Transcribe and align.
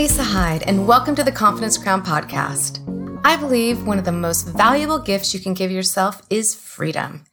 Lisa 0.00 0.22
Hyde, 0.24 0.62
and 0.62 0.88
welcome 0.88 1.14
to 1.14 1.22
the 1.22 1.30
Confidence 1.30 1.76
Crown 1.76 2.02
podcast. 2.02 2.80
I 3.22 3.36
believe 3.36 3.86
one 3.86 3.98
of 3.98 4.06
the 4.06 4.12
most 4.12 4.48
valuable 4.48 4.98
gifts 4.98 5.34
you 5.34 5.40
can 5.40 5.52
give 5.52 5.70
yourself 5.70 6.22
is 6.30 6.54
freedom. 6.54 7.24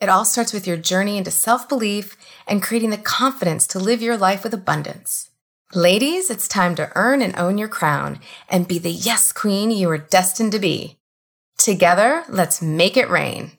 It 0.00 0.08
all 0.08 0.24
starts 0.24 0.52
with 0.52 0.64
your 0.64 0.76
journey 0.76 1.18
into 1.18 1.32
self 1.32 1.68
belief 1.68 2.16
and 2.46 2.62
creating 2.62 2.90
the 2.90 2.96
confidence 2.96 3.66
to 3.66 3.80
live 3.80 4.00
your 4.00 4.16
life 4.16 4.44
with 4.44 4.54
abundance. 4.54 5.30
Ladies, 5.74 6.30
it's 6.30 6.46
time 6.46 6.76
to 6.76 6.92
earn 6.94 7.22
and 7.22 7.36
own 7.36 7.58
your 7.58 7.66
crown 7.66 8.20
and 8.48 8.68
be 8.68 8.78
the 8.78 8.92
yes 8.92 9.32
queen 9.32 9.72
you 9.72 9.90
are 9.90 9.98
destined 9.98 10.52
to 10.52 10.60
be. 10.60 11.00
Together, 11.58 12.22
let's 12.28 12.62
make 12.62 12.96
it 12.96 13.10
rain. 13.10 13.58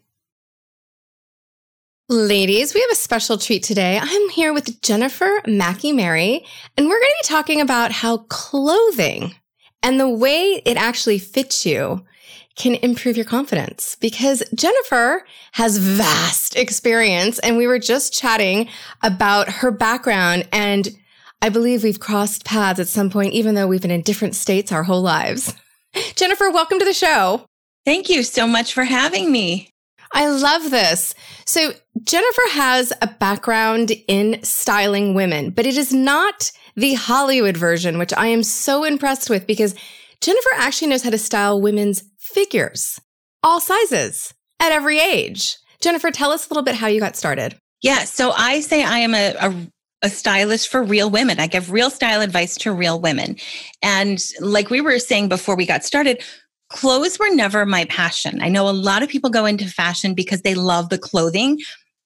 Ladies, 2.10 2.74
we 2.74 2.82
have 2.82 2.92
a 2.92 2.96
special 2.96 3.38
treat 3.38 3.64
today. 3.64 3.98
I'm 3.98 4.30
here 4.32 4.54
with 4.54 4.82
Jennifer 4.82 5.42
Mackey 5.48 5.94
Mary, 5.94 6.46
and 6.76 6.86
we're 6.86 7.00
going 7.00 7.12
to 7.12 7.24
be 7.24 7.34
talking 7.34 7.62
about 7.62 7.94
how 7.94 8.18
clothing 8.28 9.34
and 9.82 9.98
the 9.98 10.10
way 10.10 10.62
it 10.66 10.76
actually 10.76 11.18
fits 11.18 11.66
you 11.66 12.04
can 12.58 12.76
improve 12.76 13.16
your 13.16 13.26
confidence 13.26 13.96
because 14.02 14.44
Jennifer 14.54 15.26
has 15.54 15.78
vast 15.78 16.58
experience 16.58 17.40
and 17.40 17.56
we 17.56 17.68
were 17.68 17.80
just 17.80 18.14
chatting 18.14 18.68
about 19.02 19.48
her 19.48 19.72
background 19.72 20.46
and 20.52 20.90
I 21.42 21.48
believe 21.48 21.84
we've 21.84 22.02
crossed 22.02 22.44
paths 22.44 22.82
at 22.82 22.90
some 22.90 23.12
point, 23.12 23.32
even 23.32 23.56
though 23.56 23.68
we've 23.68 23.82
been 23.82 23.92
in 23.92 24.02
different 24.02 24.36
states 24.36 24.74
our 24.74 24.84
whole 24.84 25.02
lives. 25.02 25.56
Jennifer, 26.16 26.52
welcome 26.52 26.80
to 26.80 26.86
the 26.86 26.94
show. 26.94 27.46
Thank 27.86 28.10
you 28.10 28.24
so 28.24 28.46
much 28.46 28.74
for 28.74 28.84
having 28.84 29.32
me. 29.32 29.73
I 30.14 30.30
love 30.30 30.70
this. 30.70 31.16
So 31.46 31.74
Jennifer 32.04 32.50
has 32.52 32.94
a 33.02 33.08
background 33.08 33.92
in 34.08 34.42
styling 34.44 35.16
women, 35.16 35.50
but 35.50 35.66
it 35.66 35.76
is 35.76 35.92
not 35.92 36.52
the 36.76 36.94
Hollywood 36.94 37.58
version, 37.58 37.98
which 37.98 38.14
I 38.14 38.28
am 38.28 38.44
so 38.44 38.84
impressed 38.84 39.30
with 39.30 39.48
because 39.48 39.76
Jennifer 40.22 40.50
actually 40.56 40.90
knows 40.90 41.04
how 41.04 41.10
to 41.10 41.18
style 41.18 41.60
women's 41.60 42.04
figures, 42.20 43.00
all 43.42 43.60
sizes, 43.60 44.34
at 44.60 44.72
every 44.72 45.00
age. 45.00 45.58
Jennifer, 45.82 46.12
tell 46.12 46.32
us 46.32 46.48
a 46.48 46.50
little 46.50 46.64
bit 46.64 46.76
how 46.76 46.88
you 46.88 47.00
got 47.00 47.16
started. 47.16 47.58
Yeah, 47.82 48.06
so 48.06 48.32
I 48.32 48.62
say 48.62 48.84
I 48.84 49.00
am 49.00 49.14
a, 49.14 49.36
a 49.40 49.54
a 50.04 50.10
stylist 50.10 50.68
for 50.68 50.84
real 50.84 51.10
women. 51.10 51.40
I 51.40 51.48
give 51.48 51.72
real 51.72 51.90
style 51.90 52.22
advice 52.22 52.58
to 52.58 52.74
real 52.74 53.00
women. 53.00 53.38
And 53.82 54.20
like 54.42 54.70
we 54.70 54.82
were 54.82 55.00
saying 55.00 55.30
before 55.30 55.56
we 55.56 55.66
got 55.66 55.86
started, 55.86 56.22
clothes 56.74 57.18
were 57.20 57.30
never 57.30 57.66
my 57.66 57.86
passion. 57.86 58.42
I 58.42 58.50
know 58.50 58.68
a 58.68 58.72
lot 58.72 59.04
of 59.04 59.10
people 59.10 59.30
go 59.30 59.46
into 59.46 59.66
fashion 59.66 60.14
because 60.14 60.42
they 60.42 60.56
love 60.56 60.90
the 60.90 60.98
clothing. 60.98 61.60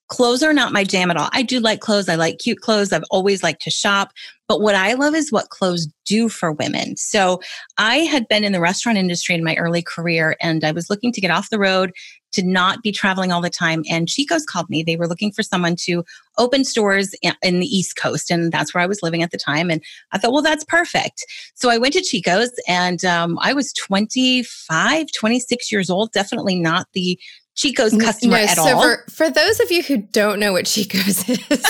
Clothes 0.07 0.41
are 0.41 0.53
not 0.53 0.71
my 0.71 0.83
jam 0.83 1.11
at 1.11 1.17
all. 1.17 1.29
I 1.33 1.41
do 1.41 1.59
like 1.59 1.81
clothes. 1.81 2.07
I 2.07 2.15
like 2.15 2.39
cute 2.39 2.61
clothes. 2.61 2.93
I've 2.93 3.03
always 3.11 3.43
liked 3.43 3.61
to 3.63 3.69
shop. 3.69 4.11
But 4.47 4.61
what 4.61 4.75
I 4.75 4.93
love 4.93 5.13
is 5.13 5.31
what 5.31 5.49
clothes 5.49 5.87
do 6.05 6.29
for 6.29 6.53
women. 6.53 6.95
So 6.95 7.41
I 7.77 7.97
had 7.97 8.27
been 8.29 8.45
in 8.45 8.53
the 8.53 8.61
restaurant 8.61 8.97
industry 8.97 9.35
in 9.35 9.43
my 9.43 9.55
early 9.57 9.81
career 9.81 10.37
and 10.41 10.63
I 10.63 10.71
was 10.71 10.89
looking 10.89 11.11
to 11.11 11.19
get 11.19 11.31
off 11.31 11.49
the 11.49 11.59
road 11.59 11.91
to 12.33 12.43
not 12.43 12.83
be 12.83 12.91
traveling 12.91 13.31
all 13.31 13.41
the 13.41 13.49
time. 13.49 13.83
And 13.89 14.07
Chico's 14.07 14.45
called 14.45 14.69
me. 14.69 14.83
They 14.83 14.95
were 14.95 15.07
looking 15.07 15.31
for 15.31 15.43
someone 15.43 15.75
to 15.77 16.05
open 16.37 16.63
stores 16.63 17.13
in 17.21 17.59
the 17.59 17.65
East 17.65 17.97
Coast. 17.97 18.31
And 18.31 18.51
that's 18.51 18.73
where 18.73 18.83
I 18.83 18.87
was 18.87 19.01
living 19.01 19.23
at 19.23 19.31
the 19.31 19.37
time. 19.37 19.69
And 19.69 19.81
I 20.11 20.17
thought, 20.17 20.33
well, 20.33 20.41
that's 20.41 20.63
perfect. 20.65 21.25
So 21.55 21.69
I 21.69 21.77
went 21.77 21.93
to 21.93 22.01
Chico's 22.01 22.51
and 22.67 23.03
um, 23.03 23.39
I 23.41 23.53
was 23.53 23.73
25, 23.73 25.07
26 25.13 25.71
years 25.71 25.89
old, 25.89 26.11
definitely 26.11 26.55
not 26.55 26.87
the 26.93 27.19
Chico's 27.57 27.97
customer 27.97 28.37
no, 28.37 28.43
at 28.43 28.55
so 28.55 28.61
all. 28.61 28.81
For, 28.83 29.03
for 29.09 29.29
those 29.31 29.59
of 29.59 29.71
you 29.71 29.81
who 29.81 29.97
don't 29.97 30.39
know 30.39 30.53
what 30.53 30.67
Chico's 30.67 31.27
is, 31.29 31.65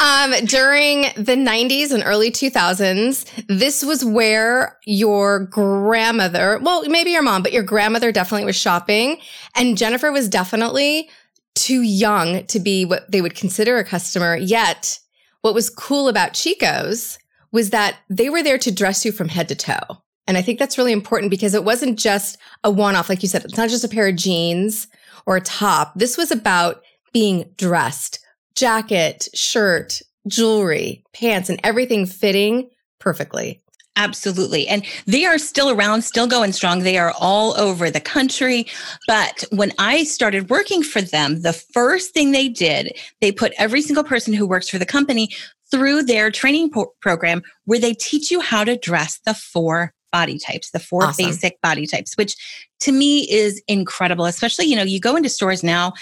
um, 0.00 0.32
during 0.46 1.02
the 1.14 1.36
90s 1.36 1.92
and 1.92 2.02
early 2.06 2.30
2000s, 2.30 3.44
this 3.46 3.84
was 3.84 4.02
where 4.02 4.78
your 4.86 5.40
grandmother, 5.40 6.58
well, 6.62 6.88
maybe 6.88 7.10
your 7.10 7.22
mom, 7.22 7.42
but 7.42 7.52
your 7.52 7.62
grandmother 7.62 8.12
definitely 8.12 8.46
was 8.46 8.56
shopping. 8.56 9.18
And 9.54 9.76
Jennifer 9.76 10.10
was 10.10 10.26
definitely 10.26 11.10
too 11.54 11.82
young 11.82 12.46
to 12.46 12.58
be 12.58 12.86
what 12.86 13.10
they 13.10 13.20
would 13.20 13.34
consider 13.34 13.76
a 13.76 13.84
customer. 13.84 14.36
Yet, 14.36 14.98
what 15.42 15.52
was 15.54 15.68
cool 15.68 16.08
about 16.08 16.32
Chico's 16.32 17.18
was 17.52 17.70
that 17.70 17.98
they 18.08 18.30
were 18.30 18.42
there 18.42 18.58
to 18.58 18.72
dress 18.72 19.04
you 19.04 19.12
from 19.12 19.28
head 19.28 19.48
to 19.48 19.54
toe. 19.54 20.02
And 20.26 20.38
I 20.38 20.42
think 20.42 20.58
that's 20.58 20.78
really 20.78 20.92
important 20.92 21.30
because 21.30 21.54
it 21.54 21.62
wasn't 21.62 21.98
just 21.98 22.38
a 22.64 22.70
one 22.70 22.96
off. 22.96 23.10
Like 23.10 23.22
you 23.22 23.28
said, 23.28 23.44
it's 23.44 23.56
not 23.56 23.68
just 23.68 23.84
a 23.84 23.88
pair 23.88 24.08
of 24.08 24.16
jeans 24.16 24.88
or 25.26 25.40
top. 25.40 25.92
This 25.96 26.16
was 26.16 26.30
about 26.30 26.82
being 27.12 27.50
dressed, 27.56 28.20
jacket, 28.54 29.28
shirt, 29.34 30.00
jewelry, 30.28 31.04
pants, 31.12 31.48
and 31.48 31.60
everything 31.62 32.06
fitting 32.06 32.70
perfectly. 32.98 33.62
Absolutely. 33.96 34.68
And 34.68 34.84
they 35.06 35.24
are 35.24 35.38
still 35.38 35.70
around, 35.70 36.02
still 36.02 36.26
going 36.26 36.52
strong. 36.52 36.80
They 36.80 36.98
are 36.98 37.14
all 37.18 37.58
over 37.58 37.90
the 37.90 38.00
country. 38.00 38.66
But 39.08 39.44
when 39.50 39.72
I 39.78 40.04
started 40.04 40.50
working 40.50 40.82
for 40.82 41.00
them, 41.00 41.40
the 41.40 41.54
first 41.54 42.12
thing 42.12 42.30
they 42.32 42.48
did, 42.48 42.94
they 43.22 43.32
put 43.32 43.54
every 43.56 43.80
single 43.80 44.04
person 44.04 44.34
who 44.34 44.46
works 44.46 44.68
for 44.68 44.78
the 44.78 44.84
company 44.84 45.30
through 45.70 46.02
their 46.02 46.30
training 46.30 46.70
po- 46.70 46.92
program 47.00 47.42
where 47.64 47.78
they 47.78 47.94
teach 47.94 48.30
you 48.30 48.40
how 48.40 48.64
to 48.64 48.76
dress 48.76 49.18
the 49.24 49.34
four 49.34 49.94
body 50.12 50.38
types, 50.38 50.70
the 50.70 50.78
four 50.78 51.04
awesome. 51.04 51.26
basic 51.26 51.60
body 51.62 51.86
types, 51.86 52.16
which 52.16 52.36
to 52.80 52.92
me 52.92 53.30
is 53.30 53.62
incredible. 53.68 54.26
Especially, 54.26 54.66
you 54.66 54.76
know, 54.76 54.82
you 54.82 55.00
go 55.00 55.16
into 55.16 55.28
stores 55.28 55.62
now, 55.62 55.92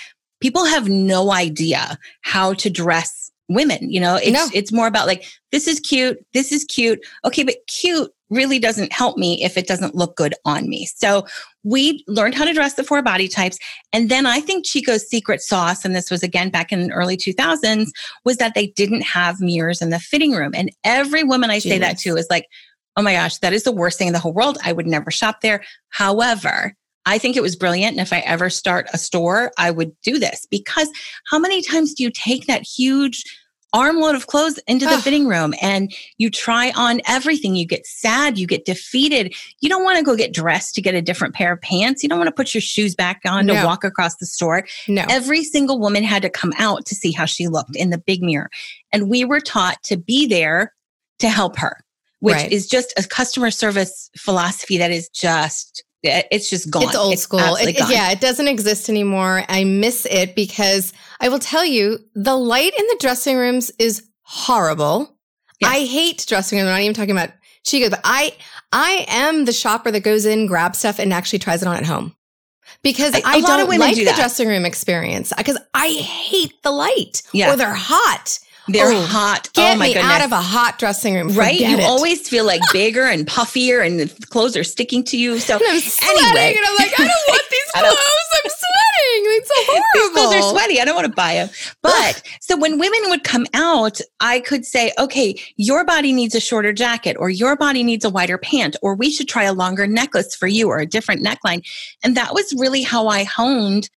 people 0.41 0.65
have 0.65 0.89
no 0.89 1.33
idea 1.33 1.99
how 2.23 2.55
to 2.55 2.71
dress 2.71 3.31
women. 3.49 3.91
You 3.91 4.01
know, 4.01 4.17
it's 4.17 4.33
no. 4.33 4.49
it's 4.53 4.73
more 4.73 4.87
about 4.87 5.07
like, 5.07 5.25
this 5.53 5.67
is 5.67 5.81
cute, 5.81 6.19
this 6.33 6.53
is 6.53 6.65
cute. 6.65 7.05
Okay, 7.25 7.43
but 7.43 7.57
cute 7.67 8.11
really 8.31 8.59
doesn't 8.59 8.93
help 8.93 9.17
me 9.17 9.43
if 9.45 9.57
it 9.57 9.67
doesn't 9.67 9.95
look 9.95 10.17
good 10.17 10.35
on 10.45 10.69
me. 10.69 10.87
So 10.87 11.27
we 11.63 12.05
learned 12.09 12.35
how 12.35 12.45
to 12.45 12.53
dress 12.53 12.75
the 12.75 12.83
four 12.83 13.03
body 13.03 13.29
types. 13.29 13.59
And 13.93 14.11
then 14.11 14.27
I 14.27 14.41
think 14.41 14.65
Chico's 14.67 15.09
secret 15.09 15.41
sauce, 15.41 15.85
and 15.85 15.95
this 15.95 16.11
was 16.11 16.23
again 16.23 16.51
back 16.51 16.73
in 16.73 16.83
the 16.83 16.93
early 16.93 17.17
2000s, 17.17 17.89
was 18.25 18.39
that 18.39 18.55
they 18.55 18.69
didn't 18.69 19.03
have 19.03 19.41
mirrors 19.41 19.81
in 19.81 19.91
the 19.91 20.01
fitting 20.01 20.33
room. 20.33 20.53
And 20.55 20.71
every 20.85 21.23
woman 21.23 21.51
I 21.51 21.59
say 21.59 21.79
that 21.79 21.99
to 21.99 22.17
is 22.17 22.27
like, 22.29 22.47
oh 22.97 23.03
my 23.03 23.15
gosh, 23.15 23.39
that 23.39 23.53
is 23.53 23.65
the 23.65 23.73
worst 23.73 23.99
thing 23.99 24.09
in 24.09 24.13
the 24.13 24.19
whole 24.19 24.33
world. 24.33 24.59
I 24.65 24.73
would 24.73 24.87
never 24.87 25.11
shop 25.11 25.41
there. 25.41 25.65
However, 25.89 26.75
I 27.07 27.19
think 27.19 27.37
it 27.37 27.43
was 27.43 27.57
brilliant. 27.57 27.93
And 27.93 28.01
if 28.01 28.13
I 28.13 28.21
ever 28.21 28.49
start 28.49 28.89
a 28.93 28.99
store, 28.99 29.53
I 29.59 29.71
would 29.71 29.93
do 30.03 30.19
this 30.19 30.47
because 30.51 30.89
how 31.31 31.39
many 31.39 31.61
times 31.63 31.95
do 31.95 32.03
you 32.03 32.11
take 32.11 32.47
that 32.47 32.63
huge 32.63 33.25
armload 33.75 34.15
of 34.15 34.29
clothes 34.29 34.59
into 34.69 34.87
the 34.87 34.99
fitting 34.99 35.27
room 35.27 35.53
and 35.61 35.93
you 36.17 36.31
try 36.31 36.73
on 36.77 37.01
everything? 37.07 37.57
You 37.57 37.67
get 37.67 37.85
sad, 37.87 38.39
you 38.39 38.47
get 38.47 38.65
defeated. 38.65 39.35
You 39.61 39.69
don't 39.69 39.85
want 39.85 39.99
to 39.99 40.05
go 40.05 40.17
get 40.17 40.33
dressed 40.33 40.75
to 40.77 40.83
get 40.83 40.95
a 40.95 41.03
different 41.03 41.35
pair 41.35 41.53
of 41.53 41.61
pants. 41.61 42.03
You 42.03 42.09
don't 42.09 42.19
want 42.19 42.29
to 42.29 42.35
put 42.35 42.55
your 42.55 42.63
shoes 42.63 42.95
back 42.95 43.21
on 43.27 43.47
no. 43.47 43.55
to 43.55 43.67
walk 43.67 43.85
across 43.85 44.17
the 44.17 44.27
store. 44.27 44.65
No. 44.89 45.05
Every 45.11 45.45
single 45.45 45.79
woman 45.79 46.05
had 46.05 46.23
to 46.23 46.31
come 46.31 46.55
out 46.59 46.87
to 46.87 46.95
see 46.95 47.13
how 47.13 47.27
she 47.27 47.49
looked 47.49 47.77
in 47.77 47.91
the 47.91 47.99
big 47.99 48.23
mirror. 48.23 48.49
And 48.93 49.11
we 49.11 49.25
were 49.25 49.41
taught 49.41 49.83
to 49.85 49.97
be 49.99 50.27
there 50.27 50.73
to 51.19 51.29
help 51.29 51.59
her 51.59 51.84
which 52.25 52.37
right. 52.37 52.51
is 52.51 52.67
just 52.67 52.95
a 52.97 53.07
customer 53.07 53.51
service 53.51 54.09
philosophy 54.17 54.79
that 54.79 54.91
is 54.91 55.11
just 55.11 55.85
it's 56.03 56.49
just 56.49 56.71
gone. 56.71 56.85
It's 56.85 56.95
old 56.95 57.13
it's 57.13 57.23
school. 57.23 57.39
It, 57.41 57.77
yeah, 57.91 58.11
it 58.13 58.21
doesn't 58.21 58.49
exist 58.49 58.89
anymore. 58.89 59.45
I 59.47 59.65
miss 59.65 60.07
it 60.11 60.35
because 60.35 60.95
I 61.21 61.29
will 61.29 61.39
tell 61.39 61.67
you, 61.67 61.99
the 62.15 62.35
light 62.35 62.73
in 62.79 62.87
the 62.87 62.97
dressing 62.99 63.37
rooms 63.37 63.71
is 63.79 64.07
horrible. 64.23 65.19
Yes. 65.61 65.71
I 65.71 65.85
hate 65.85 66.25
dressing 66.27 66.59
rooms. 66.59 66.69
I'm 66.69 66.75
not 66.75 66.81
even 66.81 66.95
talking 66.95 67.11
about 67.11 67.31
Chico, 67.63 67.91
but 67.91 68.01
I 68.05 68.35
I 68.73 69.05
am 69.09 69.45
the 69.45 69.53
shopper 69.53 69.91
that 69.91 70.01
goes 70.01 70.25
in, 70.25 70.47
grabs 70.47 70.79
stuff, 70.79 70.99
and 70.99 71.13
actually 71.13 71.41
tries 71.41 71.61
it 71.61 71.69
on 71.69 71.77
at 71.77 71.85
home. 71.85 72.17
Because 72.83 73.15
I, 73.15 73.21
I 73.23 73.41
don't 73.43 73.69
like 73.79 73.97
do 73.97 74.05
the 74.07 74.13
dressing 74.13 74.49
room 74.49 74.65
experience 74.65 75.31
because 75.37 75.59
I 75.75 75.89
hate 75.89 76.55
the 76.63 76.71
light 76.71 77.23
yeah. 77.33 77.53
or 77.53 77.57
they're 77.57 77.75
hot 77.75 78.39
they're 78.69 78.93
oh, 78.93 79.03
hot. 79.03 79.51
Get 79.53 79.75
oh 79.75 79.79
my 79.79 79.89
me 79.89 79.95
goodness. 79.95 80.13
out 80.13 80.25
of 80.25 80.33
a 80.33 80.41
hot 80.41 80.79
dressing 80.79 81.15
room. 81.15 81.29
Right? 81.31 81.59
you 81.59 81.79
it. 81.79 81.85
always 81.85 82.29
feel 82.29 82.45
like 82.45 82.63
bigger 82.73 83.05
and 83.05 83.27
puffier 83.27 83.85
and 83.85 84.01
the 84.01 84.27
clothes 84.27 84.57
are 84.57 84.65
sticking 84.65 85.05
to 85.05 85.19
you. 85.19 85.39
So 85.39 85.55
and 85.57 85.63
I'm 85.67 85.81
sweating 85.81 86.25
anyway. 86.25 86.57
and 86.57 86.67
I'm 86.67 86.77
like, 86.77 86.93
I 86.99 87.05
don't 87.05 87.29
want 87.29 87.43
these 87.51 87.61
clothes. 87.75 87.97
I'm 88.35 88.51
sweating. 88.51 89.23
It's 89.37 89.49
so 89.49 89.55
horrible. 89.67 89.85
These 89.95 90.11
clothes 90.11 90.35
are 90.35 90.51
sweaty. 90.51 90.81
I 90.81 90.85
don't 90.85 90.95
want 90.95 91.07
to 91.07 91.13
buy 91.13 91.35
them. 91.35 91.51
But 91.83 92.23
so 92.41 92.57
when 92.57 92.79
women 92.79 93.11
would 93.11 93.25
come 93.25 93.47
out, 93.53 94.01
I 94.21 94.41
could 94.41 94.65
say, 94.65 94.93
okay, 94.99 95.39
your 95.57 95.85
body 95.85 96.13
needs 96.13 96.35
a 96.35 96.41
shorter 96.41 96.73
jacket 96.73 97.17
or 97.19 97.29
your 97.29 97.57
body 97.57 97.83
needs 97.83 98.05
a 98.05 98.11
wider 98.11 98.39
pant 98.39 98.77
or 98.81 98.95
we 98.95 99.11
should 99.11 99.29
try 99.29 99.45
a 99.45 99.53
longer 99.53 99.87
necklace 99.87 100.35
for 100.35 100.47
you 100.47 100.69
or 100.69 100.79
a 100.79 100.87
different 100.87 101.23
neckline. 101.23 101.63
And 102.03 102.17
that 102.17 102.33
was 102.33 102.55
really 102.57 102.83
how 102.83 103.09
I 103.09 103.25
honed 103.25 103.91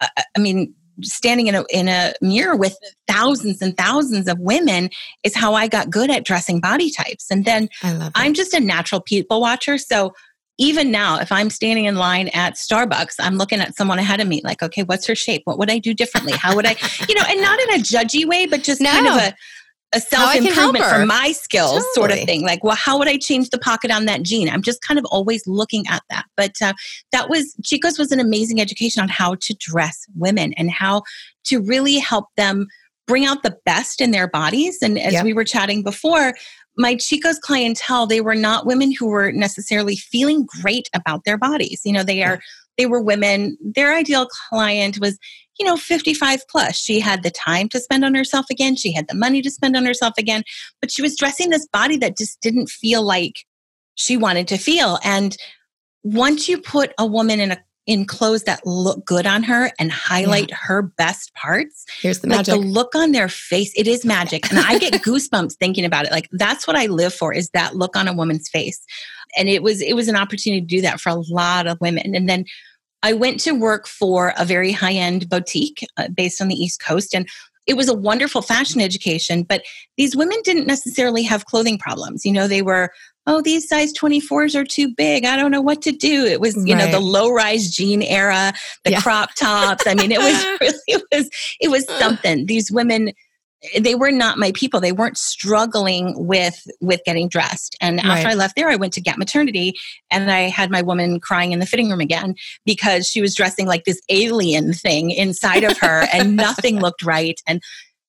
uh, 0.00 0.08
I 0.36 0.40
mean, 0.40 0.74
standing 1.02 1.46
in 1.46 1.54
a, 1.54 1.64
in 1.70 1.88
a 1.88 2.12
mirror 2.20 2.56
with 2.56 2.76
thousands 3.08 3.62
and 3.62 3.76
thousands 3.76 4.28
of 4.28 4.38
women 4.38 4.90
is 5.24 5.34
how 5.34 5.54
I 5.54 5.68
got 5.68 5.90
good 5.90 6.10
at 6.10 6.24
dressing 6.24 6.60
body 6.60 6.90
types. 6.90 7.30
And 7.30 7.44
then 7.44 7.68
I'm 8.14 8.34
just 8.34 8.54
a 8.54 8.60
natural 8.60 9.00
people 9.00 9.40
watcher. 9.40 9.78
So 9.78 10.14
even 10.58 10.90
now, 10.90 11.18
if 11.18 11.32
I'm 11.32 11.48
standing 11.48 11.86
in 11.86 11.96
line 11.96 12.28
at 12.28 12.54
Starbucks, 12.54 13.14
I'm 13.18 13.36
looking 13.36 13.60
at 13.60 13.74
someone 13.76 13.98
ahead 13.98 14.20
of 14.20 14.28
me, 14.28 14.42
like, 14.44 14.62
okay, 14.62 14.82
what's 14.82 15.06
her 15.06 15.14
shape? 15.14 15.42
What 15.44 15.58
would 15.58 15.70
I 15.70 15.78
do 15.78 15.94
differently? 15.94 16.34
How 16.34 16.54
would 16.54 16.66
I, 16.66 16.76
you 17.08 17.14
know, 17.14 17.24
and 17.26 17.40
not 17.40 17.58
in 17.60 17.80
a 17.80 17.82
judgy 17.82 18.26
way, 18.26 18.46
but 18.46 18.62
just 18.62 18.80
no. 18.80 18.90
kind 18.90 19.06
of 19.06 19.16
a, 19.16 19.34
a 19.92 20.00
self 20.00 20.34
improvement 20.36 20.84
for 20.84 21.04
my 21.04 21.32
skills 21.32 21.70
totally. 21.70 21.92
sort 21.94 22.12
of 22.12 22.18
thing. 22.20 22.42
Like, 22.42 22.62
well, 22.62 22.76
how 22.76 22.98
would 22.98 23.08
I 23.08 23.16
change 23.16 23.50
the 23.50 23.58
pocket 23.58 23.90
on 23.90 24.04
that 24.06 24.22
jean? 24.22 24.48
I'm 24.48 24.62
just 24.62 24.82
kind 24.82 24.98
of 24.98 25.04
always 25.06 25.46
looking 25.46 25.84
at 25.88 26.02
that. 26.10 26.26
But 26.36 26.62
uh, 26.62 26.74
that 27.12 27.28
was, 27.28 27.54
Chico's 27.64 27.98
was 27.98 28.12
an 28.12 28.20
amazing 28.20 28.60
education 28.60 29.02
on 29.02 29.08
how 29.08 29.34
to 29.36 29.54
dress 29.58 30.06
women 30.14 30.52
and 30.54 30.70
how 30.70 31.02
to 31.44 31.60
really 31.60 31.98
help 31.98 32.26
them 32.36 32.68
bring 33.06 33.24
out 33.24 33.42
the 33.42 33.56
best 33.64 34.00
in 34.00 34.12
their 34.12 34.28
bodies. 34.28 34.78
And 34.80 34.98
as 34.98 35.14
yep. 35.14 35.24
we 35.24 35.32
were 35.32 35.44
chatting 35.44 35.82
before, 35.82 36.34
my 36.76 36.94
Chico's 36.94 37.38
clientele, 37.40 38.06
they 38.06 38.20
were 38.20 38.36
not 38.36 38.66
women 38.66 38.92
who 38.92 39.08
were 39.08 39.32
necessarily 39.32 39.96
feeling 39.96 40.46
great 40.62 40.88
about 40.94 41.24
their 41.24 41.36
bodies. 41.36 41.80
You 41.84 41.92
know, 41.92 42.04
they 42.04 42.22
are, 42.22 42.40
they 42.78 42.86
were 42.86 43.02
women, 43.02 43.58
their 43.60 43.92
ideal 43.92 44.28
client 44.48 45.00
was, 45.00 45.18
you 45.60 45.66
know, 45.66 45.76
55 45.76 46.40
plus. 46.48 46.78
She 46.78 47.00
had 47.00 47.22
the 47.22 47.30
time 47.30 47.68
to 47.68 47.78
spend 47.78 48.02
on 48.02 48.14
herself 48.14 48.46
again. 48.50 48.76
She 48.76 48.92
had 48.92 49.06
the 49.08 49.14
money 49.14 49.42
to 49.42 49.50
spend 49.50 49.76
on 49.76 49.84
herself 49.84 50.14
again, 50.16 50.42
but 50.80 50.90
she 50.90 51.02
was 51.02 51.16
dressing 51.16 51.50
this 51.50 51.68
body 51.70 51.98
that 51.98 52.16
just 52.16 52.40
didn't 52.40 52.70
feel 52.70 53.02
like 53.02 53.44
she 53.94 54.16
wanted 54.16 54.48
to 54.48 54.56
feel. 54.56 54.98
And 55.04 55.36
once 56.02 56.48
you 56.48 56.58
put 56.58 56.94
a 56.98 57.04
woman 57.04 57.40
in 57.40 57.52
a 57.52 57.62
in 57.86 58.06
clothes 58.06 58.44
that 58.44 58.64
look 58.64 59.04
good 59.04 59.26
on 59.26 59.42
her 59.42 59.70
and 59.78 59.90
highlight 59.90 60.50
yeah. 60.50 60.56
her 60.60 60.80
best 60.82 61.34
parts. 61.34 61.84
Here's 62.00 62.20
the 62.20 62.28
magic. 62.28 62.54
Like 62.54 62.60
the 62.60 62.66
look 62.66 62.94
on 62.94 63.10
their 63.12 63.28
face, 63.28 63.72
it 63.76 63.88
is 63.88 64.04
magic. 64.04 64.48
And 64.48 64.60
I 64.60 64.78
get 64.78 64.92
goosebumps 65.02 65.54
thinking 65.54 65.84
about 65.84 66.06
it. 66.06 66.12
Like 66.12 66.28
that's 66.32 66.66
what 66.66 66.76
I 66.76 66.86
live 66.86 67.12
for 67.12 67.34
is 67.34 67.50
that 67.50 67.76
look 67.76 67.96
on 67.96 68.06
a 68.06 68.12
woman's 68.12 68.48
face. 68.48 68.80
And 69.36 69.48
it 69.48 69.62
was 69.62 69.82
it 69.82 69.94
was 69.94 70.08
an 70.08 70.16
opportunity 70.16 70.60
to 70.60 70.66
do 70.66 70.80
that 70.82 71.00
for 71.00 71.08
a 71.10 71.20
lot 71.30 71.66
of 71.66 71.80
women. 71.80 72.14
And 72.14 72.28
then 72.28 72.44
I 73.02 73.12
went 73.12 73.40
to 73.40 73.52
work 73.52 73.86
for 73.86 74.34
a 74.36 74.44
very 74.44 74.72
high 74.72 74.92
end 74.92 75.28
boutique 75.28 75.86
uh, 75.96 76.08
based 76.08 76.40
on 76.40 76.48
the 76.48 76.54
East 76.54 76.80
Coast. 76.80 77.14
And 77.14 77.28
it 77.66 77.76
was 77.76 77.88
a 77.88 77.94
wonderful 77.94 78.42
fashion 78.42 78.80
education, 78.80 79.42
but 79.42 79.62
these 79.96 80.16
women 80.16 80.38
didn't 80.44 80.66
necessarily 80.66 81.22
have 81.22 81.46
clothing 81.46 81.78
problems. 81.78 82.24
You 82.24 82.32
know, 82.32 82.48
they 82.48 82.62
were, 82.62 82.90
oh, 83.26 83.42
these 83.42 83.68
size 83.68 83.92
24s 83.92 84.54
are 84.54 84.64
too 84.64 84.92
big. 84.94 85.24
I 85.24 85.36
don't 85.36 85.50
know 85.50 85.60
what 85.60 85.82
to 85.82 85.92
do. 85.92 86.24
It 86.24 86.40
was, 86.40 86.56
you 86.66 86.74
right. 86.74 86.86
know, 86.86 86.90
the 86.90 87.00
low 87.00 87.30
rise 87.30 87.70
jean 87.70 88.02
era, 88.02 88.52
the 88.84 88.92
yeah. 88.92 89.00
crop 89.00 89.34
tops. 89.34 89.86
I 89.86 89.94
mean, 89.94 90.10
it 90.10 90.18
was 90.18 90.44
really, 90.60 90.78
it 90.88 91.02
was, 91.12 91.30
it 91.60 91.70
was 91.70 91.86
something. 91.98 92.46
These 92.46 92.72
women, 92.72 93.12
they 93.78 93.94
were 93.94 94.10
not 94.10 94.38
my 94.38 94.52
people. 94.52 94.80
They 94.80 94.92
weren't 94.92 95.18
struggling 95.18 96.14
with 96.26 96.66
with 96.80 97.02
getting 97.04 97.28
dressed. 97.28 97.76
And 97.80 97.96
right. 97.96 98.06
after 98.06 98.28
i 98.28 98.34
left 98.34 98.56
there 98.56 98.68
i 98.68 98.76
went 98.76 98.92
to 98.94 99.00
Gap 99.00 99.18
Maternity 99.18 99.74
and 100.10 100.30
i 100.30 100.42
had 100.42 100.70
my 100.70 100.82
woman 100.82 101.20
crying 101.20 101.52
in 101.52 101.58
the 101.58 101.66
fitting 101.66 101.90
room 101.90 102.00
again 102.00 102.34
because 102.64 103.06
she 103.06 103.20
was 103.20 103.34
dressing 103.34 103.66
like 103.66 103.84
this 103.84 104.00
alien 104.08 104.72
thing 104.72 105.10
inside 105.10 105.64
of 105.64 105.76
her 105.78 106.06
and 106.12 106.36
nothing 106.36 106.80
looked 106.80 107.02
right. 107.04 107.40
And 107.46 107.62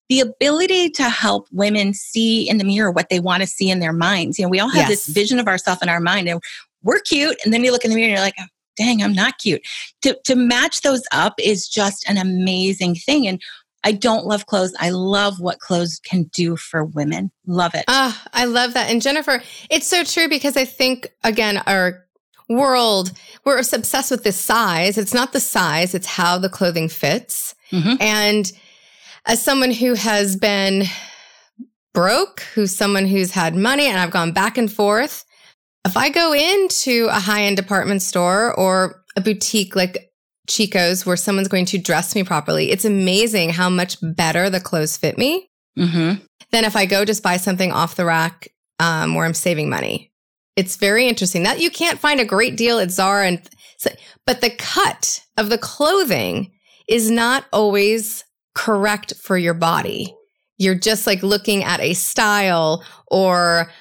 the 0.09 0.19
ability 0.19 0.89
to 0.89 1.03
help 1.03 1.47
women 1.51 1.93
see 1.93 2.49
in 2.49 2.57
the 2.57 2.65
mirror 2.65 2.91
what 2.91 3.09
they 3.09 3.19
want 3.19 3.41
to 3.41 3.47
see 3.47 3.69
in 3.69 3.79
their 3.79 3.93
minds. 3.93 4.39
You 4.39 4.45
know 4.45 4.49
we 4.49 4.59
all 4.59 4.69
have 4.69 4.89
yes. 4.89 5.05
this 5.05 5.07
vision 5.07 5.39
of 5.39 5.47
ourselves 5.47 5.81
in 5.81 5.89
our 5.89 6.01
mind 6.01 6.29
and 6.29 6.41
we're 6.83 6.99
cute 6.99 7.37
and 7.43 7.53
then 7.53 7.63
you 7.63 7.71
look 7.71 7.83
in 7.83 7.91
the 7.91 7.95
mirror 7.95 8.07
and 8.07 8.17
you're 8.17 8.25
like 8.25 8.35
oh, 8.39 8.45
dang 8.77 9.03
i'm 9.03 9.13
not 9.13 9.37
cute. 9.37 9.61
To, 10.03 10.17
to 10.23 10.35
match 10.35 10.81
those 10.81 11.03
up 11.11 11.33
is 11.37 11.67
just 11.67 12.07
an 12.09 12.17
amazing 12.17 12.95
thing. 12.95 13.27
And 13.27 13.41
I 13.83 13.91
don't 13.93 14.25
love 14.25 14.45
clothes. 14.45 14.73
I 14.79 14.91
love 14.91 15.39
what 15.39 15.59
clothes 15.59 15.99
can 16.03 16.23
do 16.23 16.55
for 16.55 16.83
women. 16.83 17.31
Love 17.47 17.73
it. 17.73 17.85
Ah, 17.87 18.21
I 18.33 18.45
love 18.45 18.73
that. 18.73 18.89
And 18.89 19.01
Jennifer, 19.01 19.41
it's 19.69 19.87
so 19.87 20.03
true 20.03 20.29
because 20.29 20.55
I 20.55 20.65
think, 20.65 21.11
again, 21.23 21.57
our 21.65 22.05
world, 22.47 23.11
we're 23.43 23.57
obsessed 23.57 24.11
with 24.11 24.23
this 24.23 24.39
size. 24.39 24.97
It's 24.97 25.13
not 25.13 25.33
the 25.33 25.39
size, 25.39 25.95
it's 25.95 26.05
how 26.05 26.37
the 26.37 26.49
clothing 26.49 26.89
fits. 26.89 27.55
Mm-hmm. 27.71 27.95
And 27.99 28.51
as 29.25 29.41
someone 29.41 29.71
who 29.71 29.93
has 29.95 30.35
been 30.35 30.83
broke, 31.93 32.41
who's 32.53 32.75
someone 32.75 33.05
who's 33.05 33.31
had 33.31 33.55
money, 33.55 33.87
and 33.87 33.97
I've 33.97 34.11
gone 34.11 34.31
back 34.31 34.57
and 34.57 34.71
forth, 34.71 35.25
if 35.85 35.97
I 35.97 36.09
go 36.09 36.33
into 36.33 37.07
a 37.09 37.19
high 37.19 37.43
end 37.43 37.57
department 37.57 38.01
store 38.01 38.53
or 38.53 39.03
a 39.15 39.21
boutique 39.21 39.75
like 39.75 40.10
Chico's 40.51 41.05
where 41.05 41.15
someone's 41.15 41.47
going 41.47 41.65
to 41.67 41.77
dress 41.77 42.13
me 42.13 42.23
properly, 42.23 42.71
it's 42.71 42.85
amazing 42.85 43.51
how 43.51 43.69
much 43.69 43.97
better 44.01 44.49
the 44.49 44.59
clothes 44.59 44.97
fit 44.97 45.17
me 45.17 45.49
mm-hmm. 45.77 46.23
than 46.51 46.65
if 46.65 46.75
I 46.75 46.85
go 46.85 47.05
just 47.05 47.23
buy 47.23 47.37
something 47.37 47.71
off 47.71 47.95
the 47.95 48.05
rack 48.05 48.49
um, 48.79 49.15
where 49.15 49.25
I'm 49.25 49.33
saving 49.33 49.69
money. 49.69 50.11
It's 50.57 50.75
very 50.75 51.07
interesting 51.07 51.43
that 51.43 51.61
you 51.61 51.71
can't 51.71 51.99
find 51.99 52.19
a 52.19 52.25
great 52.25 52.57
deal 52.57 52.79
at 52.79 52.91
Zara, 52.91 53.27
and 53.27 53.49
but 54.25 54.41
the 54.41 54.49
cut 54.49 55.25
of 55.37 55.49
the 55.49 55.57
clothing 55.57 56.51
is 56.87 57.09
not 57.09 57.45
always 57.53 58.25
correct 58.53 59.13
for 59.21 59.37
your 59.37 59.53
body. 59.53 60.13
You're 60.57 60.75
just 60.75 61.07
like 61.07 61.23
looking 61.23 61.63
at 61.63 61.79
a 61.79 61.93
style 61.93 62.83
or 63.07 63.71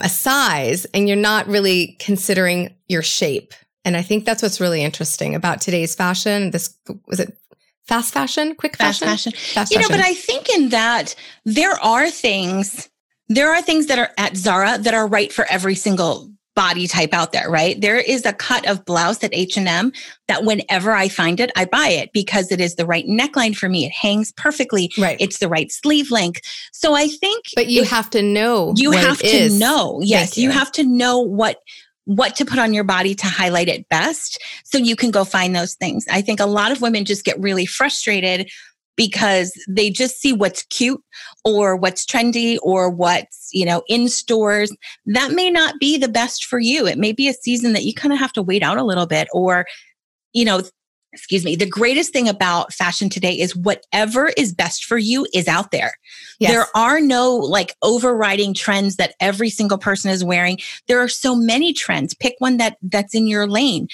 a 0.00 0.08
size, 0.08 0.86
and 0.86 1.06
you're 1.06 1.16
not 1.16 1.46
really 1.46 1.96
considering 2.00 2.74
your 2.88 3.02
shape. 3.02 3.52
And 3.86 3.96
I 3.96 4.02
think 4.02 4.24
that's 4.24 4.42
what's 4.42 4.60
really 4.60 4.82
interesting 4.82 5.36
about 5.36 5.60
today's 5.60 5.94
fashion. 5.94 6.50
This 6.50 6.76
was 7.06 7.20
it 7.20 7.38
fast 7.86 8.12
fashion, 8.12 8.56
quick 8.56 8.76
fashion? 8.76 9.06
Fast 9.06 9.24
fashion. 9.24 9.32
Fast 9.54 9.70
you 9.70 9.78
fashion. 9.78 9.92
know, 9.92 9.96
but 9.96 10.04
I 10.04 10.12
think 10.12 10.50
in 10.50 10.70
that 10.70 11.14
there 11.44 11.74
are 11.74 12.10
things, 12.10 12.88
there 13.28 13.54
are 13.54 13.62
things 13.62 13.86
that 13.86 14.00
are 14.00 14.10
at 14.18 14.36
Zara 14.36 14.76
that 14.78 14.92
are 14.92 15.06
right 15.06 15.32
for 15.32 15.46
every 15.48 15.76
single 15.76 16.28
body 16.56 16.88
type 16.88 17.12
out 17.12 17.30
there, 17.30 17.48
right? 17.48 17.80
There 17.80 17.98
is 17.98 18.26
a 18.26 18.32
cut 18.32 18.66
of 18.66 18.84
blouse 18.86 19.22
at 19.22 19.32
H&M 19.32 19.92
that 20.26 20.42
whenever 20.42 20.90
I 20.92 21.08
find 21.08 21.38
it, 21.38 21.52
I 21.54 21.66
buy 21.66 21.88
it 21.88 22.12
because 22.12 22.50
it 22.50 22.60
is 22.60 22.74
the 22.74 22.86
right 22.86 23.06
neckline 23.06 23.54
for 23.54 23.68
me. 23.68 23.84
It 23.84 23.92
hangs 23.92 24.32
perfectly. 24.32 24.90
Right. 24.98 25.18
It's 25.20 25.38
the 25.38 25.48
right 25.48 25.70
sleeve 25.70 26.10
length. 26.10 26.40
So 26.72 26.94
I 26.94 27.06
think 27.08 27.44
But 27.54 27.68
you 27.68 27.84
have 27.84 28.10
to 28.10 28.22
know. 28.22 28.72
You 28.74 28.90
have 28.92 29.18
to 29.18 29.26
is. 29.26 29.56
know. 29.56 30.00
Yes, 30.02 30.36
you. 30.36 30.44
you 30.44 30.50
have 30.50 30.72
to 30.72 30.82
know 30.82 31.20
what 31.20 31.60
what 32.06 32.34
to 32.36 32.44
put 32.44 32.58
on 32.58 32.72
your 32.72 32.84
body 32.84 33.14
to 33.14 33.26
highlight 33.26 33.68
it 33.68 33.88
best 33.88 34.42
so 34.64 34.78
you 34.78 34.96
can 34.96 35.10
go 35.10 35.24
find 35.24 35.54
those 35.54 35.74
things. 35.74 36.04
I 36.10 36.22
think 36.22 36.40
a 36.40 36.46
lot 36.46 36.72
of 36.72 36.80
women 36.80 37.04
just 37.04 37.24
get 37.24 37.38
really 37.38 37.66
frustrated 37.66 38.48
because 38.96 39.52
they 39.68 39.90
just 39.90 40.18
see 40.20 40.32
what's 40.32 40.62
cute 40.64 41.02
or 41.44 41.76
what's 41.76 42.06
trendy 42.06 42.58
or 42.62 42.88
what's, 42.88 43.50
you 43.52 43.66
know, 43.66 43.82
in 43.88 44.08
stores. 44.08 44.74
That 45.04 45.32
may 45.32 45.50
not 45.50 45.74
be 45.78 45.98
the 45.98 46.08
best 46.08 46.46
for 46.46 46.58
you. 46.58 46.86
It 46.86 46.96
may 46.96 47.12
be 47.12 47.28
a 47.28 47.34
season 47.34 47.74
that 47.74 47.84
you 47.84 47.92
kind 47.92 48.14
of 48.14 48.18
have 48.18 48.32
to 48.34 48.42
wait 48.42 48.62
out 48.62 48.78
a 48.78 48.84
little 48.84 49.06
bit 49.06 49.28
or 49.32 49.66
you 50.36 50.44
know, 50.44 50.60
excuse 51.16 51.46
me, 51.46 51.56
the 51.56 51.66
greatest 51.68 52.12
thing 52.12 52.28
about 52.28 52.74
fashion 52.74 53.08
today 53.08 53.32
is 53.32 53.56
whatever 53.56 54.30
is 54.36 54.52
best 54.52 54.84
for 54.84 54.98
you 54.98 55.26
is 55.32 55.48
out 55.48 55.70
there. 55.70 55.92
Yes. 56.38 56.50
There 56.52 56.66
are 56.74 57.00
no 57.00 57.34
like 57.34 57.74
overriding 57.82 58.52
trends 58.52 58.96
that 58.96 59.14
every 59.18 59.48
single 59.48 59.78
person 59.78 60.10
is 60.10 60.22
wearing. 60.22 60.58
There 60.88 61.00
are 61.00 61.08
so 61.08 61.34
many 61.34 61.72
trends. 61.72 62.12
Pick 62.12 62.34
one 62.38 62.58
that 62.58 62.76
that's 62.82 63.14
in 63.14 63.26
your 63.26 63.46
lane. 63.46 63.88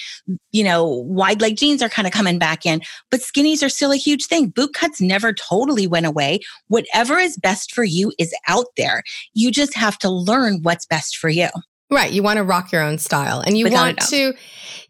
You 0.51 0.65
know, 0.65 0.85
wide 0.85 1.41
leg 1.41 1.55
jeans 1.55 1.81
are 1.81 1.87
kind 1.87 2.07
of 2.07 2.13
coming 2.13 2.37
back 2.37 2.65
in, 2.65 2.81
but 3.09 3.21
skinnies 3.21 3.63
are 3.63 3.69
still 3.69 3.93
a 3.93 3.97
huge 3.97 4.25
thing. 4.25 4.49
Boot 4.49 4.73
cuts 4.73 4.99
never 4.99 5.31
totally 5.31 5.87
went 5.87 6.05
away. 6.05 6.41
Whatever 6.67 7.17
is 7.19 7.37
best 7.37 7.73
for 7.73 7.85
you 7.85 8.11
is 8.19 8.35
out 8.49 8.67
there. 8.75 9.01
You 9.33 9.49
just 9.49 9.75
have 9.75 9.97
to 9.99 10.09
learn 10.09 10.59
what's 10.61 10.85
best 10.85 11.15
for 11.15 11.29
you. 11.29 11.47
Right. 11.93 12.11
You 12.11 12.23
want 12.23 12.37
to 12.37 12.43
rock 12.43 12.71
your 12.71 12.81
own 12.81 12.97
style 12.97 13.39
and 13.39 13.57
you 13.57 13.65
Without 13.65 13.81
want 13.81 13.99
to, 14.09 14.33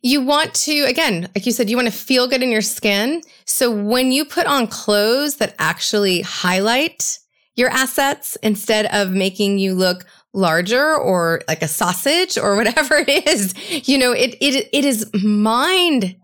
you 0.01 0.21
want 0.21 0.53
to, 0.55 0.83
again, 0.83 1.29
like 1.35 1.45
you 1.45 1.51
said, 1.51 1.69
you 1.69 1.75
want 1.75 1.87
to 1.87 1.93
feel 1.93 2.27
good 2.27 2.41
in 2.41 2.51
your 2.51 2.61
skin. 2.61 3.21
So 3.45 3.69
when 3.71 4.11
you 4.11 4.25
put 4.25 4.47
on 4.47 4.67
clothes 4.67 5.37
that 5.37 5.55
actually 5.59 6.21
highlight 6.21 7.19
your 7.55 7.69
assets 7.69 8.37
instead 8.41 8.85
of 8.87 9.11
making 9.11 9.59
you 9.59 9.73
look 9.73 10.05
larger 10.33 10.95
or 10.95 11.41
like 11.47 11.61
a 11.61 11.67
sausage 11.67 12.37
or 12.37 12.55
whatever 12.57 12.95
it 12.95 13.27
is, 13.27 13.53
you 13.87 13.97
know, 13.97 14.11
it, 14.11 14.35
it, 14.41 14.69
it 14.71 14.85
is 14.85 15.09
mind 15.23 16.15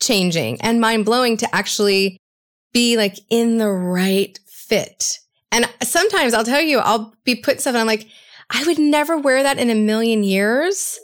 changing 0.00 0.60
and 0.60 0.80
mind 0.80 1.04
blowing 1.04 1.36
to 1.36 1.54
actually 1.54 2.18
be 2.72 2.96
like 2.96 3.18
in 3.30 3.58
the 3.58 3.70
right 3.70 4.38
fit. 4.46 5.18
And 5.50 5.68
sometimes 5.82 6.34
I'll 6.34 6.44
tell 6.44 6.60
you, 6.60 6.78
I'll 6.78 7.14
be 7.24 7.34
putting 7.34 7.60
stuff 7.60 7.74
and 7.74 7.80
I'm 7.80 7.86
like, 7.86 8.06
I 8.50 8.64
would 8.66 8.78
never 8.78 9.18
wear 9.18 9.42
that 9.42 9.58
in 9.58 9.70
a 9.70 9.74
million 9.74 10.22
years, 10.22 10.98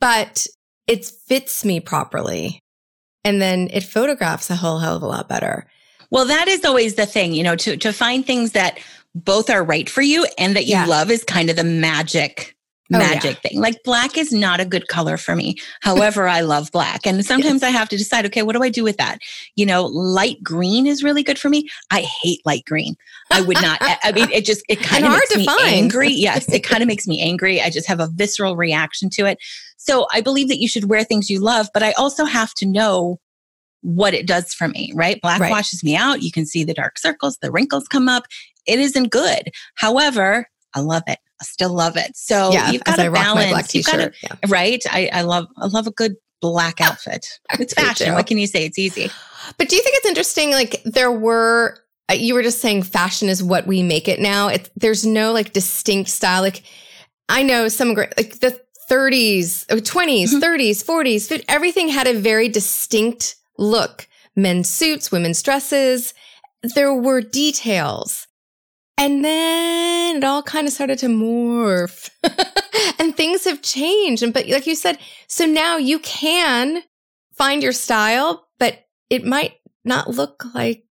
but 0.00 0.46
it 0.86 1.04
fits 1.04 1.64
me 1.64 1.80
properly. 1.80 2.60
And 3.24 3.40
then 3.40 3.68
it 3.72 3.84
photographs 3.84 4.50
a 4.50 4.56
whole 4.56 4.78
hell 4.78 4.96
of 4.96 5.02
a 5.02 5.06
lot 5.06 5.28
better. 5.28 5.66
Well, 6.10 6.26
that 6.26 6.48
is 6.48 6.64
always 6.64 6.94
the 6.94 7.06
thing, 7.06 7.32
you 7.32 7.42
know, 7.42 7.56
to, 7.56 7.76
to 7.76 7.92
find 7.92 8.24
things 8.24 8.52
that 8.52 8.78
both 9.14 9.48
are 9.48 9.64
right 9.64 9.88
for 9.88 10.02
you 10.02 10.26
and 10.36 10.56
that 10.56 10.66
you 10.66 10.72
yeah. 10.72 10.86
love 10.86 11.10
is 11.10 11.24
kind 11.24 11.48
of 11.48 11.56
the 11.56 11.64
magic 11.64 12.53
Oh, 12.94 12.98
magic 12.98 13.24
yeah. 13.42 13.50
thing. 13.50 13.60
Like 13.60 13.82
black 13.84 14.16
is 14.16 14.32
not 14.32 14.60
a 14.60 14.64
good 14.64 14.88
color 14.88 15.16
for 15.16 15.34
me. 15.36 15.56
However, 15.80 16.28
I 16.28 16.40
love 16.40 16.70
black. 16.72 17.06
And 17.06 17.24
sometimes 17.24 17.62
I 17.62 17.70
have 17.70 17.88
to 17.90 17.96
decide, 17.96 18.26
okay, 18.26 18.42
what 18.42 18.54
do 18.54 18.62
I 18.62 18.68
do 18.68 18.84
with 18.84 18.96
that? 18.96 19.18
You 19.56 19.66
know, 19.66 19.86
light 19.86 20.42
green 20.42 20.86
is 20.86 21.02
really 21.02 21.22
good 21.22 21.38
for 21.38 21.48
me. 21.48 21.68
I 21.90 22.02
hate 22.22 22.40
light 22.44 22.64
green. 22.66 22.96
I 23.30 23.40
would 23.40 23.60
not, 23.60 23.78
I 23.80 24.12
mean, 24.12 24.30
it 24.30 24.44
just, 24.44 24.64
it 24.68 24.80
kind 24.82 25.04
of 25.04 25.12
makes 25.12 25.36
me 25.36 25.46
find. 25.46 25.68
angry. 25.68 26.10
Yes, 26.10 26.52
it 26.52 26.60
kind 26.64 26.82
of 26.82 26.86
makes 26.86 27.06
me 27.06 27.20
angry. 27.20 27.60
I 27.60 27.70
just 27.70 27.88
have 27.88 28.00
a 28.00 28.08
visceral 28.08 28.56
reaction 28.56 29.10
to 29.10 29.26
it. 29.26 29.38
So 29.76 30.06
I 30.12 30.20
believe 30.20 30.48
that 30.48 30.60
you 30.60 30.68
should 30.68 30.88
wear 30.88 31.04
things 31.04 31.28
you 31.28 31.40
love, 31.40 31.68
but 31.74 31.82
I 31.82 31.92
also 31.92 32.24
have 32.24 32.54
to 32.54 32.66
know 32.66 33.18
what 33.82 34.14
it 34.14 34.26
does 34.26 34.54
for 34.54 34.66
me, 34.66 34.90
right? 34.94 35.20
Black 35.20 35.40
right. 35.40 35.50
washes 35.50 35.84
me 35.84 35.94
out. 35.94 36.22
You 36.22 36.32
can 36.32 36.46
see 36.46 36.64
the 36.64 36.72
dark 36.72 36.98
circles, 36.98 37.36
the 37.42 37.52
wrinkles 37.52 37.86
come 37.86 38.08
up. 38.08 38.24
it 38.66 38.78
isn't 38.78 39.10
good. 39.10 39.50
However, 39.74 40.48
I 40.74 40.80
love 40.80 41.02
it. 41.06 41.18
I 41.40 41.44
still 41.44 41.72
love 41.72 41.96
it. 41.96 42.16
So 42.16 42.52
yeah, 42.52 42.70
you've 42.70 42.84
got 42.84 42.96
to 42.96 43.10
balance. 43.10 43.74
You've 43.74 43.86
got 43.86 43.96
to, 43.96 44.12
yeah. 44.22 44.36
right? 44.48 44.82
I, 44.90 45.10
I 45.12 45.22
love 45.22 45.46
I 45.56 45.66
love 45.66 45.86
a 45.86 45.90
good 45.90 46.16
black 46.40 46.80
outfit. 46.80 47.26
It's 47.58 47.72
fashion. 47.72 48.12
What 48.14 48.26
can 48.26 48.38
you 48.38 48.46
say? 48.46 48.66
It's 48.66 48.78
easy. 48.78 49.10
But 49.56 49.68
do 49.68 49.76
you 49.76 49.82
think 49.82 49.96
it's 49.96 50.06
interesting? 50.06 50.50
Like 50.50 50.82
there 50.84 51.10
were, 51.10 51.78
uh, 52.10 52.14
you 52.14 52.34
were 52.34 52.42
just 52.42 52.60
saying 52.60 52.82
fashion 52.82 53.28
is 53.28 53.42
what 53.42 53.66
we 53.66 53.82
make 53.82 54.08
it 54.08 54.20
now. 54.20 54.48
It, 54.48 54.70
there's 54.76 55.06
no 55.06 55.32
like 55.32 55.52
distinct 55.52 56.10
style. 56.10 56.42
Like 56.42 56.62
I 57.28 57.42
know 57.42 57.68
some 57.68 57.94
great, 57.94 58.16
like 58.16 58.40
the 58.40 58.60
30s, 58.90 59.66
20s, 59.66 59.80
mm-hmm. 59.80 60.36
30s, 60.38 60.84
40s, 60.84 61.44
everything 61.48 61.88
had 61.88 62.06
a 62.06 62.18
very 62.18 62.48
distinct 62.48 63.36
look. 63.58 64.06
Men's 64.36 64.68
suits, 64.68 65.10
women's 65.10 65.42
dresses. 65.42 66.12
There 66.74 66.94
were 66.94 67.20
details. 67.20 68.23
And 68.96 69.24
then 69.24 70.16
it 70.16 70.24
all 70.24 70.42
kind 70.42 70.66
of 70.66 70.72
started 70.72 70.98
to 71.00 71.06
morph 71.06 72.10
and 72.98 73.16
things 73.16 73.44
have 73.44 73.60
changed. 73.60 74.22
And, 74.22 74.32
but 74.32 74.48
like 74.48 74.66
you 74.66 74.74
said, 74.74 74.98
so 75.26 75.44
now 75.46 75.76
you 75.76 75.98
can 75.98 76.82
find 77.34 77.62
your 77.62 77.72
style, 77.72 78.48
but 78.58 78.86
it 79.10 79.24
might 79.24 79.54
not 79.84 80.08
look 80.08 80.44
like 80.54 80.84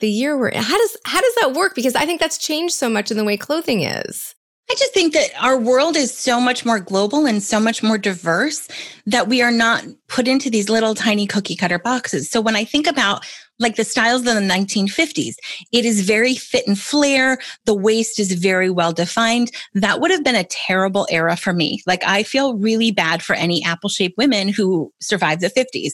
the 0.00 0.08
year 0.08 0.38
we're 0.38 0.48
in. 0.48 0.62
How 0.62 0.78
does, 0.78 0.96
how 1.04 1.20
does 1.20 1.34
that 1.40 1.54
work? 1.54 1.74
Because 1.74 1.96
I 1.96 2.06
think 2.06 2.20
that's 2.20 2.38
changed 2.38 2.74
so 2.74 2.88
much 2.88 3.10
in 3.10 3.16
the 3.16 3.24
way 3.24 3.36
clothing 3.36 3.82
is. 3.82 4.35
I 4.68 4.74
just 4.74 4.92
think 4.92 5.12
that 5.12 5.30
our 5.40 5.56
world 5.56 5.94
is 5.96 6.12
so 6.12 6.40
much 6.40 6.64
more 6.64 6.80
global 6.80 7.24
and 7.24 7.40
so 7.40 7.60
much 7.60 7.84
more 7.84 7.98
diverse 7.98 8.66
that 9.06 9.28
we 9.28 9.40
are 9.40 9.52
not 9.52 9.84
put 10.08 10.26
into 10.26 10.50
these 10.50 10.68
little 10.68 10.94
tiny 10.94 11.24
cookie 11.26 11.54
cutter 11.54 11.78
boxes. 11.78 12.28
So 12.28 12.40
when 12.40 12.56
I 12.56 12.64
think 12.64 12.88
about 12.88 13.24
like 13.60 13.76
the 13.76 13.84
styles 13.84 14.22
of 14.22 14.34
the 14.34 14.40
1950s, 14.40 15.36
it 15.72 15.84
is 15.84 16.00
very 16.00 16.34
fit 16.34 16.66
and 16.66 16.78
flare. 16.78 17.38
The 17.64 17.74
waist 17.74 18.18
is 18.18 18.32
very 18.32 18.68
well 18.68 18.92
defined. 18.92 19.52
That 19.74 20.00
would 20.00 20.10
have 20.10 20.24
been 20.24 20.34
a 20.34 20.44
terrible 20.44 21.06
era 21.10 21.36
for 21.36 21.52
me. 21.52 21.80
Like 21.86 22.02
I 22.04 22.24
feel 22.24 22.56
really 22.56 22.90
bad 22.90 23.22
for 23.22 23.34
any 23.34 23.62
apple 23.64 23.88
shaped 23.88 24.18
women 24.18 24.48
who 24.48 24.92
survived 25.00 25.42
the 25.42 25.48
50s. 25.48 25.92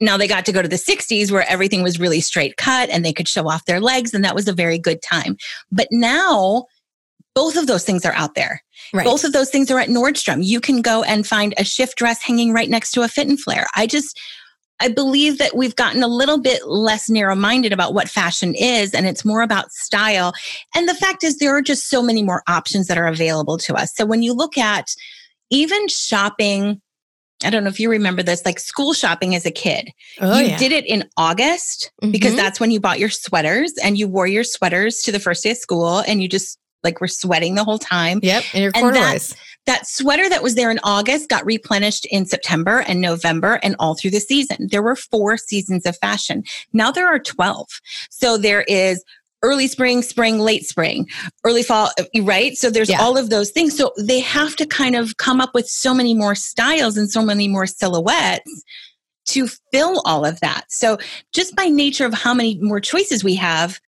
Now 0.00 0.18
they 0.18 0.28
got 0.28 0.44
to 0.44 0.52
go 0.52 0.60
to 0.60 0.68
the 0.68 0.76
60s 0.76 1.30
where 1.30 1.48
everything 1.48 1.82
was 1.82 1.98
really 1.98 2.20
straight 2.20 2.58
cut 2.58 2.90
and 2.90 3.04
they 3.04 3.14
could 3.14 3.26
show 3.26 3.48
off 3.48 3.64
their 3.64 3.80
legs. 3.80 4.12
And 4.12 4.22
that 4.22 4.34
was 4.34 4.46
a 4.46 4.52
very 4.52 4.78
good 4.78 5.00
time. 5.00 5.38
But 5.72 5.88
now, 5.90 6.66
both 7.36 7.56
of 7.56 7.66
those 7.66 7.84
things 7.84 8.04
are 8.06 8.14
out 8.14 8.34
there. 8.34 8.62
Right. 8.94 9.04
Both 9.04 9.22
of 9.22 9.34
those 9.34 9.50
things 9.50 9.70
are 9.70 9.78
at 9.78 9.90
Nordstrom. 9.90 10.42
You 10.42 10.58
can 10.58 10.80
go 10.80 11.02
and 11.02 11.26
find 11.26 11.52
a 11.58 11.64
shift 11.64 11.98
dress 11.98 12.22
hanging 12.22 12.52
right 12.52 12.68
next 12.68 12.92
to 12.92 13.02
a 13.02 13.08
fit 13.08 13.28
and 13.28 13.38
flare. 13.38 13.66
I 13.76 13.86
just, 13.86 14.18
I 14.80 14.88
believe 14.88 15.36
that 15.36 15.54
we've 15.54 15.76
gotten 15.76 16.02
a 16.02 16.08
little 16.08 16.40
bit 16.40 16.66
less 16.66 17.10
narrow 17.10 17.36
minded 17.36 17.74
about 17.74 17.92
what 17.92 18.08
fashion 18.08 18.54
is, 18.54 18.94
and 18.94 19.06
it's 19.06 19.22
more 19.22 19.42
about 19.42 19.70
style. 19.70 20.32
And 20.74 20.88
the 20.88 20.94
fact 20.94 21.22
is, 21.24 21.36
there 21.36 21.54
are 21.54 21.62
just 21.62 21.90
so 21.90 22.02
many 22.02 22.22
more 22.22 22.42
options 22.48 22.86
that 22.86 22.96
are 22.96 23.06
available 23.06 23.58
to 23.58 23.74
us. 23.74 23.94
So 23.94 24.06
when 24.06 24.22
you 24.22 24.32
look 24.32 24.56
at 24.56 24.94
even 25.50 25.88
shopping, 25.88 26.80
I 27.44 27.50
don't 27.50 27.64
know 27.64 27.70
if 27.70 27.78
you 27.78 27.90
remember 27.90 28.22
this, 28.22 28.46
like 28.46 28.58
school 28.58 28.94
shopping 28.94 29.34
as 29.34 29.44
a 29.44 29.50
kid. 29.50 29.90
Oh, 30.22 30.38
you 30.38 30.48
yeah. 30.48 30.58
did 30.58 30.72
it 30.72 30.86
in 30.86 31.06
August 31.18 31.92
mm-hmm. 32.02 32.12
because 32.12 32.34
that's 32.34 32.60
when 32.60 32.70
you 32.70 32.80
bought 32.80 32.98
your 32.98 33.10
sweaters 33.10 33.74
and 33.82 33.98
you 33.98 34.08
wore 34.08 34.26
your 34.26 34.44
sweaters 34.44 35.02
to 35.02 35.12
the 35.12 35.20
first 35.20 35.42
day 35.42 35.50
of 35.50 35.58
school 35.58 35.98
and 35.98 36.22
you 36.22 36.30
just 36.30 36.58
like 36.86 37.00
we're 37.00 37.08
sweating 37.08 37.54
the 37.54 37.64
whole 37.64 37.78
time. 37.78 38.20
Yep, 38.22 38.44
and 38.54 38.62
your 38.62 38.72
corduroys. 38.72 39.30
That, 39.30 39.38
that 39.66 39.86
sweater 39.86 40.28
that 40.28 40.42
was 40.42 40.54
there 40.54 40.70
in 40.70 40.78
August 40.84 41.28
got 41.28 41.44
replenished 41.44 42.06
in 42.06 42.24
September 42.24 42.84
and 42.86 43.00
November 43.00 43.58
and 43.62 43.76
all 43.78 43.94
through 43.96 44.12
the 44.12 44.20
season. 44.20 44.68
There 44.70 44.82
were 44.82 44.96
four 44.96 45.36
seasons 45.36 45.84
of 45.86 45.98
fashion. 45.98 46.44
Now 46.72 46.92
there 46.92 47.08
are 47.08 47.18
12. 47.18 47.66
So 48.08 48.38
there 48.38 48.62
is 48.62 49.04
early 49.42 49.66
spring, 49.66 50.02
spring, 50.02 50.38
late 50.38 50.66
spring, 50.66 51.06
early 51.44 51.62
fall, 51.62 51.90
uh, 51.98 52.22
right? 52.22 52.56
So 52.56 52.70
there's 52.70 52.88
yeah. 52.88 53.00
all 53.00 53.18
of 53.18 53.28
those 53.28 53.50
things. 53.50 53.76
So 53.76 53.92
they 53.98 54.20
have 54.20 54.56
to 54.56 54.66
kind 54.66 54.96
of 54.96 55.16
come 55.16 55.40
up 55.40 55.54
with 55.54 55.68
so 55.68 55.92
many 55.92 56.14
more 56.14 56.34
styles 56.34 56.96
and 56.96 57.10
so 57.10 57.22
many 57.22 57.48
more 57.48 57.66
silhouettes 57.66 58.64
to 59.26 59.48
fill 59.72 60.00
all 60.04 60.24
of 60.24 60.40
that. 60.40 60.64
So 60.70 60.98
just 61.32 61.56
by 61.56 61.66
nature 61.66 62.06
of 62.06 62.14
how 62.14 62.32
many 62.32 62.58
more 62.60 62.80
choices 62.80 63.24
we 63.24 63.34
have, 63.34 63.80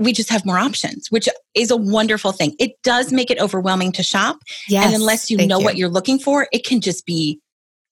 we 0.00 0.12
just 0.12 0.30
have 0.30 0.46
more 0.46 0.58
options, 0.58 1.08
which 1.10 1.28
is 1.54 1.70
a 1.70 1.76
wonderful 1.76 2.32
thing. 2.32 2.56
It 2.58 2.72
does 2.82 3.12
make 3.12 3.30
it 3.30 3.38
overwhelming 3.38 3.92
to 3.92 4.02
shop. 4.02 4.38
Yes, 4.66 4.86
and 4.86 4.94
unless 4.94 5.30
you 5.30 5.46
know 5.46 5.58
you. 5.58 5.64
what 5.64 5.76
you're 5.76 5.90
looking 5.90 6.18
for, 6.18 6.48
it 6.52 6.64
can 6.64 6.80
just 6.80 7.04
be, 7.04 7.38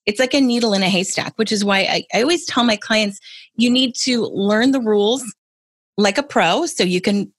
it's 0.07 0.19
like 0.19 0.33
a 0.33 0.41
needle 0.41 0.73
in 0.73 0.83
a 0.83 0.89
haystack, 0.89 1.35
which 1.37 1.53
is 1.53 1.65
why 1.65 1.81
I, 1.81 2.05
I 2.15 2.23
always 2.23 2.47
tell 2.47 2.65
my 2.65 2.77
clients 2.77 3.21
you 3.57 3.71
need 3.71 3.95
to 3.97 4.25
learn 4.25 4.73
the 4.73 4.81
rules 4.81 5.23
like 5.99 6.17
a 6.17 6.23
pro 6.23 6.65
so 6.65 6.83
you 6.83 7.03
can 7.03 7.31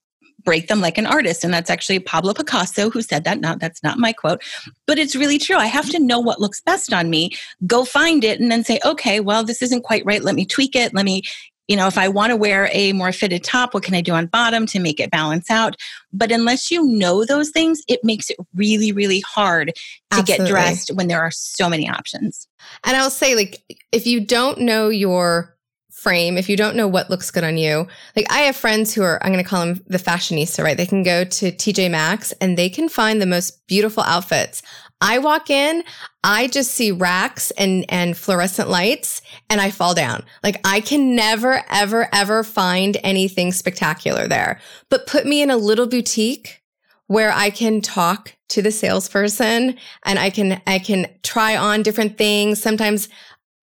break 0.44 0.68
them 0.68 0.82
like 0.82 0.98
an 0.98 1.06
artist. 1.06 1.44
And 1.44 1.54
that's 1.54 1.70
actually 1.70 2.00
Pablo 2.00 2.34
Picasso 2.34 2.90
who 2.90 3.02
said 3.02 3.24
that. 3.24 3.40
Not 3.40 3.60
that's 3.60 3.84
not 3.84 3.98
my 3.98 4.14
quote, 4.14 4.42
but 4.86 5.00
it's 5.00 5.16
really 5.16 5.40
true. 5.40 5.58
I 5.58 5.66
have 5.66 5.90
to 5.90 6.00
know 6.00 6.20
what 6.20 6.40
looks 6.40 6.62
best 6.62 6.94
on 6.94 7.10
me, 7.10 7.32
go 7.66 7.86
find 7.86 8.24
it, 8.24 8.40
and 8.40 8.52
then 8.52 8.64
say, 8.64 8.80
okay, 8.86 9.20
well, 9.20 9.44
this 9.44 9.62
isn't 9.62 9.84
quite 9.84 10.06
right. 10.06 10.24
Let 10.24 10.36
me 10.36 10.46
tweak 10.46 10.76
it. 10.76 10.94
Let 10.94 11.06
me 11.06 11.24
you 11.70 11.76
know, 11.76 11.86
if 11.86 12.00
I 12.00 12.08
want 12.08 12.32
to 12.32 12.36
wear 12.36 12.68
a 12.74 12.94
more 12.94 13.12
fitted 13.12 13.44
top, 13.44 13.76
what 13.76 13.84
can 13.84 13.94
I 13.94 14.02
do 14.02 14.12
on 14.12 14.26
bottom 14.26 14.66
to 14.66 14.80
make 14.80 15.00
it 15.00 15.12
balance 15.12 15.52
out? 15.52 15.76
But 16.12 16.32
unless 16.32 16.72
you 16.72 16.84
know 16.84 17.24
those 17.24 17.52
things, 17.52 17.84
it 17.88 18.04
makes 18.04 18.32
it 18.32 18.38
really, 18.56 18.92
really 18.92 19.20
hard 19.22 19.68
to 19.68 19.74
Absolutely. 20.12 20.46
get 20.46 20.52
dressed 20.52 20.92
when 20.96 21.08
there 21.08 21.22
are 21.22 21.30
so 21.30 21.70
many 21.70 21.88
options. 21.88 22.48
And 22.84 22.98
I'll 22.98 23.12
say, 23.12 23.36
like, 23.36 23.64
if 23.92 24.08
you 24.08 24.20
don't 24.20 24.62
know 24.62 24.90
your 24.90 25.56
frame, 25.92 26.40
if 26.40 26.50
you 26.50 26.58
don't 26.58 26.76
know 26.76 26.88
what 26.88 27.12
looks 27.12 27.30
good 27.30 27.44
on 27.44 27.58
you, 27.58 27.88
like 28.16 28.26
I 28.32 28.40
have 28.40 28.56
friends 28.56 28.92
who 28.94 29.04
are, 29.04 29.24
I'm 29.24 29.32
going 29.32 29.44
to 29.44 29.48
call 29.48 29.64
them 29.64 29.84
the 29.86 30.00
fashionista, 30.00 30.64
right? 30.64 30.78
They 30.78 30.88
can 30.88 31.04
go 31.04 31.24
to 31.24 31.52
TJ 31.52 31.92
Maxx 31.92 32.32
and 32.42 32.58
they 32.58 32.70
can 32.70 32.90
find 32.90 33.22
the 33.22 33.28
most 33.28 33.68
beautiful 33.68 34.02
outfits. 34.04 34.64
I 35.02 35.20
walk 35.20 35.50
in, 35.50 35.84
I 36.24 36.48
just 36.48 36.72
see 36.72 36.92
racks 36.92 37.52
and, 37.52 37.86
and 37.88 38.18
fluorescent 38.18 38.70
lights 38.70 39.22
and 39.50 39.62
I 39.62 39.72
fall 39.72 39.96
down. 39.96 40.24
Like 40.44 40.60
I 40.66 40.82
can 40.82 41.16
never, 41.16 41.64
ever, 41.70 42.10
ever 42.14 42.44
find 42.44 42.98
anything 43.04 43.52
spectacular 43.52 44.28
there, 44.28 44.60
but 44.90 45.08
put 45.08 45.26
me 45.26 45.42
in 45.42 45.50
a 45.50 45.58
little 45.58 45.88
boutique 45.88 46.62
where 47.08 47.32
I 47.32 47.50
can 47.50 47.82
talk 47.82 48.36
to 48.50 48.62
the 48.62 48.72
salesperson 48.72 49.78
and 50.04 50.20
I 50.20 50.30
can, 50.30 50.62
I 50.68 50.80
can 50.80 51.08
try 51.24 51.56
on 51.56 51.82
different 51.82 52.18
things. 52.18 52.62
Sometimes 52.62 53.08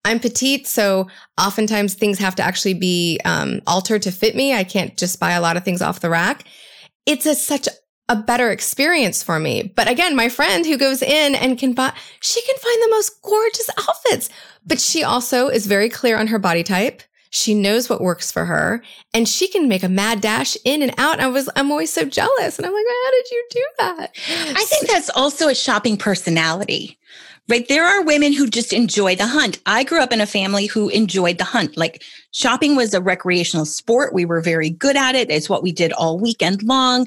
I'm 0.07 0.21
petite, 0.21 0.67
so 0.67 1.09
oftentimes 1.39 1.95
things 1.95 2.19
have 2.21 2.37
to 2.37 2.43
actually 2.43 2.75
be 2.75 3.21
um, 3.25 3.61
altered 3.67 4.03
to 4.03 4.13
fit 4.13 4.37
me. 4.37 4.55
I 4.55 4.65
can't 4.65 4.97
just 4.97 5.19
buy 5.21 5.33
a 5.33 5.41
lot 5.41 5.57
of 5.57 5.65
things 5.65 5.83
off 5.83 6.01
the 6.01 6.09
rack. 6.09 6.45
It's 7.07 7.27
a, 7.27 7.35
such 7.35 7.69
a 8.09 8.17
better 8.17 8.51
experience 8.51 9.23
for 9.23 9.39
me. 9.39 9.73
But 9.75 9.89
again, 9.89 10.15
my 10.15 10.29
friend 10.29 10.65
who 10.65 10.79
goes 10.79 11.03
in 11.03 11.35
and 11.35 11.59
can 11.59 11.73
buy, 11.73 11.93
she 12.21 12.41
can 12.43 12.57
find 12.57 12.83
the 12.83 12.91
most 12.91 13.23
gorgeous 13.23 13.71
outfits, 13.79 14.31
but 14.67 14.81
she 14.81 15.03
also 15.03 15.49
is 15.49 15.67
very 15.67 15.89
clear 15.89 16.19
on 16.19 16.29
her 16.29 16.39
body 16.39 16.63
type. 16.63 17.03
She 17.31 17.55
knows 17.55 17.91
what 17.91 18.01
works 18.01 18.31
for 18.31 18.45
her 18.45 18.83
and 19.13 19.29
she 19.29 19.49
can 19.49 19.69
make 19.69 19.83
a 19.83 19.89
mad 19.89 20.21
dash 20.21 20.57
in 20.65 20.81
and 20.81 20.95
out. 20.97 21.21
I 21.21 21.27
was, 21.27 21.51
I'm 21.57 21.71
always 21.71 21.93
so 21.93 22.05
jealous. 22.05 22.57
And 22.57 22.65
I'm 22.65 22.73
like, 22.73 22.85
how 22.87 23.11
did 23.11 23.31
you 23.31 23.47
do 23.51 23.67
that? 23.79 24.17
I 24.57 24.65
think 24.65 24.87
that's 24.87 25.11
also 25.11 25.49
a 25.49 25.55
shopping 25.55 25.97
personality 25.97 26.99
right? 27.49 27.69
There 27.69 27.85
are 27.85 28.03
women 28.03 28.33
who 28.33 28.49
just 28.49 28.73
enjoy 28.73 29.15
the 29.15 29.27
hunt. 29.27 29.61
I 29.67 29.85
grew 29.85 30.01
up 30.01 30.13
in 30.13 30.21
a 30.21 30.27
family 30.27 30.67
who 30.67 30.89
enjoyed 30.89 31.39
the 31.39 31.45
hunt. 31.45 31.77
Like 31.77 32.03
shopping 32.33 32.77
was 32.77 32.93
a 32.93 33.01
recreational 33.01 33.67
sport. 33.67 34.13
We 34.13 34.25
were 34.25 34.41
very 34.41 34.71
good 34.71 34.97
at 34.97 35.15
it. 35.15 35.31
It's 35.31 35.49
what 35.49 35.63
we 35.63 35.73
did 35.73 35.93
all 35.93 36.19
weekend 36.19 36.63
long 36.63 37.07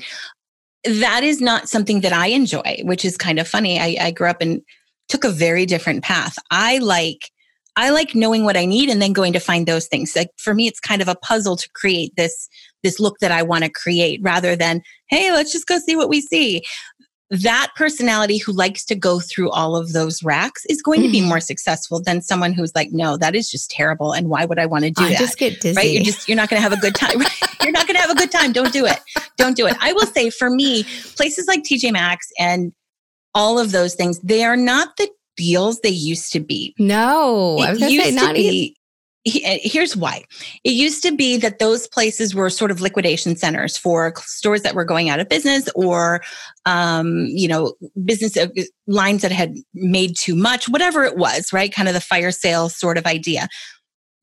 that 0.85 1.23
is 1.23 1.41
not 1.41 1.69
something 1.69 2.01
that 2.01 2.13
I 2.13 2.27
enjoy, 2.27 2.81
which 2.83 3.03
is 3.03 3.17
kind 3.17 3.39
of 3.39 3.47
funny. 3.47 3.79
I, 3.79 3.97
I 4.07 4.11
grew 4.11 4.27
up 4.27 4.41
and 4.41 4.61
took 5.09 5.23
a 5.23 5.29
very 5.29 5.65
different 5.65 6.03
path. 6.03 6.37
I 6.51 6.77
like 6.77 7.31
I 7.75 7.91
like 7.91 8.13
knowing 8.13 8.43
what 8.43 8.57
I 8.57 8.65
need 8.65 8.89
and 8.89 9.01
then 9.01 9.13
going 9.13 9.31
to 9.33 9.39
find 9.39 9.65
those 9.65 9.87
things. 9.87 10.13
Like 10.15 10.31
for 10.37 10.53
me, 10.53 10.67
it's 10.67 10.79
kind 10.79 11.01
of 11.01 11.07
a 11.07 11.15
puzzle 11.15 11.55
to 11.55 11.69
create 11.73 12.13
this 12.17 12.49
this 12.83 12.99
look 12.99 13.19
that 13.19 13.31
I 13.31 13.41
want 13.41 13.63
to 13.63 13.69
create 13.69 14.21
rather 14.23 14.55
than, 14.55 14.81
hey, 15.09 15.31
let's 15.31 15.51
just 15.51 15.67
go 15.67 15.79
see 15.79 15.95
what 15.95 16.09
we 16.09 16.21
see 16.21 16.63
that 17.31 17.71
personality 17.75 18.37
who 18.37 18.51
likes 18.51 18.83
to 18.85 18.95
go 18.95 19.19
through 19.19 19.51
all 19.51 19.75
of 19.75 19.93
those 19.93 20.23
racks 20.23 20.65
is 20.65 20.81
going 20.81 21.01
to 21.03 21.09
be 21.09 21.19
mm-hmm. 21.19 21.29
more 21.29 21.39
successful 21.39 22.01
than 22.01 22.21
someone 22.21 22.53
who's 22.53 22.73
like, 22.73 22.91
no, 22.91 23.17
that 23.17 23.35
is 23.35 23.51
just 23.51 23.69
terrible. 23.69 24.13
And 24.13 24.29
why 24.29 24.45
would 24.45 24.57
I 24.57 24.65
want 24.65 24.85
to 24.85 24.91
do 24.91 25.03
I 25.03 25.09
that? 25.09 25.19
Just 25.19 25.37
get 25.37 25.61
dizzy. 25.61 25.77
Right? 25.77 25.91
You're 25.91 26.03
just 26.03 26.27
you're 26.27 26.35
not 26.35 26.49
going 26.49 26.57
to 26.57 26.63
have 26.63 26.73
a 26.73 26.81
good 26.81 26.95
time. 26.95 27.21
You're 27.61 27.73
not 27.73 27.87
going 27.87 27.95
to 27.95 28.01
have 28.01 28.09
a 28.09 28.15
good 28.15 28.31
time. 28.31 28.53
Don't 28.53 28.71
do 28.71 28.85
it. 28.85 28.99
Don't 29.35 29.55
do 29.55 29.67
it. 29.67 29.75
I 29.81 29.91
will 29.91 30.05
say 30.07 30.29
for 30.29 30.49
me, 30.49 30.85
places 31.15 31.45
like 31.45 31.61
TJ 31.61 31.91
Maxx 31.91 32.31
and 32.39 32.71
all 33.35 33.59
of 33.59 33.71
those 33.71 33.95
things, 33.95 34.17
they 34.19 34.43
are 34.43 34.55
not 34.55 34.95
the 34.97 35.09
deals 35.35 35.81
they 35.81 35.89
used 35.89 36.31
to 36.31 36.39
be. 36.39 36.73
No, 36.79 37.61
it 37.61 37.65
I 37.65 37.71
was 37.71 37.81
used 37.81 38.05
say, 38.05 38.11
not 38.11 38.29
to 38.29 38.33
be 38.33 38.77
here's 39.29 39.95
why. 39.95 40.23
It 40.63 40.71
used 40.71 41.03
to 41.03 41.11
be 41.11 41.37
that 41.37 41.59
those 41.59 41.87
places 41.87 42.35
were 42.35 42.49
sort 42.49 42.71
of 42.71 42.81
liquidation 42.81 43.35
centers 43.35 43.77
for 43.77 44.13
stores 44.17 44.61
that 44.63 44.75
were 44.75 44.85
going 44.85 45.09
out 45.09 45.19
of 45.19 45.29
business 45.29 45.69
or, 45.75 46.21
um, 46.65 47.25
you 47.25 47.47
know, 47.47 47.73
business 48.05 48.37
uh, 48.37 48.47
lines 48.87 49.21
that 49.21 49.31
had 49.31 49.55
made 49.73 50.15
too 50.17 50.35
much, 50.35 50.69
whatever 50.69 51.03
it 51.03 51.17
was, 51.17 51.51
right? 51.53 51.73
Kind 51.73 51.87
of 51.87 51.93
the 51.93 52.01
fire 52.01 52.31
sale 52.31 52.69
sort 52.69 52.97
of 52.97 53.05
idea. 53.05 53.47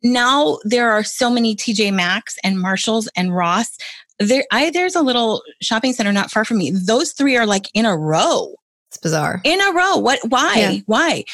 Now 0.02 0.58
there 0.64 0.90
are 0.90 1.02
so 1.02 1.30
many 1.30 1.56
TJ 1.56 1.92
Maxx 1.92 2.36
and 2.44 2.60
Marshalls 2.60 3.08
and 3.16 3.34
Ross 3.34 3.76
there 4.18 4.44
I 4.50 4.70
there's 4.70 4.94
a 4.94 5.02
little 5.02 5.42
shopping 5.60 5.92
center 5.92 6.12
not 6.12 6.30
far 6.30 6.44
from 6.44 6.58
me. 6.58 6.70
Those 6.70 7.12
three 7.12 7.36
are 7.36 7.46
like 7.46 7.68
in 7.75 7.86
a 7.86 7.96
row. 7.96 8.54
It's 8.90 8.98
bizarre. 8.98 9.40
In 9.44 9.60
a 9.60 9.72
row. 9.72 9.96
What 9.96 10.20
why? 10.28 10.54
Yeah. 10.56 10.80
Why? 10.86 11.25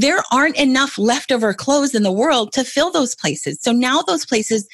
There 0.00 0.22
aren't 0.32 0.56
enough 0.56 0.98
leftover 0.98 1.52
clothes 1.54 1.94
in 1.94 2.02
the 2.02 2.12
world 2.12 2.52
to 2.52 2.64
fill 2.64 2.90
those 2.90 3.14
places. 3.14 3.58
So 3.60 3.72
now 3.72 4.02
those 4.02 4.24
places 4.24 4.68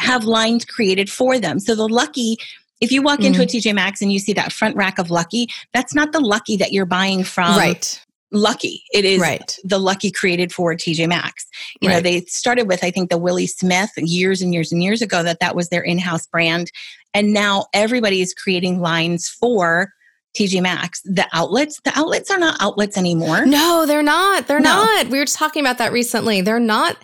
have 0.00 0.24
lines 0.24 0.64
created 0.64 1.10
for 1.10 1.38
them. 1.38 1.58
So 1.58 1.74
the 1.74 1.88
lucky 1.88 2.36
if 2.80 2.92
you 2.92 3.02
walk 3.02 3.20
mm. 3.20 3.26
into 3.26 3.42
a 3.42 3.46
mm. 3.46 3.50
TJ 3.50 3.74
Maxx 3.74 4.00
and 4.00 4.12
you 4.12 4.18
see 4.18 4.32
that 4.34 4.52
front 4.52 4.76
rack 4.76 4.98
of 4.98 5.10
Lucky, 5.10 5.48
that's 5.74 5.94
not 5.94 6.12
the 6.12 6.20
Lucky 6.20 6.56
that 6.58 6.72
you're 6.72 6.86
buying 6.86 7.24
from 7.24 7.56
right. 7.56 8.04
Lucky. 8.30 8.84
It 8.92 9.04
is 9.04 9.20
right. 9.20 9.58
the 9.64 9.78
Lucky 9.78 10.10
created 10.10 10.52
for 10.52 10.74
TJ 10.74 11.08
Maxx. 11.08 11.46
You 11.80 11.88
right. 11.88 11.94
know, 11.96 12.00
they 12.00 12.20
started 12.22 12.68
with 12.68 12.84
I 12.84 12.90
think 12.90 13.10
the 13.10 13.18
Willie 13.18 13.46
Smith 13.46 13.90
years 13.96 14.42
and 14.42 14.52
years 14.52 14.70
and 14.70 14.82
years 14.82 15.02
ago 15.02 15.22
that 15.22 15.40
that 15.40 15.56
was 15.56 15.70
their 15.70 15.82
in-house 15.82 16.26
brand, 16.26 16.70
and 17.14 17.32
now 17.32 17.66
everybody 17.72 18.20
is 18.20 18.34
creating 18.34 18.80
lines 18.80 19.28
for 19.28 19.92
TJ 20.36 20.62
Maxx. 20.62 21.02
The 21.04 21.26
outlets, 21.32 21.80
the 21.80 21.92
outlets 21.96 22.30
are 22.30 22.38
not 22.38 22.60
outlets 22.60 22.96
anymore. 22.96 23.46
No, 23.46 23.84
they're 23.86 24.02
not. 24.02 24.46
They're 24.46 24.60
no. 24.60 24.84
not. 24.84 25.08
We 25.08 25.18
were 25.18 25.24
just 25.24 25.38
talking 25.38 25.60
about 25.60 25.78
that 25.78 25.92
recently. 25.92 26.40
They're 26.40 26.60
not. 26.60 26.96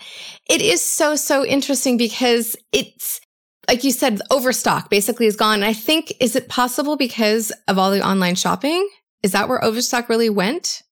It 0.49 0.61
is 0.61 0.85
so 0.85 1.17
so 1.17 1.45
interesting 1.45 1.97
because 1.97 2.57
it's 2.73 3.21
like 3.69 3.83
you 3.83 3.93
said, 3.93 4.21
overstock 4.31 4.91
basically 4.91 5.27
is 5.27 5.37
gone. 5.37 5.55
And 5.55 5.65
I 5.65 5.73
think 5.73 6.13
is 6.21 6.37
it 6.37 6.49
possible 6.49 6.97
because 6.97 7.53
of 7.67 7.79
all 7.79 7.91
the 7.91 8.07
online 8.07 8.35
shopping? 8.35 8.89
Is 9.23 9.33
that 9.33 9.49
where 9.49 9.65
overstock 9.65 10.09
really 10.09 10.29
went? 10.29 10.83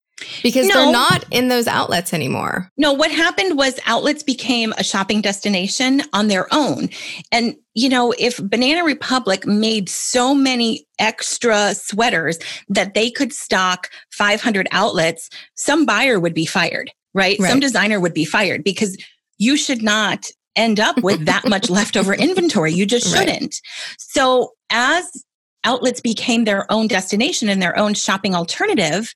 Because 0.42 0.66
no. 0.66 0.74
they're 0.74 0.92
not 0.92 1.24
in 1.30 1.48
those 1.48 1.66
outlets 1.66 2.12
anymore. 2.12 2.70
No, 2.76 2.92
what 2.92 3.10
happened 3.10 3.56
was 3.56 3.78
outlets 3.86 4.22
became 4.22 4.72
a 4.78 4.84
shopping 4.84 5.20
destination 5.20 6.02
on 6.12 6.28
their 6.28 6.46
own. 6.52 6.88
And, 7.30 7.56
you 7.74 7.88
know, 7.88 8.14
if 8.18 8.38
Banana 8.38 8.84
Republic 8.84 9.46
made 9.46 9.88
so 9.88 10.34
many 10.34 10.86
extra 10.98 11.74
sweaters 11.74 12.38
that 12.68 12.94
they 12.94 13.10
could 13.10 13.32
stock 13.32 13.90
500 14.10 14.68
outlets, 14.72 15.28
some 15.54 15.86
buyer 15.86 16.18
would 16.20 16.34
be 16.34 16.46
fired, 16.46 16.90
right? 17.14 17.38
right. 17.38 17.50
Some 17.50 17.60
designer 17.60 18.00
would 18.00 18.14
be 18.14 18.24
fired 18.24 18.64
because 18.64 18.96
you 19.38 19.56
should 19.56 19.82
not 19.82 20.26
end 20.54 20.80
up 20.80 21.02
with 21.02 21.24
that 21.26 21.48
much 21.48 21.70
leftover 21.70 22.14
inventory. 22.14 22.72
You 22.72 22.86
just 22.86 23.08
shouldn't. 23.08 23.40
Right. 23.40 23.60
So 23.98 24.52
as 24.70 25.24
outlets 25.64 26.00
became 26.00 26.44
their 26.44 26.70
own 26.70 26.88
destination 26.88 27.48
and 27.48 27.62
their 27.62 27.78
own 27.78 27.94
shopping 27.94 28.34
alternative, 28.34 29.14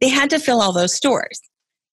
they 0.00 0.08
had 0.08 0.30
to 0.30 0.38
fill 0.38 0.60
all 0.60 0.72
those 0.72 0.94
stores. 0.94 1.40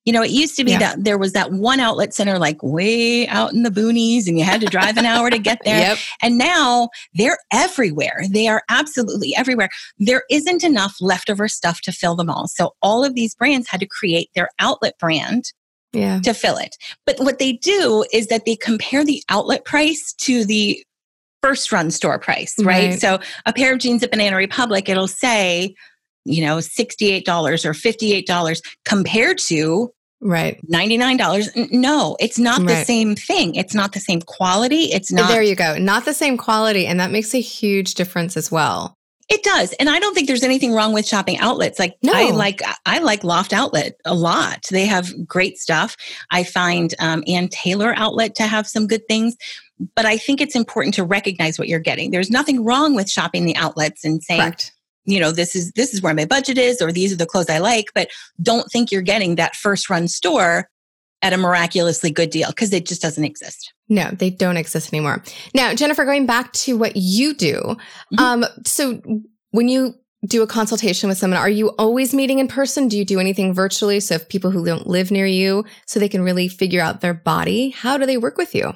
You 0.05 0.13
know, 0.13 0.21
it 0.21 0.29
used 0.29 0.55
to 0.57 0.63
be 0.63 0.71
yeah. 0.71 0.79
that 0.79 1.03
there 1.03 1.17
was 1.17 1.33
that 1.33 1.51
one 1.51 1.79
outlet 1.79 2.13
center 2.13 2.37
like 2.37 2.61
way 2.61 3.27
out 3.27 3.53
in 3.53 3.63
the 3.63 3.71
boonies 3.71 4.27
and 4.27 4.37
you 4.37 4.43
had 4.45 4.61
to 4.61 4.67
drive 4.67 4.97
an 4.97 5.05
hour 5.05 5.31
to 5.31 5.39
get 5.39 5.57
there. 5.65 5.79
Yep. 5.79 5.97
And 6.21 6.37
now 6.37 6.89
they're 7.15 7.39
everywhere. 7.51 8.21
They 8.29 8.47
are 8.47 8.61
absolutely 8.69 9.35
everywhere. 9.35 9.69
There 9.97 10.23
isn't 10.29 10.63
enough 10.63 10.95
leftover 11.01 11.47
stuff 11.47 11.81
to 11.81 11.91
fill 11.91 12.15
them 12.15 12.29
all. 12.29 12.47
So 12.47 12.75
all 12.83 13.03
of 13.03 13.15
these 13.15 13.33
brands 13.33 13.67
had 13.67 13.79
to 13.79 13.87
create 13.87 14.29
their 14.35 14.49
outlet 14.59 14.93
brand 14.99 15.51
yeah. 15.91 16.19
to 16.19 16.35
fill 16.35 16.57
it. 16.57 16.77
But 17.07 17.15
what 17.19 17.39
they 17.39 17.53
do 17.53 18.05
is 18.13 18.27
that 18.27 18.45
they 18.45 18.55
compare 18.55 19.03
the 19.03 19.23
outlet 19.29 19.65
price 19.65 20.13
to 20.19 20.45
the 20.45 20.85
first 21.41 21.71
run 21.71 21.89
store 21.89 22.19
price, 22.19 22.55
right? 22.59 22.89
right? 22.89 22.99
So 22.99 23.19
a 23.47 23.53
pair 23.53 23.73
of 23.73 23.79
jeans 23.79 24.03
at 24.03 24.11
Banana 24.11 24.35
Republic, 24.35 24.87
it'll 24.87 25.07
say 25.07 25.75
you 26.25 26.43
know, 26.43 26.57
$68 26.57 27.25
or 27.27 27.73
$58 27.73 28.61
compared 28.83 29.37
to 29.37 29.91
right. 30.21 30.59
$99 30.69 31.71
no 31.71 32.17
it's 32.19 32.39
not 32.39 32.59
right. 32.59 32.67
the 32.67 32.85
same 32.85 33.15
thing. 33.15 33.55
It's 33.55 33.75
not 33.75 33.93
the 33.93 33.99
same 33.99 34.21
quality. 34.21 34.85
It's 34.85 35.11
not 35.11 35.29
there 35.29 35.43
you 35.43 35.55
go. 35.55 35.77
Not 35.77 36.05
the 36.05 36.13
same 36.13 36.37
quality 36.37 36.87
and 36.87 36.99
that 36.99 37.11
makes 37.11 37.33
a 37.33 37.41
huge 37.41 37.93
difference 37.93 38.35
as 38.35 38.51
well. 38.51 38.97
It 39.27 39.41
does 39.43 39.73
and 39.73 39.89
i 39.89 39.99
don't 39.99 40.13
think 40.13 40.27
there's 40.27 40.43
anything 40.43 40.71
wrong 40.73 40.93
with 40.93 41.07
shopping 41.07 41.37
outlets. 41.37 41.79
Like 41.79 41.95
no. 42.03 42.11
i 42.13 42.31
like 42.31 42.61
i 42.85 42.99
like 42.99 43.23
loft 43.23 43.53
outlet 43.53 43.95
a 44.05 44.13
lot. 44.13 44.65
They 44.69 44.85
have 44.85 45.11
great 45.27 45.57
stuff. 45.57 45.95
I 46.31 46.43
find 46.43 46.93
um, 46.99 47.23
ann 47.27 47.47
taylor 47.49 47.93
outlet 47.95 48.35
to 48.35 48.43
have 48.43 48.67
some 48.67 48.87
good 48.87 49.07
things 49.07 49.35
but 49.93 50.05
i 50.05 50.17
think 50.17 50.39
it's 50.39 50.55
important 50.55 50.93
to 50.95 51.03
recognize 51.03 51.59
what 51.59 51.67
you're 51.67 51.79
getting. 51.79 52.11
There's 52.11 52.31
nothing 52.31 52.63
wrong 52.63 52.95
with 52.95 53.09
shopping 53.09 53.45
the 53.45 53.55
outlets 53.55 54.05
and 54.05 54.23
saying 54.23 54.41
Correct 54.41 54.71
you 55.05 55.19
know 55.19 55.31
this 55.31 55.55
is 55.55 55.71
this 55.73 55.93
is 55.93 56.01
where 56.01 56.13
my 56.13 56.25
budget 56.25 56.57
is 56.57 56.81
or 56.81 56.91
these 56.91 57.13
are 57.13 57.17
the 57.17 57.25
clothes 57.25 57.49
i 57.49 57.57
like 57.57 57.87
but 57.93 58.09
don't 58.41 58.71
think 58.71 58.91
you're 58.91 59.01
getting 59.01 59.35
that 59.35 59.55
first 59.55 59.89
run 59.89 60.07
store 60.07 60.69
at 61.21 61.33
a 61.33 61.37
miraculously 61.37 62.11
good 62.11 62.29
deal 62.29 62.49
because 62.49 62.71
it 62.71 62.85
just 62.85 63.01
doesn't 63.01 63.23
exist. 63.23 63.73
No 63.89 64.09
they 64.11 64.29
don't 64.29 64.57
exist 64.57 64.93
anymore. 64.93 65.23
Now 65.53 65.73
jennifer 65.73 66.05
going 66.05 66.25
back 66.25 66.51
to 66.53 66.77
what 66.77 66.95
you 66.95 67.33
do 67.33 67.61
mm-hmm. 67.61 68.19
um 68.19 68.45
so 68.65 69.01
when 69.51 69.67
you 69.67 69.95
do 70.25 70.41
a 70.41 70.47
consultation 70.47 71.07
with 71.07 71.17
someone 71.17 71.39
are 71.39 71.49
you 71.49 71.69
always 71.77 72.13
meeting 72.13 72.39
in 72.39 72.47
person? 72.47 72.87
Do 72.87 72.97
you 72.97 73.05
do 73.05 73.19
anything 73.19 73.53
virtually? 73.53 73.99
So 73.99 74.15
if 74.15 74.29
people 74.29 74.51
who 74.51 74.65
don't 74.65 74.87
live 74.87 75.11
near 75.11 75.25
you 75.25 75.65
so 75.87 75.99
they 75.99 76.09
can 76.09 76.21
really 76.21 76.47
figure 76.47 76.81
out 76.81 77.01
their 77.01 77.13
body 77.13 77.69
how 77.69 77.97
do 77.97 78.05
they 78.05 78.17
work 78.17 78.37
with 78.37 78.53
you? 78.53 78.73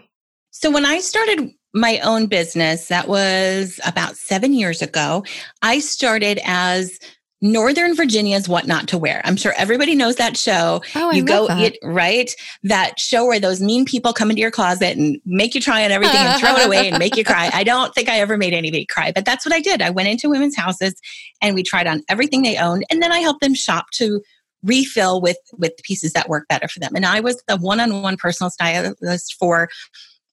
So 0.51 0.71
when 0.71 0.85
i 0.85 0.99
started 0.99 1.51
my 1.73 1.99
own 1.99 2.27
business, 2.27 2.87
that 2.87 3.07
was 3.07 3.79
about 3.85 4.15
seven 4.15 4.53
years 4.53 4.81
ago, 4.81 5.23
I 5.61 5.79
started 5.79 6.39
as 6.43 6.99
Northern 7.41 7.95
Virginia's 7.95 8.49
What 8.49 8.67
Not 8.67 8.87
to 8.89 8.97
Wear. 8.97 9.21
I'm 9.23 9.37
sure 9.37 9.53
everybody 9.55 9.95
knows 9.95 10.17
that 10.17 10.35
show. 10.35 10.81
Oh, 10.95 11.09
I 11.09 11.13
you 11.13 11.23
go 11.23 11.47
that. 11.47 11.59
it 11.59 11.77
right. 11.83 12.29
That 12.63 12.99
show 12.99 13.25
where 13.25 13.39
those 13.39 13.61
mean 13.61 13.85
people 13.85 14.11
come 14.11 14.29
into 14.29 14.41
your 14.41 14.51
closet 14.51 14.97
and 14.97 15.21
make 15.25 15.55
you 15.55 15.61
try 15.61 15.85
on 15.85 15.91
everything 15.91 16.17
and 16.17 16.39
throw 16.39 16.55
it 16.55 16.65
away 16.65 16.89
and 16.89 16.99
make 16.99 17.15
you 17.15 17.23
cry. 17.23 17.49
I 17.53 17.63
don't 17.63 17.95
think 17.95 18.09
I 18.09 18.19
ever 18.19 18.37
made 18.37 18.53
anybody 18.53 18.85
cry, 18.85 19.13
but 19.13 19.23
that's 19.23 19.45
what 19.45 19.53
I 19.53 19.61
did. 19.61 19.81
I 19.81 19.89
went 19.89 20.09
into 20.09 20.29
women's 20.29 20.55
houses 20.55 20.99
and 21.41 21.55
we 21.55 21.63
tried 21.63 21.87
on 21.87 22.03
everything 22.09 22.41
they 22.41 22.57
owned, 22.57 22.83
and 22.89 23.01
then 23.01 23.11
I 23.11 23.19
helped 23.19 23.41
them 23.41 23.53
shop 23.53 23.85
to 23.93 24.21
refill 24.61 25.21
with 25.21 25.37
with 25.57 25.71
pieces 25.83 26.11
that 26.11 26.27
work 26.27 26.45
better 26.49 26.67
for 26.67 26.79
them. 26.79 26.93
And 26.93 27.05
I 27.05 27.21
was 27.21 27.41
the 27.47 27.55
one-on-one 27.55 28.17
personal 28.17 28.49
stylist 28.49 29.35
for 29.39 29.69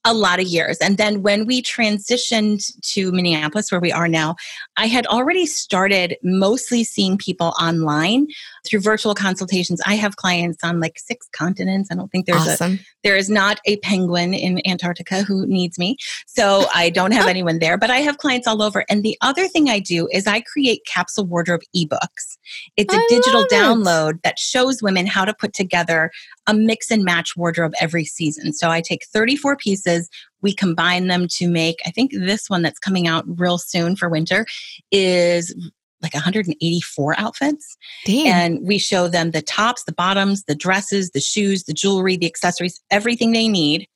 a 0.07 0.14
lot 0.14 0.38
of 0.40 0.47
years. 0.47 0.79
And 0.79 0.97
then 0.97 1.21
when 1.23 1.47
we 1.47 1.61
transitioned 1.61 2.73
to 2.92 3.11
Minneapolis, 3.11 3.73
where 3.73 3.81
we 3.81 3.90
are 3.90 4.09
now, 4.09 4.37
I 4.77 4.87
had 4.87 5.05
already 5.07 5.47
started 5.47 6.16
mostly 6.23 6.85
seeing 6.85 7.19
people 7.19 7.53
online 7.61 8.29
through 8.66 8.81
virtual 8.81 9.14
consultations. 9.14 9.81
I 9.87 9.94
have 9.94 10.16
clients 10.16 10.62
on 10.62 10.81
like 10.81 10.98
six 10.98 11.29
continents. 11.33 11.88
I 11.90 11.94
don't 11.94 12.11
think 12.11 12.26
there's 12.26 12.46
awesome. 12.46 12.72
a 12.74 12.79
there 13.05 13.16
is 13.16 13.31
not 13.31 13.61
a 13.66 13.76
penguin 13.79 14.35
in 14.35 14.66
Antarctica 14.66 15.22
who 15.22 15.46
needs 15.46 15.79
me. 15.79 15.96
So 16.26 16.66
I 16.74 16.90
don't 16.90 17.12
have 17.12 17.26
anyone 17.29 17.59
there, 17.59 17.79
but 17.79 17.90
I 17.90 17.98
have 17.98 18.18
clients 18.18 18.46
all 18.46 18.62
over. 18.62 18.85
And 18.88 19.02
the 19.02 19.16
other 19.20 19.48
thing 19.48 19.68
I 19.68 19.79
do 19.79 20.09
is 20.12 20.26
I 20.26 20.40
create 20.40 20.85
capsule 20.87 21.26
wardrobe 21.26 21.62
ebooks. 21.74 22.37
It's 22.76 22.92
a 22.92 22.98
I 22.98 23.07
digital 23.09 23.42
ah, 23.42 23.55
download 23.55 24.14
it. 24.14 24.22
that 24.24 24.38
shows 24.38 24.83
women 24.83 25.07
how 25.07 25.24
to 25.24 25.35
put 25.35 25.52
together 25.52 26.11
a 26.46 26.55
mix 26.55 26.90
and 26.90 27.05
match 27.05 27.37
wardrobe 27.37 27.72
every 27.81 28.05
season. 28.05 28.52
So 28.52 28.70
I 28.70 28.81
take 28.81 29.05
34 29.07 29.57
pieces, 29.57 30.09
we 30.42 30.55
combine 30.55 31.09
them 31.09 31.26
to 31.29 31.48
make, 31.48 31.81
I 31.85 31.90
think 31.90 32.12
this 32.12 32.48
one 32.48 32.62
that's 32.62 32.79
coming 32.79 33.09
out 33.09 33.24
real 33.26 33.59
soon 33.59 33.96
for 33.96 34.09
winter 34.09 34.46
is 34.90 35.55
like 36.03 36.15
184 36.15 37.19
outfits. 37.19 37.77
Damn. 38.05 38.27
And 38.27 38.67
we 38.67 38.79
show 38.79 39.09
them 39.09 39.31
the 39.31 39.43
tops, 39.43 39.85
the 39.85 39.93
bottoms, 39.93 40.45
the 40.45 40.55
dresses, 40.55 41.11
the 41.11 41.21
shoes, 41.21 41.65
the 41.65 41.73
jewelry, 41.73 42.17
the 42.17 42.27
accessories, 42.27 42.81
everything 42.91 43.33
they 43.33 43.49
need. 43.49 43.89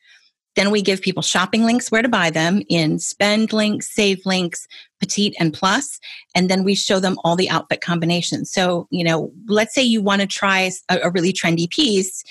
Then 0.56 0.70
we 0.70 0.82
give 0.82 1.00
people 1.00 1.22
shopping 1.22 1.64
links 1.64 1.90
where 1.90 2.02
to 2.02 2.08
buy 2.08 2.30
them 2.30 2.62
in 2.68 2.98
spend 2.98 3.52
links, 3.52 3.94
save 3.94 4.24
links, 4.26 4.66
petite 4.98 5.34
and 5.38 5.54
plus. 5.54 5.98
and 6.34 6.50
then 6.50 6.64
we 6.64 6.74
show 6.74 7.00
them 7.00 7.18
all 7.24 7.36
the 7.36 7.48
outfit 7.48 7.80
combinations. 7.80 8.52
So, 8.52 8.86
you 8.90 9.04
know, 9.04 9.32
let's 9.46 9.74
say 9.74 9.82
you 9.82 10.02
want 10.02 10.20
to 10.20 10.26
try 10.26 10.70
a, 10.88 10.98
a 11.04 11.10
really 11.10 11.32
trendy 11.32 11.70
piece 11.70 12.22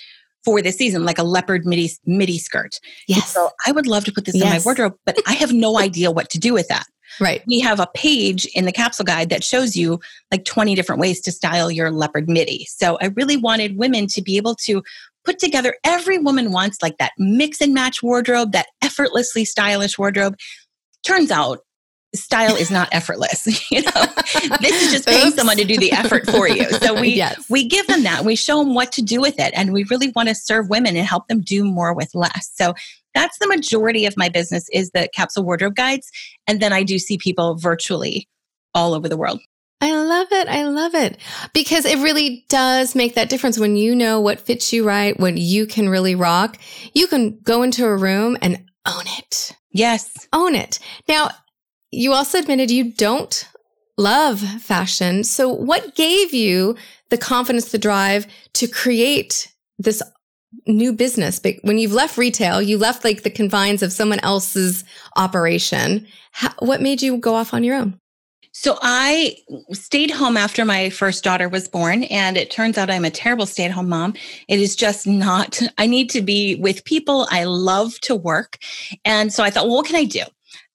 for 0.44 0.62
this 0.62 0.78
season, 0.78 1.06
like 1.06 1.18
a 1.18 1.24
leopard 1.24 1.66
midi 1.66 1.92
midi 2.06 2.38
skirt. 2.38 2.80
Yes. 3.08 3.34
So 3.34 3.50
I 3.66 3.72
would 3.72 3.88
love 3.88 4.06
to 4.06 4.12
put 4.12 4.26
this 4.26 4.36
yes. 4.36 4.44
in 4.44 4.50
my 4.50 4.62
wardrobe, 4.64 4.96
but 5.06 5.18
I 5.28 5.34
have 5.34 5.54
no 5.54 5.80
idea 5.80 6.12
what 6.12 6.30
to 6.32 6.40
do 6.40 6.54
with 6.54 6.68
that. 6.68 6.86
Right. 7.20 7.44
We 7.48 7.60
have 7.60 7.80
a 7.80 7.88
page 7.94 8.46
in 8.48 8.66
the 8.66 8.72
capsule 8.72 9.06
guide 9.06 9.30
that 9.30 9.44
shows 9.44 9.76
you 9.76 10.00
like 10.32 10.46
20 10.46 10.76
different 10.76 11.02
ways 11.02 11.22
to 11.22 11.32
style 11.32 11.72
your 11.72 11.92
leopard 11.92 12.30
midi. 12.30 12.66
So 12.66 12.98
I 13.02 13.08
really 13.08 13.38
wanted 13.38 13.78
women 13.78 14.08
to 14.08 14.22
be 14.22 14.38
able 14.38 14.56
to 14.56 14.84
put 15.26 15.40
together 15.40 15.76
every 15.84 16.18
woman 16.18 16.52
wants 16.52 16.82
like 16.82 16.98
that 16.98 17.12
mix 17.18 17.62
and 17.62 17.74
match 17.74 18.02
wardrobe, 18.02 18.52
that 18.54 18.68
effortlessly 18.82 19.46
stylish 19.46 19.98
wardrobe. 19.98 20.36
Turns 21.04 21.32
out 21.32 21.60
style 22.16 22.56
is 22.56 22.72
not 22.72 22.90
effortless 22.92 23.46
you 23.72 23.84
know 23.84 24.06
this 24.62 24.82
is 24.82 24.92
just 24.92 25.08
paying 25.08 25.32
someone 25.32 25.58
to 25.58 25.64
do 25.64 25.78
the 25.78 25.92
effort 25.92 26.26
for 26.26 26.48
you 26.48 26.68
so 26.72 26.94
we 27.02 27.10
yes. 27.10 27.46
we 27.50 27.68
give 27.68 27.86
them 27.86 28.02
that 28.02 28.26
we 28.26 28.36
show 28.36 28.64
them 28.64 28.74
what 28.74 28.92
to 28.92 29.02
do 29.02 29.22
with 29.22 29.40
it 29.40 29.54
and 29.56 29.74
we 29.74 29.84
really 29.92 30.12
want 30.16 30.28
to 30.28 30.34
serve 30.34 30.70
women 30.70 30.96
and 30.96 31.06
help 31.06 31.28
them 31.28 31.40
do 31.40 31.64
more 31.64 31.94
with 31.94 32.10
less 32.16 32.52
so 32.56 32.74
that's 33.14 33.38
the 33.40 33.48
majority 33.48 34.06
of 34.06 34.16
my 34.18 34.30
business 34.30 34.68
is 34.72 34.92
the 34.92 35.10
capsule 35.16 35.44
wardrobe 35.44 35.76
guides 35.76 36.10
and 36.48 36.62
then 36.62 36.74
i 36.74 36.84
do 36.84 37.00
see 37.00 37.18
people 37.18 37.56
virtually 37.56 38.28
all 38.74 38.94
over 38.94 39.10
the 39.10 39.18
world 39.18 39.40
I 39.82 39.94
love 39.94 40.28
it. 40.32 40.48
I 40.50 40.66
love 40.66 40.94
it 40.94 41.18
because 41.54 41.86
it 41.86 42.00
really 42.00 42.46
does 42.50 42.96
make 42.96 43.16
that 43.16 43.30
difference 43.30 43.58
when 43.58 43.78
you 43.78 43.96
know 43.96 44.20
what 44.20 44.42
fits 44.42 44.74
you 44.74 44.86
right, 44.86 45.18
what 45.18 45.38
you 45.38 45.66
can 45.66 45.88
really 45.88 46.16
rock. 46.16 46.58
You 46.94 47.08
can 47.08 47.40
go 47.44 47.64
into 47.64 47.86
a 47.86 47.96
room 47.96 48.38
and 48.42 48.66
own 48.86 49.04
it. 49.18 49.56
Yes. 49.72 50.28
Own 50.34 50.56
it. 50.56 50.80
Now, 51.08 51.30
you 51.92 52.12
also 52.12 52.40
admitted 52.40 52.72
you 52.72 52.92
don't 52.92 53.48
love 53.98 54.40
fashion. 54.40 55.24
So 55.24 55.50
what 55.50 55.96
gave 55.96 56.34
you 56.34 56.76
the 57.10 57.18
confidence, 57.18 57.72
the 57.72 57.78
drive 57.78 58.28
to 58.56 58.68
create 58.68 59.54
this 59.78 60.02
new 60.68 60.94
business? 60.94 61.40
But 61.40 61.56
when 61.62 61.78
you've 61.78 61.94
left 61.94 62.18
retail, 62.18 62.62
you 62.62 62.78
left 62.78 63.04
like 63.04 63.24
the 63.24 63.30
confines 63.30 63.84
of 63.84 63.94
someone 63.94 64.20
else's 64.20 64.84
operation. 65.16 66.08
How, 66.32 66.54
what 66.60 66.82
made 66.82 67.02
you 67.02 67.18
go 67.18 67.36
off 67.36 67.54
on 67.54 67.64
your 67.64 67.76
own? 67.76 68.00
So 68.52 68.80
I 68.82 69.38
stayed 69.72 70.10
home 70.10 70.36
after 70.36 70.66
my 70.66 70.90
first 70.90 71.24
daughter 71.24 71.48
was 71.48 71.68
born, 71.68 72.04
and 72.06 72.36
it 72.36 72.50
turns 72.50 72.78
out 72.78 72.90
I'm 72.90 73.06
a 73.06 73.12
terrible 73.12 73.46
stay 73.46 73.64
at 73.64 73.72
home 73.72 73.90
mom. 73.90 74.16
It 74.48 74.60
is 74.60 74.76
just 74.76 75.06
not, 75.06 75.62
I 75.78 75.86
need 75.86 76.10
to 76.10 76.22
be 76.22 76.56
with 76.56 76.84
people. 76.84 77.28
I 77.30 77.44
love 77.44 78.00
to 78.02 78.16
work. 78.16 78.58
And 79.06 79.32
so 79.32 79.44
I 79.44 79.50
thought, 79.50 79.68
well, 79.68 79.78
what 79.78 79.86
can 79.86 79.96
I 79.96 80.04
do? 80.04 80.24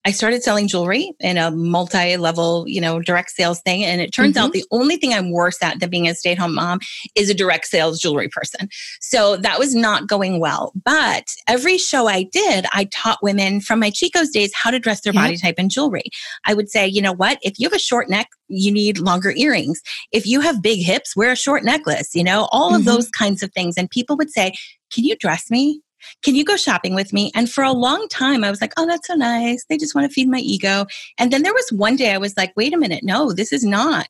I 0.07 0.11
started 0.11 0.43
selling 0.43 0.69
jewelry 0.69 1.13
in 1.21 1.39
a 1.39 1.51
multi-level, 1.51 2.65
you 2.69 2.81
know, 2.81 3.01
direct 3.01 3.31
sales 3.31 3.61
thing. 3.63 3.85
And 3.85 4.01
it 4.01 4.13
turns 4.13 4.37
mm-hmm. 4.37 4.45
out 4.45 4.53
the 4.53 4.65
only 4.71 4.97
thing 4.97 5.15
I'm 5.15 5.31
worse 5.31 5.63
at 5.63 5.81
than 5.81 5.89
being 5.89 6.09
a 6.09 6.15
stay-at-home 6.15 6.55
mom 6.55 6.81
is 7.15 7.31
a 7.31 7.35
direct 7.35 7.67
sales 7.67 7.99
jewelry 7.99 8.29
person. 8.29 8.69
So 9.01 9.37
that 9.39 9.59
was 9.59 9.75
not 9.75 10.07
going 10.07 10.41
well. 10.41 10.73
But 10.85 11.29
every 11.49 11.79
show 11.79 12.07
I 12.07 12.25
did, 12.25 12.67
I 12.73 12.85
taught 12.93 13.23
women 13.23 13.61
from 13.61 13.81
my 13.81 13.91
Chico's 13.91 14.31
days 14.31 14.53
how 14.55 14.71
to 14.71 14.79
dress 14.79 15.01
their 15.01 15.13
body 15.13 15.37
type 15.37 15.59
in 15.59 15.69
jewelry. 15.69 16.05
I 16.45 16.55
would 16.55 16.69
say, 16.69 16.87
you 16.87 17.01
know 17.01 17.15
what? 17.15 17.39
If 17.43 17.59
you 17.59 17.67
have 17.67 17.73
a 17.73 17.79
short 17.79 18.11
neck, 18.11 18.29
you 18.49 18.71
need 18.71 18.99
longer 18.99 19.33
earrings. 19.37 19.81
If 20.13 20.27
you 20.27 20.41
have 20.41 20.63
big 20.63 20.85
hips, 20.85 21.17
wear 21.17 21.33
a 21.33 21.37
short 21.37 21.65
necklace, 21.65 22.15
you 22.15 22.25
know, 22.25 22.49
all 22.53 22.73
mm-hmm. 22.73 22.81
of 22.81 22.85
those 22.85 23.09
kinds 23.11 23.43
of 23.43 23.53
things. 23.53 23.77
And 23.79 23.89
people 23.89 24.17
would 24.17 24.31
say, 24.31 24.53
can 24.93 25.05
you 25.05 25.17
dress 25.17 25.51
me? 25.51 25.81
Can 26.23 26.35
you 26.35 26.45
go 26.45 26.57
shopping 26.57 26.95
with 26.95 27.13
me? 27.13 27.31
And 27.35 27.51
for 27.51 27.65
a 27.65 27.73
long 27.73 28.09
time, 28.09 28.45
I 28.45 28.51
was 28.51 28.61
like, 28.61 28.73
oh, 28.77 28.87
that's 28.87 29.07
so 29.07 29.15
nice. 29.15 29.65
They 29.69 29.77
just 29.77 29.95
want 29.95 30.09
to 30.09 30.13
feed 30.13 30.29
my 30.29 30.39
ego. 30.39 30.87
And 31.19 31.33
then 31.33 31.43
there 31.43 31.55
was 31.55 31.69
one 31.71 31.97
day 31.97 32.13
I 32.13 32.19
was 32.19 32.37
like, 32.37 32.53
wait 32.57 32.75
a 32.75 32.79
minute. 32.79 33.03
No, 33.03 33.33
this 33.33 33.53
is 33.53 33.65
not. 33.65 34.09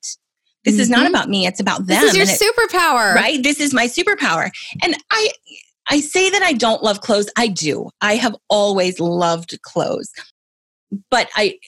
This 0.64 0.74
mm-hmm. 0.74 0.80
is 0.80 0.90
not 0.90 1.00
mm-hmm. 1.00 1.14
about 1.14 1.28
me. 1.28 1.46
It's 1.46 1.60
about 1.60 1.86
them. 1.86 2.00
This 2.00 2.14
is 2.14 2.16
your 2.16 2.26
it, 2.26 2.40
superpower. 2.40 3.14
Right? 3.14 3.42
This 3.42 3.60
is 3.60 3.74
my 3.74 3.86
superpower. 3.86 4.50
And 4.82 4.96
I 5.10 5.30
I 5.88 6.00
say 6.00 6.30
that 6.30 6.42
I 6.42 6.52
don't 6.54 6.82
love 6.82 7.00
clothes. 7.02 7.30
I 7.36 7.48
do. 7.48 7.90
I 8.00 8.16
have 8.16 8.34
always 8.48 9.00
loved 9.00 9.60
clothes. 9.62 10.10
But 11.10 11.28
I 11.34 11.58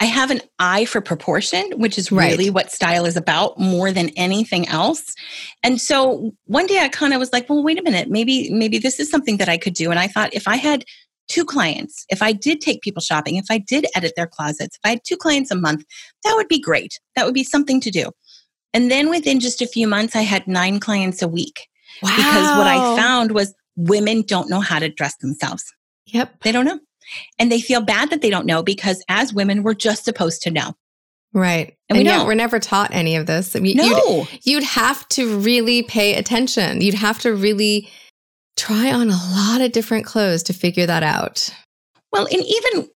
I 0.00 0.06
have 0.06 0.30
an 0.30 0.40
eye 0.58 0.86
for 0.86 1.02
proportion, 1.02 1.72
which 1.76 1.98
is 1.98 2.10
really 2.10 2.46
right. 2.46 2.54
what 2.54 2.72
style 2.72 3.04
is 3.04 3.16
about 3.16 3.58
more 3.60 3.92
than 3.92 4.08
anything 4.16 4.66
else. 4.66 5.14
And 5.62 5.78
so 5.78 6.32
one 6.46 6.66
day 6.66 6.78
I 6.78 6.88
kind 6.88 7.12
of 7.12 7.20
was 7.20 7.32
like, 7.32 7.50
well, 7.50 7.62
wait 7.62 7.78
a 7.78 7.82
minute, 7.82 8.08
maybe, 8.08 8.50
maybe 8.50 8.78
this 8.78 8.98
is 8.98 9.10
something 9.10 9.36
that 9.36 9.48
I 9.48 9.58
could 9.58 9.74
do. 9.74 9.90
And 9.90 9.98
I 9.98 10.08
thought 10.08 10.32
if 10.32 10.48
I 10.48 10.56
had 10.56 10.84
two 11.28 11.44
clients, 11.44 12.06
if 12.08 12.22
I 12.22 12.32
did 12.32 12.62
take 12.62 12.80
people 12.80 13.02
shopping, 13.02 13.36
if 13.36 13.46
I 13.50 13.58
did 13.58 13.86
edit 13.94 14.14
their 14.16 14.26
closets, 14.26 14.76
if 14.76 14.80
I 14.84 14.88
had 14.88 15.04
two 15.04 15.18
clients 15.18 15.50
a 15.50 15.54
month, 15.54 15.84
that 16.24 16.34
would 16.34 16.48
be 16.48 16.60
great. 16.60 16.98
That 17.14 17.26
would 17.26 17.34
be 17.34 17.44
something 17.44 17.80
to 17.82 17.90
do. 17.90 18.10
And 18.72 18.90
then 18.90 19.10
within 19.10 19.38
just 19.38 19.60
a 19.60 19.66
few 19.66 19.86
months, 19.86 20.16
I 20.16 20.22
had 20.22 20.48
nine 20.48 20.80
clients 20.80 21.20
a 21.20 21.28
week. 21.28 21.68
Wow. 22.02 22.16
Because 22.16 22.56
what 22.56 22.66
I 22.66 22.96
found 22.96 23.32
was 23.32 23.54
women 23.76 24.22
don't 24.22 24.48
know 24.48 24.60
how 24.60 24.78
to 24.78 24.88
dress 24.88 25.16
themselves. 25.18 25.64
Yep. 26.06 26.40
They 26.42 26.52
don't 26.52 26.64
know. 26.64 26.80
And 27.38 27.50
they 27.50 27.60
feel 27.60 27.80
bad 27.80 28.10
that 28.10 28.22
they 28.22 28.30
don't 28.30 28.46
know 28.46 28.62
because 28.62 29.02
as 29.08 29.32
women, 29.32 29.62
we're 29.62 29.74
just 29.74 30.04
supposed 30.04 30.42
to 30.42 30.50
know. 30.50 30.74
Right. 31.32 31.76
And, 31.88 31.96
and 31.96 31.98
we 31.98 32.04
don't. 32.04 32.26
We're 32.26 32.34
never 32.34 32.58
taught 32.58 32.92
any 32.92 33.16
of 33.16 33.26
this. 33.26 33.54
I 33.54 33.60
mean, 33.60 33.76
no. 33.76 34.26
You'd, 34.32 34.46
you'd 34.46 34.64
have 34.64 35.08
to 35.10 35.38
really 35.38 35.82
pay 35.82 36.16
attention. 36.16 36.80
You'd 36.80 36.94
have 36.94 37.20
to 37.20 37.34
really 37.34 37.88
try 38.56 38.92
on 38.92 39.10
a 39.10 39.18
lot 39.34 39.60
of 39.60 39.72
different 39.72 40.04
clothes 40.04 40.42
to 40.44 40.52
figure 40.52 40.86
that 40.86 41.02
out. 41.02 41.54
Well, 42.12 42.26
and 42.26 42.42
even 42.42 42.90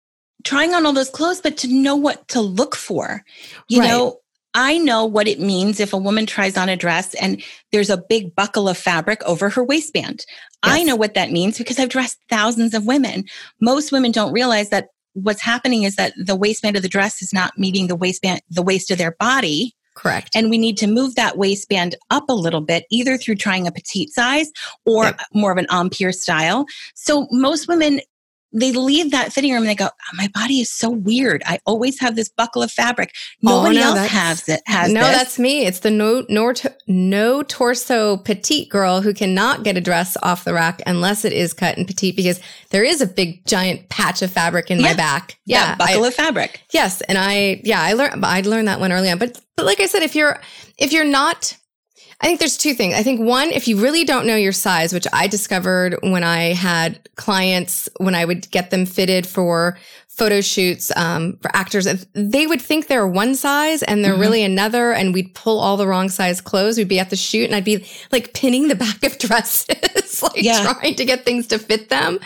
trying 0.44 0.74
on 0.74 0.86
all 0.86 0.92
those 0.92 1.10
clothes, 1.10 1.40
but 1.40 1.58
to 1.58 1.68
know 1.68 1.94
what 1.94 2.26
to 2.28 2.40
look 2.40 2.74
for. 2.74 3.22
You 3.68 3.80
right. 3.80 3.88
know, 3.88 4.18
I 4.54 4.78
know 4.78 5.04
what 5.04 5.28
it 5.28 5.40
means 5.40 5.80
if 5.80 5.92
a 5.92 5.98
woman 5.98 6.26
tries 6.26 6.56
on 6.56 6.68
a 6.68 6.76
dress 6.76 7.14
and 7.14 7.42
there's 7.70 7.90
a 7.90 7.96
big 7.96 8.34
buckle 8.34 8.68
of 8.68 8.76
fabric 8.76 9.22
over 9.24 9.48
her 9.48 9.64
waistband. 9.64 10.26
Yes. 10.64 10.74
I 10.74 10.82
know 10.82 10.96
what 10.96 11.14
that 11.14 11.30
means 11.30 11.58
because 11.58 11.78
I've 11.78 11.88
dressed 11.88 12.18
thousands 12.28 12.74
of 12.74 12.86
women. 12.86 13.24
Most 13.60 13.92
women 13.92 14.12
don't 14.12 14.32
realize 14.32 14.68
that 14.68 14.88
what's 15.14 15.42
happening 15.42 15.84
is 15.84 15.96
that 15.96 16.12
the 16.16 16.36
waistband 16.36 16.76
of 16.76 16.82
the 16.82 16.88
dress 16.88 17.22
is 17.22 17.32
not 17.32 17.58
meeting 17.58 17.86
the 17.86 17.96
waistband, 17.96 18.40
the 18.50 18.62
waist 18.62 18.90
of 18.90 18.98
their 18.98 19.16
body. 19.18 19.74
Correct. 19.94 20.30
And 20.34 20.48
we 20.48 20.56
need 20.56 20.78
to 20.78 20.86
move 20.86 21.16
that 21.16 21.36
waistband 21.36 21.96
up 22.10 22.24
a 22.28 22.34
little 22.34 22.62
bit, 22.62 22.84
either 22.90 23.18
through 23.18 23.34
trying 23.34 23.66
a 23.66 23.72
petite 23.72 24.10
size 24.10 24.50
or 24.86 25.04
yep. 25.04 25.20
more 25.34 25.52
of 25.52 25.58
an 25.58 25.66
empire 25.70 26.12
style. 26.12 26.64
So 26.94 27.26
most 27.30 27.68
women 27.68 28.00
they 28.52 28.72
leave 28.72 29.10
that 29.10 29.32
fitting 29.32 29.52
room 29.52 29.62
and 29.62 29.68
they 29.68 29.74
go, 29.74 29.86
oh, 29.86 30.16
my 30.16 30.28
body 30.34 30.60
is 30.60 30.70
so 30.70 30.90
weird. 30.90 31.42
I 31.46 31.58
always 31.64 31.98
have 32.00 32.16
this 32.16 32.28
buckle 32.28 32.62
of 32.62 32.70
fabric. 32.70 33.12
Nobody 33.40 33.78
oh, 33.78 33.80
no, 33.80 34.00
else 34.00 34.08
has 34.10 34.48
it. 34.48 34.60
Has 34.66 34.92
no, 34.92 35.00
this. 35.00 35.16
that's 35.16 35.38
me. 35.38 35.64
It's 35.66 35.80
the 35.80 35.90
no, 35.90 36.24
no, 36.28 36.52
no 36.86 37.42
torso 37.42 38.18
petite 38.18 38.68
girl 38.68 39.00
who 39.00 39.14
cannot 39.14 39.64
get 39.64 39.76
a 39.76 39.80
dress 39.80 40.16
off 40.22 40.44
the 40.44 40.52
rack 40.52 40.82
unless 40.86 41.24
it 41.24 41.32
is 41.32 41.52
cut 41.52 41.78
in 41.78 41.86
petite 41.86 42.16
because 42.16 42.40
there 42.70 42.84
is 42.84 43.00
a 43.00 43.06
big 43.06 43.44
giant 43.46 43.88
patch 43.88 44.22
of 44.22 44.30
fabric 44.30 44.70
in 44.70 44.80
yeah, 44.80 44.88
my 44.88 44.94
back. 44.94 45.38
Yeah, 45.46 45.74
buckle 45.76 46.04
I, 46.04 46.08
of 46.08 46.14
fabric. 46.14 46.60
Yes, 46.72 47.00
and 47.02 47.18
I 47.18 47.60
yeah 47.64 47.80
I 47.80 47.94
learned 47.94 48.24
I 48.24 48.40
learned 48.42 48.68
that 48.68 48.80
one 48.80 48.92
early 48.92 49.10
on. 49.10 49.18
But 49.18 49.40
but 49.56 49.66
like 49.66 49.80
I 49.80 49.86
said, 49.86 50.02
if 50.02 50.14
you're 50.14 50.40
if 50.78 50.92
you're 50.92 51.04
not 51.04 51.56
I 52.22 52.26
think 52.26 52.38
there's 52.38 52.56
two 52.56 52.74
things. 52.74 52.94
I 52.94 53.02
think 53.02 53.20
one, 53.20 53.50
if 53.50 53.66
you 53.66 53.80
really 53.80 54.04
don't 54.04 54.28
know 54.28 54.36
your 54.36 54.52
size, 54.52 54.92
which 54.92 55.08
I 55.12 55.26
discovered 55.26 55.96
when 56.02 56.22
I 56.22 56.52
had 56.52 57.08
clients, 57.16 57.88
when 57.96 58.14
I 58.14 58.24
would 58.24 58.48
get 58.52 58.70
them 58.70 58.86
fitted 58.86 59.26
for 59.26 59.76
photo 60.06 60.40
shoots 60.40 60.92
um, 60.94 61.36
for 61.42 61.50
actors, 61.52 61.86
they 62.12 62.46
would 62.46 62.62
think 62.62 62.86
they're 62.86 63.08
one 63.08 63.34
size 63.34 63.82
and 63.82 64.04
they're 64.04 64.12
mm-hmm. 64.12 64.20
really 64.20 64.44
another. 64.44 64.92
And 64.92 65.12
we'd 65.12 65.34
pull 65.34 65.58
all 65.58 65.76
the 65.76 65.88
wrong 65.88 66.08
size 66.08 66.40
clothes. 66.40 66.78
We'd 66.78 66.86
be 66.86 67.00
at 67.00 67.10
the 67.10 67.16
shoot 67.16 67.46
and 67.46 67.56
I'd 67.56 67.64
be 67.64 67.84
like 68.12 68.34
pinning 68.34 68.68
the 68.68 68.76
back 68.76 69.02
of 69.02 69.18
dresses, 69.18 70.22
like 70.22 70.44
yeah. 70.44 70.74
trying 70.74 70.94
to 70.94 71.04
get 71.04 71.24
things 71.24 71.48
to 71.48 71.58
fit 71.58 71.88
them. 71.88 72.20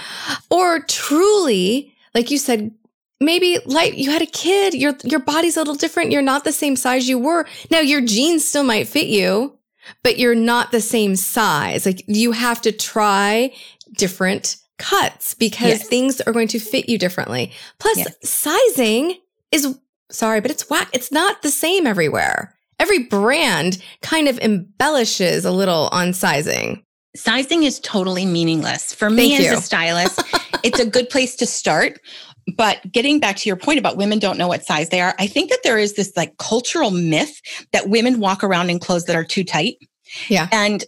Or 0.50 0.80
truly, 0.80 1.94
like 2.14 2.30
you 2.30 2.37
said, 2.37 2.70
maybe 3.18 3.61
like 3.64 3.96
you 3.96 4.11
had 4.11 4.20
a 4.20 4.26
kid, 4.26 4.74
your 4.74 4.94
your 5.04 5.20
body's 5.20 5.56
a 5.56 5.61
little 5.61 5.74
different. 5.74 6.12
You're 6.12 6.20
not 6.20 6.44
the 6.44 6.52
same 6.52 6.76
size 6.76 7.09
you 7.09 7.18
were. 7.18 7.46
Now 7.70 7.80
your 7.80 8.02
jeans 8.02 8.46
still 8.46 8.64
might 8.64 8.88
fit 8.88 9.06
you 9.06 9.56
but 10.03 10.18
you're 10.18 10.35
not 10.35 10.72
the 10.72 10.81
same 10.81 11.16
size. 11.16 11.87
Like 11.87 12.05
you 12.07 12.33
have 12.33 12.61
to 12.62 12.72
try 12.72 13.53
different 13.96 14.57
cuts 14.79 15.35
because 15.35 15.68
yes. 15.68 15.88
things 15.88 16.20
are 16.20 16.33
going 16.33 16.49
to 16.49 16.59
fit 16.59 16.88
you 16.88 16.99
differently. 16.99 17.53
Plus 17.79 17.99
yes. 17.99 18.16
sizing 18.22 19.18
is 19.53 19.79
sorry, 20.11 20.40
but 20.40 20.51
it's 20.51 20.68
whack. 20.68 20.88
It's 20.92 21.12
not 21.12 21.42
the 21.42 21.51
same 21.51 21.87
everywhere. 21.87 22.55
Every 22.79 23.05
brand 23.05 23.83
kind 24.03 24.29
of 24.29 24.38
embellishes 24.38 25.44
a 25.44 25.51
little 25.51 25.88
on 25.92 26.12
sizing. 26.12 26.83
Sizing 27.14 27.62
is 27.62 27.81
totally 27.81 28.27
meaningless. 28.27 28.92
For 28.92 29.09
me 29.09 29.31
Thank 29.31 29.40
as 29.40 29.46
you. 29.46 29.59
a 29.59 29.61
stylist, 29.62 30.22
it's 30.62 30.79
a 30.79 30.87
good 30.87 31.09
place 31.09 31.37
to 31.37 31.46
start 31.46 31.99
but 32.54 32.80
getting 32.92 33.18
back 33.18 33.37
to 33.37 33.48
your 33.48 33.56
point 33.56 33.78
about 33.78 33.96
women 33.96 34.18
don't 34.18 34.38
know 34.38 34.48
what 34.48 34.64
size 34.64 34.90
they 34.90 35.00
are, 35.00 35.14
I 35.18 35.26
think 35.26 35.50
that 35.50 35.61
there 35.64 35.78
is 35.78 35.94
this 35.94 36.12
like 36.16 36.37
cultural 36.38 36.90
myth 36.90 37.40
that 37.72 37.88
women 37.88 38.20
walk 38.20 38.44
around 38.44 38.70
in 38.70 38.78
clothes 38.78 39.06
that 39.06 39.16
are 39.16 39.24
too 39.24 39.44
tight. 39.44 39.76
Yeah. 40.28 40.48
And 40.52 40.85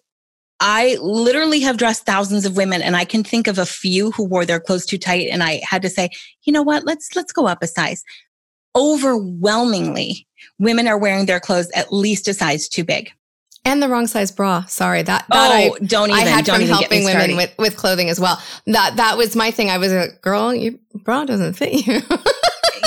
I 0.60 0.96
literally 1.00 1.60
have 1.60 1.76
dressed 1.76 2.04
thousands 2.04 2.44
of 2.44 2.56
women 2.56 2.82
and 2.82 2.96
I 2.96 3.04
can 3.04 3.22
think 3.22 3.46
of 3.46 3.58
a 3.58 3.66
few 3.66 4.10
who 4.12 4.24
wore 4.24 4.44
their 4.44 4.60
clothes 4.60 4.86
too 4.86 4.98
tight 4.98 5.28
and 5.30 5.42
I 5.42 5.60
had 5.64 5.82
to 5.82 5.90
say, 5.90 6.10
"You 6.42 6.52
know 6.52 6.62
what? 6.62 6.84
Let's 6.84 7.14
let's 7.14 7.32
go 7.32 7.46
up 7.46 7.62
a 7.62 7.66
size." 7.66 8.02
Overwhelmingly, 8.76 10.26
women 10.58 10.86
are 10.86 10.98
wearing 10.98 11.26
their 11.26 11.40
clothes 11.40 11.70
at 11.74 11.92
least 11.92 12.28
a 12.28 12.34
size 12.34 12.68
too 12.68 12.84
big 12.84 13.12
and 13.68 13.82
the 13.82 13.88
wrong 13.88 14.06
size 14.06 14.32
bra. 14.32 14.64
Sorry, 14.64 15.02
that, 15.02 15.26
that 15.28 15.50
oh, 15.50 15.52
I, 15.52 15.70
don't 15.84 16.10
even. 16.10 16.22
I 16.22 16.26
had 16.26 16.44
don't 16.44 16.60
from 16.60 16.68
helping 16.68 17.04
women 17.04 17.36
with, 17.36 17.54
with 17.58 17.76
clothing 17.76 18.08
as 18.08 18.18
well. 18.18 18.40
That 18.66 18.96
that 18.96 19.16
was 19.18 19.36
my 19.36 19.50
thing. 19.50 19.70
I 19.70 19.78
was 19.78 19.92
a 19.92 20.08
girl. 20.22 20.54
Your 20.54 20.74
bra 20.94 21.24
doesn't 21.24 21.54
fit 21.54 21.86
you. 21.86 21.92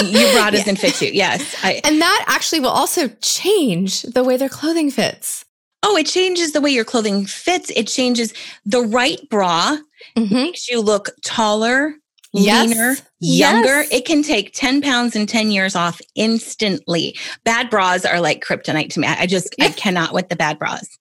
your 0.03 0.33
bra 0.33 0.49
doesn't 0.51 0.75
yeah. 0.75 0.89
fit 0.89 1.01
you. 1.01 1.11
Yes, 1.13 1.55
I, 1.63 1.81
and 1.83 2.01
that 2.01 2.25
actually 2.27 2.61
will 2.61 2.69
also 2.69 3.09
change 3.21 4.01
the 4.01 4.23
way 4.23 4.37
their 4.37 4.49
clothing 4.49 4.89
fits. 4.89 5.45
Oh, 5.83 5.95
it 5.97 6.05
changes 6.05 6.51
the 6.51 6.61
way 6.61 6.71
your 6.71 6.85
clothing 6.85 7.25
fits. 7.25 7.71
It 7.75 7.87
changes 7.87 8.33
the 8.65 8.81
right 8.81 9.19
bra. 9.29 9.77
Mm-hmm. 10.15 10.33
Makes 10.33 10.69
you 10.69 10.81
look 10.81 11.09
taller, 11.23 11.95
yes. 12.33 12.69
leaner, 12.69 12.95
younger. 13.19 13.81
Yes. 13.81 13.91
It 13.91 14.05
can 14.05 14.23
take 14.23 14.53
10 14.53 14.81
pounds 14.81 15.15
and 15.15 15.27
10 15.27 15.51
years 15.51 15.75
off 15.75 16.01
instantly. 16.15 17.15
Bad 17.43 17.69
bras 17.69 18.05
are 18.05 18.21
like 18.21 18.43
kryptonite 18.43 18.89
to 18.91 18.99
me. 18.99 19.07
I 19.07 19.25
just, 19.25 19.55
I 19.59 19.69
cannot 19.69 20.13
with 20.13 20.29
the 20.29 20.35
bad 20.35 20.59
bras. 20.59 20.97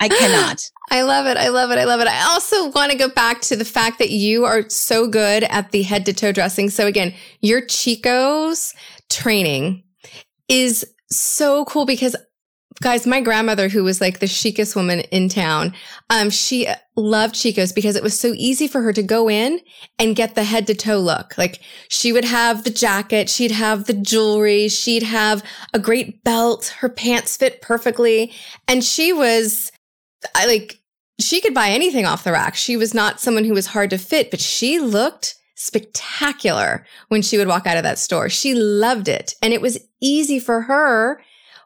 I 0.00 0.08
cannot. 0.08 0.68
I 0.90 1.02
love 1.02 1.26
it. 1.26 1.36
I 1.36 1.48
love 1.48 1.70
it. 1.70 1.78
I 1.78 1.84
love 1.84 2.00
it. 2.00 2.08
I 2.08 2.24
also 2.24 2.68
want 2.70 2.90
to 2.90 2.98
go 2.98 3.08
back 3.08 3.40
to 3.42 3.56
the 3.56 3.64
fact 3.64 3.98
that 3.98 4.10
you 4.10 4.44
are 4.44 4.68
so 4.68 5.06
good 5.06 5.44
at 5.44 5.70
the 5.70 5.82
head 5.82 6.04
to 6.06 6.12
toe 6.12 6.32
dressing. 6.32 6.68
So 6.68 6.86
again, 6.86 7.14
your 7.40 7.64
Chico's 7.64 8.74
training 9.08 9.84
is 10.48 10.84
so 11.10 11.64
cool 11.66 11.86
because 11.86 12.16
guys, 12.80 13.06
my 13.06 13.20
grandmother, 13.20 13.68
who 13.68 13.84
was 13.84 14.00
like 14.00 14.18
the 14.18 14.28
chicest 14.28 14.74
woman 14.74 15.00
in 15.00 15.28
town, 15.28 15.74
um, 16.10 16.30
she 16.30 16.66
loved 16.96 17.34
Chico's 17.34 17.72
because 17.72 17.96
it 17.96 18.02
was 18.02 18.18
so 18.18 18.32
easy 18.36 18.68
for 18.68 18.82
her 18.82 18.92
to 18.92 19.02
go 19.02 19.28
in 19.28 19.60
and 19.98 20.16
get 20.16 20.34
the 20.34 20.44
head 20.44 20.66
to 20.68 20.74
toe 20.74 20.98
look. 20.98 21.36
Like 21.36 21.60
she 21.88 22.12
would 22.12 22.24
have 22.24 22.64
the 22.64 22.70
jacket, 22.70 23.28
she'd 23.28 23.50
have 23.50 23.86
the 23.86 23.94
jewelry, 23.94 24.68
she'd 24.68 25.02
have 25.02 25.42
a 25.74 25.78
great 25.78 26.24
belt, 26.24 26.74
her 26.78 26.88
pants 26.88 27.36
fit 27.36 27.60
perfectly. 27.62 28.32
And 28.68 28.82
she 28.82 29.12
was 29.12 29.70
I 30.34 30.46
like, 30.46 30.80
she 31.20 31.40
could 31.40 31.54
buy 31.54 31.68
anything 31.68 32.06
off 32.06 32.24
the 32.24 32.32
rack. 32.32 32.54
She 32.54 32.76
was 32.76 32.94
not 32.94 33.20
someone 33.20 33.44
who 33.44 33.54
was 33.54 33.66
hard 33.66 33.90
to 33.90 33.98
fit, 33.98 34.30
but 34.30 34.40
she 34.40 34.78
looked 34.78 35.34
spectacular 35.54 36.86
when 37.08 37.22
she 37.22 37.38
would 37.38 37.48
walk 37.48 37.66
out 37.66 37.76
of 37.76 37.82
that 37.84 37.98
store. 37.98 38.28
She 38.28 38.54
loved 38.54 39.08
it. 39.08 39.34
And 39.42 39.52
it 39.52 39.60
was 39.60 39.78
easy 40.00 40.38
for 40.38 40.62
her 40.62 41.22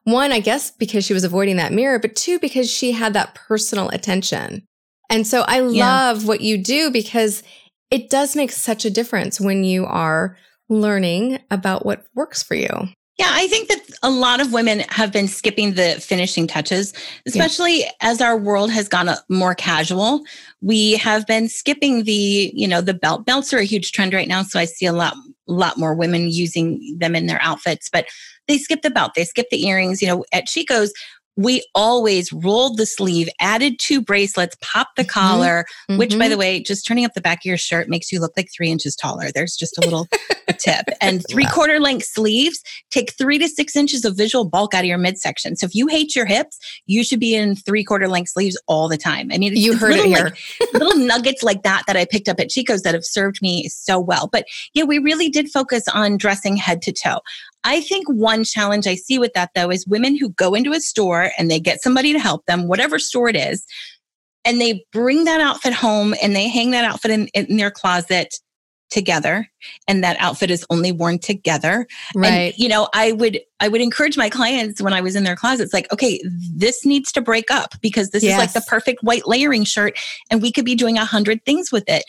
one, 0.06 0.30
I 0.30 0.38
guess 0.38 0.70
because 0.70 1.04
she 1.04 1.12
was 1.12 1.24
avoiding 1.24 1.56
that 1.56 1.72
mirror, 1.72 1.98
but 1.98 2.14
two, 2.14 2.38
because 2.38 2.70
she 2.70 2.92
had 2.92 3.12
that 3.14 3.34
personal 3.34 3.88
attention. 3.88 4.62
And 5.10 5.26
so 5.26 5.42
I 5.42 5.56
yeah. 5.56 5.84
love 5.84 6.28
what 6.28 6.40
you 6.40 6.58
do 6.58 6.92
because 6.92 7.42
it 7.90 8.08
does 8.08 8.36
make 8.36 8.52
such 8.52 8.84
a 8.84 8.90
difference 8.90 9.40
when 9.40 9.64
you 9.64 9.84
are 9.84 10.36
learning 10.68 11.40
about 11.50 11.84
what 11.84 12.06
works 12.14 12.40
for 12.40 12.54
you. 12.54 12.88
Yeah, 13.18 13.30
I 13.30 13.46
think 13.48 13.68
that 13.68 13.80
a 14.02 14.10
lot 14.10 14.40
of 14.40 14.52
women 14.52 14.80
have 14.90 15.10
been 15.10 15.26
skipping 15.26 15.72
the 15.72 15.96
finishing 16.00 16.46
touches, 16.46 16.92
especially 17.24 17.80
yeah. 17.80 17.90
as 18.02 18.20
our 18.20 18.36
world 18.36 18.70
has 18.70 18.88
gone 18.88 19.08
more 19.30 19.54
casual. 19.54 20.22
We 20.60 20.96
have 20.96 21.26
been 21.26 21.48
skipping 21.48 22.04
the, 22.04 22.52
you 22.54 22.68
know, 22.68 22.82
the 22.82 22.92
belt. 22.92 23.24
Belts 23.24 23.54
are 23.54 23.58
a 23.58 23.64
huge 23.64 23.92
trend 23.92 24.12
right 24.12 24.28
now, 24.28 24.42
so 24.42 24.60
I 24.60 24.66
see 24.66 24.84
a 24.84 24.92
lot 24.92 25.16
lot 25.48 25.78
more 25.78 25.94
women 25.94 26.28
using 26.28 26.96
them 26.98 27.14
in 27.14 27.26
their 27.26 27.40
outfits, 27.40 27.88
but 27.88 28.06
they 28.48 28.58
skip 28.58 28.82
the 28.82 28.90
belt, 28.90 29.12
they 29.14 29.24
skip 29.24 29.46
the 29.50 29.64
earrings. 29.66 30.02
You 30.02 30.08
know, 30.08 30.24
at 30.32 30.46
Chico's, 30.46 30.92
we 31.36 31.64
always 31.74 32.32
rolled 32.32 32.78
the 32.78 32.86
sleeve, 32.86 33.28
added 33.40 33.78
two 33.78 34.00
bracelets, 34.00 34.56
popped 34.60 34.96
the 34.96 35.02
mm-hmm. 35.02 35.10
collar, 35.10 35.66
mm-hmm. 35.88 35.98
which 35.98 36.18
by 36.18 36.28
the 36.28 36.36
way, 36.36 36.62
just 36.62 36.86
turning 36.86 37.04
up 37.04 37.12
the 37.14 37.20
back 37.20 37.38
of 37.38 37.44
your 37.44 37.58
shirt 37.58 37.88
makes 37.88 38.10
you 38.10 38.20
look 38.20 38.32
like 38.36 38.48
three 38.54 38.70
inches 38.70 38.96
taller. 38.96 39.30
There's 39.30 39.54
just 39.54 39.76
a 39.78 39.82
little 39.82 40.08
tip. 40.58 40.86
And 41.00 41.22
three 41.28 41.46
quarter 41.46 41.78
length 41.78 42.06
sleeves 42.06 42.62
take 42.90 43.12
three 43.12 43.38
to 43.38 43.48
six 43.48 43.76
inches 43.76 44.04
of 44.04 44.16
visual 44.16 44.44
bulk 44.44 44.74
out 44.74 44.80
of 44.80 44.86
your 44.86 44.98
midsection. 44.98 45.54
So 45.56 45.66
if 45.66 45.74
you 45.74 45.86
hate 45.86 46.16
your 46.16 46.26
hips, 46.26 46.58
you 46.86 47.04
should 47.04 47.20
be 47.20 47.34
in 47.34 47.54
three 47.54 47.84
quarter 47.84 48.08
length 48.08 48.30
sleeves 48.30 48.60
all 48.66 48.88
the 48.88 48.96
time. 48.96 49.30
I 49.32 49.38
mean, 49.38 49.54
you 49.54 49.76
heard 49.76 49.90
little, 49.90 50.06
it 50.06 50.16
here. 50.16 50.36
Like, 50.60 50.72
little 50.72 50.96
nuggets 50.96 51.42
like 51.42 51.62
that 51.62 51.84
that 51.86 51.96
I 51.96 52.06
picked 52.06 52.28
up 52.28 52.40
at 52.40 52.48
Chico's 52.48 52.82
that 52.82 52.94
have 52.94 53.04
served 53.04 53.40
me 53.42 53.68
so 53.68 54.00
well. 54.00 54.28
But 54.32 54.46
yeah, 54.74 54.84
we 54.84 54.98
really 54.98 55.28
did 55.28 55.50
focus 55.50 55.84
on 55.88 56.16
dressing 56.16 56.56
head 56.56 56.82
to 56.82 56.92
toe. 56.92 57.20
I 57.66 57.80
think 57.80 58.08
one 58.08 58.44
challenge 58.44 58.86
I 58.86 58.94
see 58.94 59.18
with 59.18 59.32
that 59.34 59.50
though 59.54 59.70
is 59.70 59.86
women 59.86 60.16
who 60.16 60.30
go 60.30 60.54
into 60.54 60.72
a 60.72 60.80
store 60.80 61.32
and 61.36 61.50
they 61.50 61.58
get 61.58 61.82
somebody 61.82 62.12
to 62.12 62.18
help 62.18 62.46
them, 62.46 62.68
whatever 62.68 62.98
store 63.00 63.28
it 63.28 63.36
is, 63.36 63.66
and 64.44 64.60
they 64.60 64.86
bring 64.92 65.24
that 65.24 65.40
outfit 65.40 65.72
home 65.72 66.14
and 66.22 66.34
they 66.34 66.48
hang 66.48 66.70
that 66.70 66.84
outfit 66.84 67.10
in, 67.10 67.26
in 67.34 67.56
their 67.56 67.72
closet 67.72 68.36
together 68.88 69.50
and 69.88 70.04
that 70.04 70.16
outfit 70.20 70.48
is 70.48 70.64
only 70.70 70.92
worn 70.92 71.18
together. 71.18 71.88
Right. 72.14 72.28
and, 72.28 72.54
you 72.56 72.68
know 72.68 72.88
i 72.94 73.10
would 73.10 73.40
i 73.58 73.66
would 73.66 73.80
encourage 73.80 74.16
my 74.16 74.30
clients 74.30 74.80
when 74.80 74.92
i 74.92 75.00
was 75.00 75.16
in 75.16 75.24
their 75.24 75.34
closets 75.34 75.72
like 75.72 75.92
okay 75.92 76.20
this 76.54 76.86
needs 76.86 77.10
to 77.12 77.20
break 77.20 77.50
up 77.50 77.74
because 77.80 78.10
this 78.10 78.22
yes. 78.22 78.34
is 78.34 78.38
like 78.38 78.52
the 78.52 78.68
perfect 78.68 79.02
white 79.02 79.26
layering 79.26 79.64
shirt 79.64 79.98
and 80.30 80.40
we 80.40 80.52
could 80.52 80.64
be 80.64 80.76
doing 80.76 80.98
a 80.98 81.04
hundred 81.04 81.44
things 81.44 81.72
with 81.72 81.84
it 81.88 82.04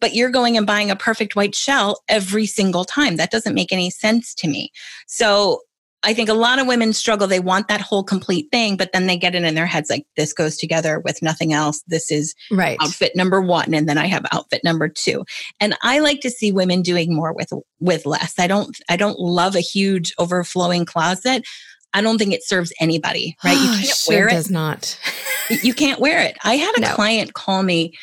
but 0.00 0.14
you're 0.14 0.30
going 0.30 0.56
and 0.56 0.66
buying 0.66 0.90
a 0.90 0.96
perfect 0.96 1.36
white 1.36 1.54
shell 1.54 2.02
every 2.08 2.46
single 2.46 2.84
time. 2.84 3.16
That 3.16 3.30
doesn't 3.30 3.54
make 3.54 3.72
any 3.72 3.90
sense 3.90 4.34
to 4.36 4.48
me. 4.48 4.72
So 5.06 5.62
I 6.04 6.14
think 6.14 6.28
a 6.28 6.34
lot 6.34 6.60
of 6.60 6.68
women 6.68 6.92
struggle. 6.92 7.26
They 7.26 7.40
want 7.40 7.66
that 7.68 7.80
whole 7.80 8.04
complete 8.04 8.48
thing, 8.52 8.76
but 8.76 8.92
then 8.92 9.06
they 9.06 9.16
get 9.16 9.34
it 9.34 9.42
in 9.42 9.54
their 9.56 9.66
heads 9.66 9.90
like 9.90 10.06
this 10.16 10.32
goes 10.32 10.56
together 10.56 11.00
with 11.00 11.22
nothing 11.22 11.52
else. 11.52 11.82
This 11.88 12.10
is 12.12 12.34
right. 12.52 12.78
outfit 12.80 13.16
number 13.16 13.40
one. 13.40 13.74
And 13.74 13.88
then 13.88 13.98
I 13.98 14.06
have 14.06 14.24
outfit 14.30 14.62
number 14.62 14.88
two. 14.88 15.24
And 15.58 15.76
I 15.82 15.98
like 15.98 16.20
to 16.20 16.30
see 16.30 16.52
women 16.52 16.82
doing 16.82 17.14
more 17.14 17.32
with, 17.32 17.52
with 17.80 18.06
less. 18.06 18.38
I 18.38 18.46
don't, 18.46 18.78
I 18.88 18.96
don't 18.96 19.18
love 19.18 19.56
a 19.56 19.60
huge 19.60 20.14
overflowing 20.18 20.84
closet. 20.84 21.44
I 21.94 22.00
don't 22.00 22.18
think 22.18 22.32
it 22.32 22.44
serves 22.44 22.72
anybody, 22.80 23.36
right? 23.42 23.58
You 23.58 23.68
can't 23.82 23.86
sure 23.86 24.14
wear 24.14 24.28
it. 24.28 24.32
does 24.32 24.50
not. 24.50 24.98
you 25.62 25.74
can't 25.74 26.00
wear 26.00 26.20
it. 26.20 26.36
I 26.44 26.54
had 26.54 26.76
a 26.76 26.80
no. 26.82 26.94
client 26.94 27.34
call 27.34 27.64
me 27.64 27.94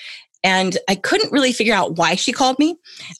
and 0.45 0.77
I 0.87 0.93
couldn't 0.93 1.31
really 1.31 1.51
figure 1.51 1.73
out 1.73 1.97
why 1.97 2.13
she 2.13 2.31
called 2.31 2.59
me 2.59 2.77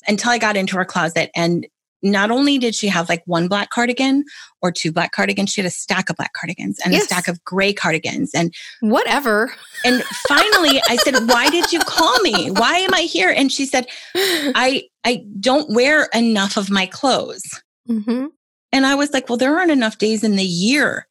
until 0.08 0.30
I 0.30 0.38
got 0.38 0.56
into 0.56 0.78
her 0.78 0.86
closet. 0.86 1.32
And 1.36 1.66
not 2.04 2.30
only 2.30 2.60
did 2.60 2.76
she 2.76 2.88
have 2.88 3.10
like 3.10 3.24
one 3.26 3.48
black 3.48 3.72
cardigan 3.72 4.24
or 4.62 4.72
two 4.72 4.92
black 4.92 5.12
cardigans, 5.12 5.52
she 5.52 5.60
had 5.60 5.68
a 5.68 5.72
stack 5.72 6.12
of 6.12 6.18
black 6.18 6.34
cardigans 6.34 6.80
and 6.86 6.94
yes. 6.94 7.02
a 7.02 7.06
stack 7.08 7.28
of 7.28 7.44
gray 7.44 7.74
cardigans 7.74 8.36
and 8.36 8.54
whatever. 8.82 9.52
And 9.84 10.04
finally 10.28 10.80
I 10.88 10.98
said, 10.98 11.16
why 11.28 11.50
did 11.50 11.74
you 11.74 11.80
call 11.80 12.20
me? 12.20 12.52
Why 12.52 12.78
am 12.78 12.94
I 12.94 13.02
here? 13.02 13.34
And 13.36 13.52
she 13.52 13.66
said, 13.66 13.88
I, 14.14 14.84
I 15.04 15.26
don't 15.40 15.74
wear 15.74 16.08
enough 16.14 16.58
of 16.58 16.70
my 16.70 16.86
clothes. 16.86 17.44
Mm-hmm. 17.90 18.28
And 18.72 18.86
I 18.86 18.94
was 18.94 19.14
like, 19.14 19.30
well, 19.30 19.38
there 19.40 19.58
aren't 19.58 19.72
enough 19.72 19.98
days 19.98 20.24
in 20.24 20.36
the 20.36 20.46
year 20.46 21.08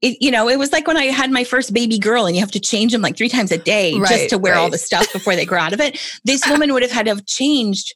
it, 0.00 0.18
you 0.20 0.30
know, 0.30 0.48
it 0.48 0.58
was 0.58 0.72
like 0.72 0.86
when 0.86 0.96
I 0.96 1.06
had 1.06 1.30
my 1.30 1.44
first 1.44 1.72
baby 1.72 1.98
girl 1.98 2.26
and 2.26 2.36
you 2.36 2.40
have 2.40 2.52
to 2.52 2.60
change 2.60 2.92
them 2.92 3.02
like 3.02 3.16
three 3.16 3.28
times 3.28 3.50
a 3.50 3.58
day 3.58 3.94
right, 3.94 4.08
just 4.08 4.30
to 4.30 4.38
wear 4.38 4.54
right. 4.54 4.60
all 4.60 4.70
the 4.70 4.78
stuff 4.78 5.12
before 5.12 5.34
they 5.34 5.44
grow 5.44 5.60
out 5.60 5.72
of 5.72 5.80
it. 5.80 5.98
This 6.24 6.46
woman 6.48 6.72
would 6.72 6.82
have 6.82 6.92
had 6.92 7.06
to 7.06 7.10
have 7.14 7.26
changed 7.26 7.94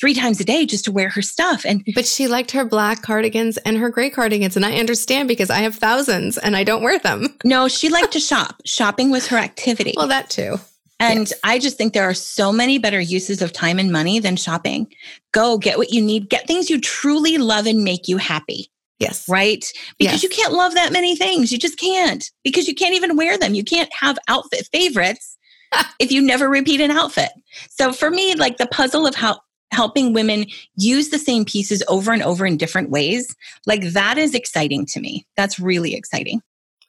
three 0.00 0.14
times 0.14 0.40
a 0.40 0.44
day 0.44 0.66
just 0.66 0.84
to 0.86 0.92
wear 0.92 1.08
her 1.10 1.22
stuff. 1.22 1.64
And 1.64 1.84
but 1.94 2.06
she 2.06 2.26
liked 2.26 2.50
her 2.52 2.64
black 2.64 3.02
cardigans 3.02 3.58
and 3.58 3.76
her 3.76 3.90
gray 3.90 4.10
cardigans. 4.10 4.56
And 4.56 4.64
I 4.64 4.78
understand 4.78 5.28
because 5.28 5.50
I 5.50 5.58
have 5.58 5.76
thousands 5.76 6.38
and 6.38 6.56
I 6.56 6.64
don't 6.64 6.82
wear 6.82 6.98
them. 6.98 7.34
No, 7.44 7.68
she 7.68 7.90
liked 7.90 8.12
to 8.14 8.20
shop. 8.32 8.60
Shopping 8.64 9.10
was 9.10 9.28
her 9.28 9.36
activity. 9.36 9.94
Well, 9.96 10.08
that 10.08 10.30
too. 10.30 10.58
And 10.98 11.28
yes. 11.28 11.32
I 11.44 11.58
just 11.58 11.76
think 11.76 11.92
there 11.92 12.08
are 12.08 12.14
so 12.14 12.50
many 12.50 12.78
better 12.78 13.00
uses 13.00 13.40
of 13.40 13.52
time 13.52 13.78
and 13.78 13.92
money 13.92 14.18
than 14.18 14.36
shopping. 14.36 14.92
Go 15.32 15.58
get 15.58 15.78
what 15.78 15.90
you 15.90 16.02
need, 16.02 16.28
get 16.28 16.46
things 16.46 16.70
you 16.70 16.80
truly 16.80 17.38
love 17.38 17.66
and 17.66 17.84
make 17.84 18.08
you 18.08 18.16
happy. 18.16 18.70
Yes. 18.98 19.28
Right? 19.28 19.64
Because 19.98 20.14
yes. 20.14 20.22
you 20.22 20.28
can't 20.28 20.52
love 20.52 20.74
that 20.74 20.92
many 20.92 21.16
things. 21.16 21.52
You 21.52 21.58
just 21.58 21.78
can't 21.78 22.24
because 22.44 22.66
you 22.66 22.74
can't 22.74 22.94
even 22.94 23.16
wear 23.16 23.36
them. 23.36 23.54
You 23.54 23.64
can't 23.64 23.92
have 23.92 24.18
outfit 24.28 24.68
favorites 24.72 25.36
if 25.98 26.10
you 26.10 26.22
never 26.22 26.48
repeat 26.48 26.80
an 26.80 26.90
outfit. 26.90 27.30
So 27.70 27.92
for 27.92 28.10
me, 28.10 28.34
like 28.34 28.56
the 28.56 28.66
puzzle 28.66 29.06
of 29.06 29.14
how 29.14 29.40
helping 29.72 30.12
women 30.12 30.46
use 30.76 31.10
the 31.10 31.18
same 31.18 31.44
pieces 31.44 31.82
over 31.88 32.12
and 32.12 32.22
over 32.22 32.46
in 32.46 32.56
different 32.56 32.90
ways, 32.90 33.34
like 33.66 33.82
that 33.92 34.16
is 34.16 34.34
exciting 34.34 34.86
to 34.86 35.00
me. 35.00 35.26
That's 35.36 35.58
really 35.58 35.94
exciting. 35.94 36.40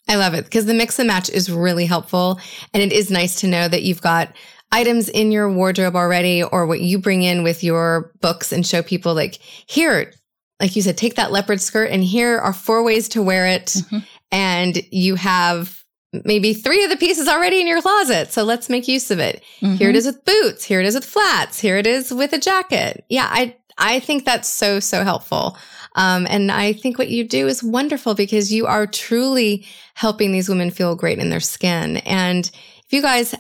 I 0.08 0.16
love 0.16 0.34
it 0.34 0.46
because 0.46 0.66
the 0.66 0.74
mix 0.74 1.00
and 1.00 1.08
match 1.08 1.30
is 1.30 1.52
really 1.52 1.86
helpful. 1.86 2.40
And 2.74 2.82
it 2.82 2.94
is 2.94 3.12
nice 3.12 3.42
to 3.42 3.48
know 3.48 3.68
that 3.68 3.84
you've 3.84 4.02
got 4.02 4.34
items 4.72 5.10
in 5.10 5.32
your 5.32 5.52
wardrobe 5.52 5.96
already 5.96 6.44
or 6.44 6.66
what 6.66 6.82
you 6.82 7.00
bring 7.00 7.24
in 7.24 7.44
with 7.44 7.64
your 7.64 8.12
books 8.22 8.52
and 8.52 8.66
show 8.66 8.82
people 8.82 9.14
like, 9.14 9.40
here, 9.66 10.14
like 10.60 10.76
you 10.76 10.82
said, 10.82 10.98
take 10.98 11.16
that 11.16 11.32
leopard 11.32 11.62
skirt 11.62 11.92
and 11.92 12.04
here 12.04 12.38
are 12.38 12.54
four 12.54 12.84
ways 12.84 13.10
to 13.10 13.22
wear 13.22 13.46
it. 13.48 13.68
Mm-hmm. 13.68 13.98
And 14.32 14.82
you 14.92 15.16
have 15.16 15.84
maybe 16.26 16.54
three 16.54 16.84
of 16.84 16.90
the 16.90 16.98
pieces 16.98 17.28
already 17.28 17.62
in 17.62 17.68
your 17.68 17.82
closet. 17.82 18.32
So 18.32 18.44
let's 18.44 18.70
make 18.70 18.88
use 18.88 19.12
of 19.12 19.20
it. 19.20 19.44
Mm-hmm. 19.62 19.76
Here 19.76 19.90
it 19.90 19.96
is 19.96 20.06
with 20.06 20.26
boots. 20.26 20.64
Here 20.64 20.80
it 20.80 20.86
is 20.86 20.96
with 20.96 21.06
flats. 21.06 21.60
Here 21.60 21.78
it 21.78 21.86
is 21.86 22.14
with 22.14 22.34
a 22.34 22.40
jacket. 22.40 23.06
Yeah. 23.10 23.28
I, 23.30 23.56
I 23.78 24.00
think 24.00 24.26
that's 24.26 24.50
so, 24.50 24.80
so 24.80 25.04
helpful. 25.04 25.58
Um, 25.96 26.28
and 26.30 26.52
I 26.52 26.74
think 26.74 26.98
what 26.98 27.10
you 27.10 27.24
do 27.24 27.48
is 27.48 27.64
wonderful 27.64 28.16
because 28.16 28.54
you 28.54 28.66
are 28.66 28.88
truly 28.88 29.66
helping 29.96 30.32
these 30.32 30.50
women 30.50 30.72
feel 30.72 30.96
great 30.96 31.20
in 31.20 31.30
their 31.30 31.40
skin. 31.40 31.98
And 31.98 32.50
if 32.86 32.94
you 32.94 33.02
guys 33.02 33.36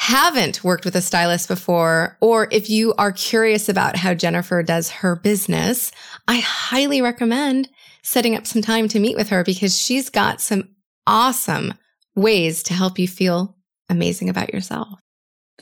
haven't 0.00 0.64
worked 0.64 0.86
with 0.86 0.96
a 0.96 1.02
stylist 1.02 1.46
before, 1.46 2.16
or 2.22 2.48
if 2.50 2.70
you 2.70 2.94
are 2.96 3.12
curious 3.12 3.68
about 3.68 3.96
how 3.96 4.14
Jennifer 4.14 4.62
does 4.62 4.88
her 4.88 5.14
business, 5.14 5.92
I 6.26 6.38
highly 6.38 7.02
recommend 7.02 7.68
setting 8.02 8.34
up 8.34 8.46
some 8.46 8.62
time 8.62 8.88
to 8.88 8.98
meet 8.98 9.14
with 9.14 9.28
her 9.28 9.44
because 9.44 9.76
she's 9.76 10.08
got 10.08 10.40
some 10.40 10.70
awesome 11.06 11.74
ways 12.16 12.62
to 12.62 12.72
help 12.72 12.98
you 12.98 13.06
feel 13.06 13.58
amazing 13.90 14.30
about 14.30 14.54
yourself. 14.54 14.88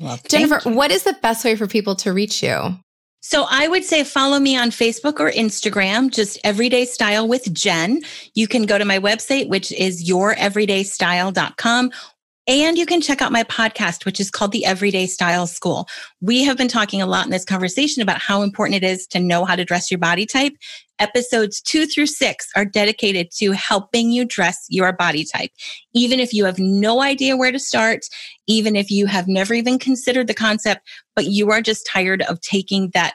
Well, 0.01 0.21
Jennifer, 0.29 0.61
you. 0.69 0.77
what 0.77 0.93
is 0.93 1.03
the 1.03 1.17
best 1.21 1.45
way 1.45 1.57
for 1.57 1.67
people 1.67 1.97
to 1.97 2.13
reach 2.13 2.41
you? 2.41 2.77
So 3.21 3.45
I 3.51 3.67
would 3.67 3.83
say 3.83 4.05
follow 4.05 4.39
me 4.39 4.57
on 4.57 4.71
Facebook 4.71 5.19
or 5.19 5.33
Instagram, 5.33 6.13
just 6.13 6.39
Everyday 6.45 6.85
Style 6.85 7.27
with 7.27 7.53
Jen. 7.53 8.03
You 8.35 8.47
can 8.47 8.67
go 8.67 8.79
to 8.79 8.85
my 8.85 9.01
website, 9.01 9.49
which 9.49 9.73
is 9.73 10.09
youreverydaystyle.com, 10.09 11.91
and 12.49 12.79
you 12.79 12.87
can 12.87 13.03
check 13.03 13.21
out 13.21 13.31
my 13.31 13.45
podcast, 13.45 14.07
which 14.07 14.19
is 14.19 14.31
called 14.31 14.53
the 14.53 14.65
Everyday 14.65 15.07
Style 15.07 15.47
School. 15.47 15.87
We 16.23 16.45
have 16.45 16.57
been 16.57 16.67
talking 16.67 17.03
a 17.03 17.07
lot 17.07 17.27
in 17.27 17.31
this 17.31 17.45
conversation 17.45 18.03
about 18.03 18.23
how 18.23 18.41
important 18.41 18.83
it 18.83 18.87
is 18.87 19.07
to 19.09 19.21
know 19.21 19.45
how 19.45 19.55
to 19.55 19.67
dress 19.67 19.91
your 19.91 19.99
body 19.99 20.25
type. 20.25 20.55
Episodes 20.99 21.61
two 21.61 21.85
through 21.85 22.07
six 22.07 22.49
are 22.57 22.65
dedicated 22.65 23.31
to 23.33 23.53
helping 23.53 24.11
you 24.11 24.25
dress 24.25 24.65
your 24.71 24.95
body 24.95 25.27
type. 25.27 25.51
Even 25.93 26.21
if 26.21 26.33
you 26.33 26.47
have 26.47 26.59
no 26.59 27.03
idea 27.03 27.37
where 27.37 27.53
to 27.53 27.59
start, 27.59 28.07
even 28.47 28.77
if 28.77 28.91
you 28.91 29.05
have 29.05 29.29
never 29.29 29.53
even 29.53 29.79
considered 29.79 30.27
the 30.27 30.33
concept, 30.33 30.89
but 31.15 31.27
you 31.27 31.51
are 31.51 31.61
just 31.61 31.87
tired 31.87 32.23
of 32.23 32.41
taking 32.41 32.89
that 32.95 33.13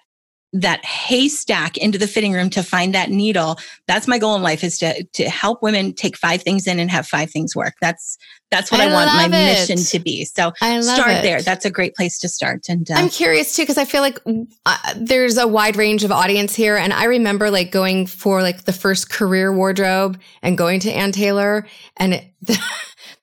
that 0.54 0.86
haystack 0.86 1.78
into 1.78 1.98
the 1.98 2.06
fitting 2.06 2.32
room 2.32 2.50
to 2.52 2.62
find 2.62 2.94
that 2.94 3.10
needle 3.10 3.58
that's 3.88 4.08
my 4.08 4.20
goal 4.20 4.36
in 4.36 4.44
life 4.44 4.63
is 4.63 4.78
to 4.78 5.04
to 5.06 5.28
help 5.28 5.63
women 5.63 5.94
take 5.94 6.16
five 6.16 6.44
things 6.44 6.68
in 6.68 6.80
and 6.80 6.92
have 6.92 7.08
five 7.08 7.32
things 7.32 7.56
work 7.56 7.74
that's 7.82 8.20
that's 8.52 8.72
what 8.72 8.80
i, 8.80 8.88
I 8.88 8.94
want 8.94 9.08
my 9.08 9.26
it. 9.26 9.30
mission 9.30 9.78
to 9.78 10.00
be 10.00 10.26
so 10.26 10.54
start 10.60 11.10
it. 11.10 11.24
there 11.24 11.42
that's 11.42 11.66
a 11.66 11.72
great 11.72 11.96
place 11.96 12.20
to 12.20 12.30
start 12.30 12.70
and 12.70 12.89
uh, 12.92 12.94
i'm 12.94 13.10
curious 13.10 13.56
too 13.56 13.63
because 13.63 13.80
i 13.80 13.86
feel 13.86 14.02
like 14.02 14.20
uh, 14.68 14.94
there's 14.96 15.38
a 15.38 15.48
wide 15.48 15.76
range 15.76 16.04
of 16.04 16.12
audience 16.12 16.54
here 16.54 16.78
and 16.78 16.94
i 16.94 17.06
remember 17.06 17.50
like 17.50 17.72
going 17.72 18.06
for 18.06 18.44
like 18.44 18.66
the 18.66 18.74
first 18.74 19.10
career 19.10 19.52
wardrobe 19.52 20.22
and 20.44 20.56
going 20.56 20.80
to 20.82 20.92
ann 20.92 21.12
taylor 21.12 21.66
and 21.98 22.13
it, 22.13 22.26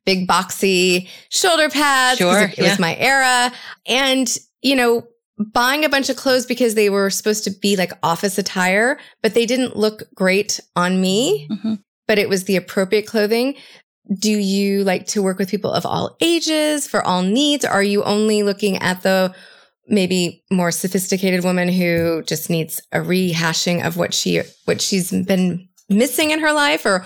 big 0.04 0.26
boxy 0.26 1.08
shoulder 1.28 1.68
pads 1.68 2.18
sure, 2.18 2.42
it, 2.42 2.52
it 2.52 2.58
yeah. 2.58 2.70
was 2.70 2.80
my 2.80 2.96
era 2.96 3.52
and 3.86 4.36
you 4.62 4.74
know 4.74 5.06
buying 5.40 5.84
a 5.84 5.88
bunch 5.88 6.08
of 6.08 6.16
clothes 6.16 6.46
because 6.46 6.74
they 6.74 6.90
were 6.90 7.10
supposed 7.10 7.44
to 7.44 7.50
be 7.50 7.76
like 7.76 7.92
office 8.02 8.38
attire, 8.38 8.98
but 9.22 9.34
they 9.34 9.46
didn't 9.46 9.76
look 9.76 10.02
great 10.14 10.60
on 10.76 11.00
me, 11.00 11.48
mm-hmm. 11.50 11.74
but 12.06 12.18
it 12.18 12.28
was 12.28 12.44
the 12.44 12.56
appropriate 12.56 13.06
clothing. 13.06 13.54
Do 14.18 14.30
you 14.30 14.84
like 14.84 15.06
to 15.08 15.22
work 15.22 15.38
with 15.38 15.50
people 15.50 15.72
of 15.72 15.86
all 15.86 16.16
ages 16.20 16.86
for 16.86 17.02
all 17.06 17.22
needs? 17.22 17.64
Are 17.64 17.82
you 17.82 18.02
only 18.02 18.42
looking 18.42 18.76
at 18.78 19.02
the 19.02 19.34
maybe 19.86 20.44
more 20.50 20.70
sophisticated 20.70 21.42
woman 21.42 21.68
who 21.68 22.22
just 22.22 22.50
needs 22.50 22.80
a 22.92 22.98
rehashing 22.98 23.84
of 23.84 23.96
what 23.96 24.14
she 24.14 24.42
what 24.64 24.80
she's 24.80 25.10
been 25.10 25.68
missing 25.88 26.30
in 26.30 26.40
her 26.40 26.52
life 26.52 26.84
or 26.84 27.04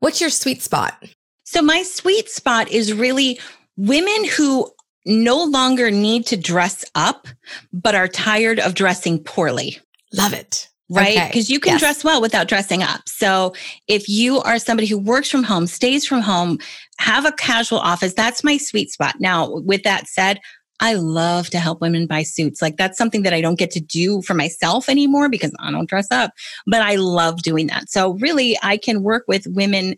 what's 0.00 0.20
your 0.20 0.30
sweet 0.30 0.62
spot? 0.62 1.02
So 1.44 1.62
my 1.62 1.82
sweet 1.82 2.30
spot 2.30 2.70
is 2.70 2.92
really 2.92 3.38
women 3.76 4.24
who 4.36 4.70
no 5.04 5.42
longer 5.44 5.90
need 5.90 6.26
to 6.26 6.36
dress 6.36 6.84
up, 6.94 7.28
but 7.72 7.94
are 7.94 8.08
tired 8.08 8.60
of 8.60 8.74
dressing 8.74 9.22
poorly. 9.22 9.78
Love 10.12 10.32
it. 10.32 10.68
Right? 10.90 11.28
Because 11.28 11.46
okay. 11.46 11.52
you 11.54 11.60
can 11.60 11.72
yes. 11.72 11.80
dress 11.80 12.04
well 12.04 12.20
without 12.20 12.48
dressing 12.48 12.82
up. 12.82 13.08
So 13.08 13.54
if 13.88 14.08
you 14.08 14.40
are 14.40 14.58
somebody 14.58 14.86
who 14.86 14.98
works 14.98 15.30
from 15.30 15.42
home, 15.42 15.66
stays 15.66 16.04
from 16.04 16.20
home, 16.20 16.58
have 16.98 17.24
a 17.24 17.32
casual 17.32 17.78
office, 17.78 18.12
that's 18.12 18.44
my 18.44 18.58
sweet 18.58 18.90
spot. 18.90 19.14
Now, 19.18 19.48
with 19.60 19.84
that 19.84 20.06
said, 20.06 20.38
I 20.80 20.94
love 20.94 21.48
to 21.50 21.60
help 21.60 21.80
women 21.80 22.06
buy 22.06 22.24
suits. 22.24 22.60
Like 22.60 22.76
that's 22.76 22.98
something 22.98 23.22
that 23.22 23.32
I 23.32 23.40
don't 23.40 23.58
get 23.58 23.70
to 23.70 23.80
do 23.80 24.20
for 24.22 24.34
myself 24.34 24.88
anymore 24.88 25.28
because 25.28 25.52
I 25.60 25.70
don't 25.70 25.88
dress 25.88 26.08
up, 26.10 26.32
but 26.66 26.82
I 26.82 26.96
love 26.96 27.42
doing 27.42 27.68
that. 27.68 27.88
So 27.88 28.14
really 28.14 28.58
I 28.62 28.76
can 28.76 29.02
work 29.02 29.24
with 29.28 29.46
women 29.46 29.94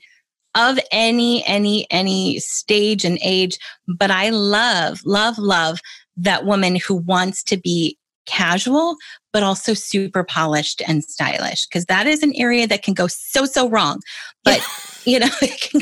of 0.55 0.79
any, 0.93 1.45
any, 1.47 1.87
any 1.90 2.38
stage 2.38 3.05
and 3.05 3.19
age. 3.23 3.59
But 3.88 4.11
I 4.11 4.31
love, 4.31 5.01
love, 5.05 5.38
love 5.38 5.81
that 6.17 6.45
woman 6.45 6.77
who 6.77 6.95
wants 6.95 7.43
to 7.45 7.57
be 7.57 7.99
casual, 8.27 8.97
but 9.33 9.43
also 9.43 9.75
super 9.75 10.25
polished 10.25 10.81
and 10.87 11.05
stylish, 11.05 11.67
because 11.67 11.87
that 11.87 12.07
is 12.07 12.23
an 12.23 12.33
area 12.37 12.67
that 12.67 12.83
can 12.83 12.95
go 12.95 13.07
so, 13.07 13.45
so 13.45 13.69
wrong. 13.69 14.01
But, 14.45 14.64
you 15.05 15.19
know, 15.19 15.29
can, 15.40 15.81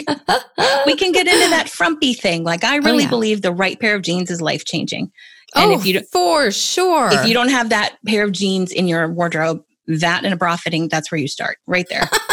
we 0.86 0.96
can 0.96 1.12
get 1.12 1.26
into 1.26 1.50
that 1.50 1.68
frumpy 1.68 2.14
thing. 2.14 2.44
Like, 2.44 2.64
I 2.64 2.78
oh, 2.78 2.80
really 2.80 2.98
oh, 2.98 3.00
yeah. 3.00 3.08
believe 3.08 3.42
the 3.42 3.52
right 3.52 3.78
pair 3.78 3.94
of 3.94 4.02
jeans 4.02 4.30
is 4.30 4.40
life 4.40 4.64
changing. 4.64 5.12
And 5.54 5.70
oh, 5.70 5.74
if 5.74 5.84
you 5.84 6.00
for 6.12 6.50
sure. 6.50 7.10
If 7.12 7.26
you 7.26 7.34
don't 7.34 7.50
have 7.50 7.68
that 7.68 7.98
pair 8.06 8.24
of 8.24 8.32
jeans 8.32 8.72
in 8.72 8.88
your 8.88 9.06
wardrobe, 9.08 9.62
that 9.86 10.24
and 10.24 10.32
a 10.32 10.36
bra 10.36 10.56
fitting, 10.56 10.88
that's 10.88 11.12
where 11.12 11.20
you 11.20 11.28
start 11.28 11.58
right 11.66 11.86
there. 11.90 12.08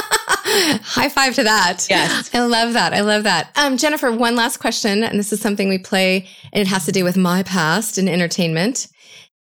High 0.84 1.10
five 1.10 1.36
to 1.36 1.44
that. 1.44 1.88
Yes. 1.90 2.30
I 2.34 2.40
love 2.42 2.74
that. 2.74 2.94
I 2.94 3.02
love 3.02 3.24
that. 3.24 3.52
Um, 3.56 3.78
Jennifer, 3.78 4.12
one 4.12 4.36
last 4.36 4.58
question, 4.58 5.04
and 5.04 5.18
this 5.18 5.32
is 5.32 5.42
something 5.42 5.70
we 5.70 5.78
play, 5.78 6.28
and 6.52 6.62
it 6.62 6.68
has 6.68 6.86
to 6.86 6.92
do 6.92 7.04
with 7.04 7.18
my 7.18 7.44
past 7.44 7.98
in 7.98 8.08
entertainment. 8.08 8.88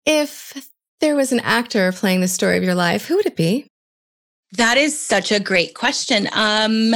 If 0.06 0.70
there 1.00 1.15
was 1.15 1.32
an 1.32 1.39
actor 1.41 1.91
playing 1.91 2.22
the 2.22 2.28
story 2.28 2.58
of 2.58 2.63
your 2.63 2.76
life, 2.76 3.06
who 3.06 3.15
would 3.15 3.26
it 3.26 3.36
be? 3.36 3.67
That 4.54 4.78
is 4.78 5.00
such 5.00 5.32
a 5.32 5.39
great 5.39 5.76
question. 5.76 6.28
Um, 6.34 6.96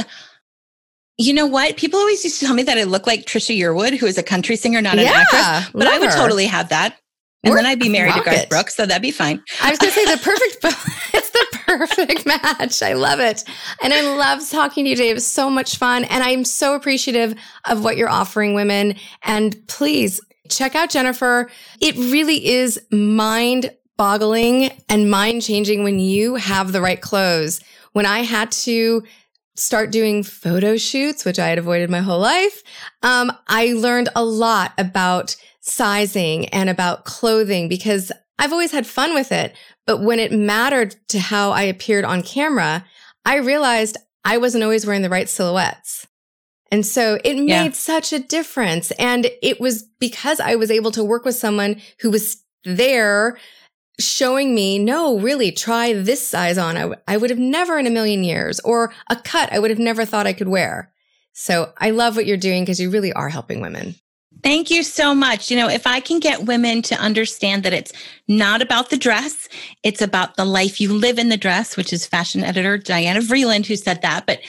you 1.18 1.32
know 1.32 1.46
what? 1.46 1.76
People 1.76 2.00
always 2.00 2.24
used 2.24 2.40
to 2.40 2.46
tell 2.46 2.54
me 2.54 2.62
that 2.64 2.78
I 2.78 2.84
look 2.84 3.06
like 3.06 3.26
Trisha 3.26 3.56
Yearwood, 3.56 3.98
who 3.98 4.06
is 4.06 4.18
a 4.18 4.22
country 4.22 4.56
singer, 4.56 4.80
not 4.80 4.98
an 4.98 5.04
yeah, 5.04 5.24
actress. 5.30 5.70
But 5.72 5.86
I 5.86 5.98
would 5.98 6.10
her. 6.10 6.16
totally 6.16 6.46
have 6.46 6.70
that. 6.70 6.96
And 7.44 7.56
then 7.56 7.66
I'd 7.66 7.80
be 7.80 7.88
married 7.88 8.14
to 8.14 8.22
Garth 8.22 8.48
Brooks, 8.48 8.76
so 8.76 8.86
that'd 8.86 9.02
be 9.02 9.10
fine. 9.10 9.42
I 9.62 9.70
was 9.70 9.78
going 9.78 9.92
to 9.92 9.98
say 9.98 10.04
the 10.04 10.20
perfect, 10.22 10.88
it's 11.14 11.30
the 11.30 11.46
perfect 11.66 12.26
match. 12.26 12.82
I 12.82 12.92
love 12.92 13.18
it. 13.18 13.42
And 13.82 13.92
I 13.92 14.02
love 14.16 14.48
talking 14.48 14.84
to 14.84 14.90
you, 14.90 14.96
Dave. 14.96 15.16
It's 15.16 15.26
so 15.26 15.50
much 15.50 15.76
fun. 15.76 16.04
And 16.04 16.22
I'm 16.22 16.44
so 16.44 16.74
appreciative 16.74 17.34
of 17.68 17.82
what 17.82 17.96
you're 17.96 18.08
offering 18.08 18.54
women. 18.54 18.94
And 19.22 19.56
please 19.66 20.20
check 20.48 20.76
out 20.76 20.90
Jennifer. 20.90 21.50
It 21.80 21.96
really 21.96 22.46
is 22.46 22.80
mind 22.92 23.74
boggling 23.96 24.70
and 24.88 25.10
mind 25.10 25.42
changing 25.42 25.82
when 25.82 25.98
you 25.98 26.36
have 26.36 26.72
the 26.72 26.80
right 26.80 27.00
clothes. 27.00 27.60
When 27.92 28.06
I 28.06 28.20
had 28.20 28.52
to 28.52 29.02
start 29.54 29.90
doing 29.90 30.22
photo 30.22 30.76
shoots, 30.76 31.24
which 31.24 31.38
I 31.38 31.48
had 31.48 31.58
avoided 31.58 31.90
my 31.90 32.00
whole 32.00 32.20
life, 32.20 32.62
um, 33.02 33.32
I 33.48 33.74
learned 33.74 34.08
a 34.16 34.24
lot 34.24 34.72
about 34.78 35.36
sizing 35.62 36.48
and 36.50 36.68
about 36.68 37.04
clothing 37.04 37.68
because 37.68 38.12
I've 38.38 38.52
always 38.52 38.72
had 38.72 38.86
fun 38.86 39.14
with 39.14 39.32
it. 39.32 39.56
But 39.86 40.02
when 40.02 40.18
it 40.18 40.32
mattered 40.32 40.96
to 41.08 41.18
how 41.18 41.52
I 41.52 41.62
appeared 41.62 42.04
on 42.04 42.22
camera, 42.22 42.84
I 43.24 43.36
realized 43.36 43.96
I 44.24 44.38
wasn't 44.38 44.64
always 44.64 44.84
wearing 44.84 45.02
the 45.02 45.10
right 45.10 45.28
silhouettes. 45.28 46.06
And 46.70 46.84
so 46.86 47.18
it 47.24 47.34
made 47.36 47.46
yeah. 47.46 47.70
such 47.70 48.12
a 48.12 48.18
difference. 48.18 48.90
And 48.92 49.28
it 49.42 49.60
was 49.60 49.82
because 50.00 50.40
I 50.40 50.56
was 50.56 50.70
able 50.70 50.90
to 50.92 51.04
work 51.04 51.24
with 51.24 51.36
someone 51.36 51.80
who 52.00 52.10
was 52.10 52.42
there 52.64 53.38
showing 54.00 54.54
me, 54.54 54.78
no, 54.78 55.18
really 55.18 55.52
try 55.52 55.92
this 55.92 56.26
size 56.26 56.58
on. 56.58 56.76
I, 56.76 56.80
w- 56.80 57.00
I 57.06 57.16
would 57.18 57.30
have 57.30 57.38
never 57.38 57.78
in 57.78 57.86
a 57.86 57.90
million 57.90 58.24
years 58.24 58.58
or 58.60 58.92
a 59.10 59.16
cut 59.16 59.52
I 59.52 59.58
would 59.58 59.70
have 59.70 59.78
never 59.78 60.04
thought 60.04 60.26
I 60.26 60.32
could 60.32 60.48
wear. 60.48 60.90
So 61.34 61.72
I 61.78 61.90
love 61.90 62.16
what 62.16 62.26
you're 62.26 62.36
doing 62.36 62.62
because 62.62 62.80
you 62.80 62.90
really 62.90 63.12
are 63.12 63.28
helping 63.28 63.60
women. 63.60 63.94
Thank 64.42 64.70
you 64.70 64.82
so 64.82 65.14
much. 65.14 65.50
You 65.50 65.56
know, 65.56 65.68
if 65.68 65.86
I 65.86 66.00
can 66.00 66.18
get 66.18 66.46
women 66.46 66.82
to 66.82 66.96
understand 66.96 67.62
that 67.62 67.72
it's 67.72 67.92
not 68.26 68.60
about 68.60 68.90
the 68.90 68.96
dress, 68.96 69.48
it's 69.84 70.02
about 70.02 70.36
the 70.36 70.44
life 70.44 70.80
you 70.80 70.92
live 70.92 71.18
in 71.18 71.28
the 71.28 71.36
dress, 71.36 71.76
which 71.76 71.92
is 71.92 72.06
fashion 72.06 72.42
editor 72.42 72.76
Diana 72.76 73.20
Vreeland 73.20 73.66
who 73.66 73.76
said 73.76 74.02
that. 74.02 74.26
But 74.26 74.40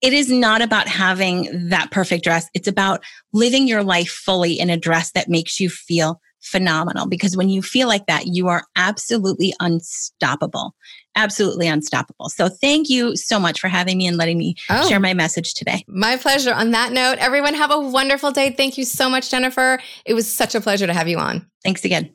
it 0.00 0.12
is 0.12 0.30
not 0.30 0.62
about 0.62 0.88
having 0.88 1.68
that 1.68 1.90
perfect 1.90 2.24
dress. 2.24 2.48
It's 2.54 2.68
about 2.68 3.04
living 3.32 3.68
your 3.68 3.82
life 3.82 4.08
fully 4.08 4.58
in 4.58 4.70
a 4.70 4.76
dress 4.76 5.10
that 5.12 5.28
makes 5.28 5.60
you 5.60 5.68
feel 5.68 6.20
phenomenal 6.40 7.06
because 7.06 7.36
when 7.36 7.48
you 7.48 7.62
feel 7.62 7.88
like 7.88 8.06
that, 8.06 8.26
you 8.26 8.48
are 8.48 8.64
absolutely 8.76 9.54
unstoppable. 9.60 10.74
Absolutely 11.16 11.66
unstoppable. 11.66 12.28
So 12.28 12.48
thank 12.48 12.88
you 12.88 13.16
so 13.16 13.40
much 13.40 13.60
for 13.60 13.68
having 13.68 13.98
me 13.98 14.06
and 14.06 14.16
letting 14.16 14.38
me 14.38 14.54
oh, 14.70 14.88
share 14.88 15.00
my 15.00 15.14
message 15.14 15.54
today. 15.54 15.84
My 15.88 16.16
pleasure. 16.16 16.54
On 16.54 16.70
that 16.70 16.92
note, 16.92 17.18
everyone 17.18 17.54
have 17.54 17.70
a 17.70 17.80
wonderful 17.80 18.30
day. 18.30 18.50
Thank 18.50 18.78
you 18.78 18.84
so 18.84 19.10
much, 19.10 19.30
Jennifer. 19.30 19.80
It 20.04 20.14
was 20.14 20.32
such 20.32 20.54
a 20.54 20.60
pleasure 20.60 20.86
to 20.86 20.94
have 20.94 21.08
you 21.08 21.18
on. 21.18 21.46
Thanks 21.64 21.84
again. 21.84 22.12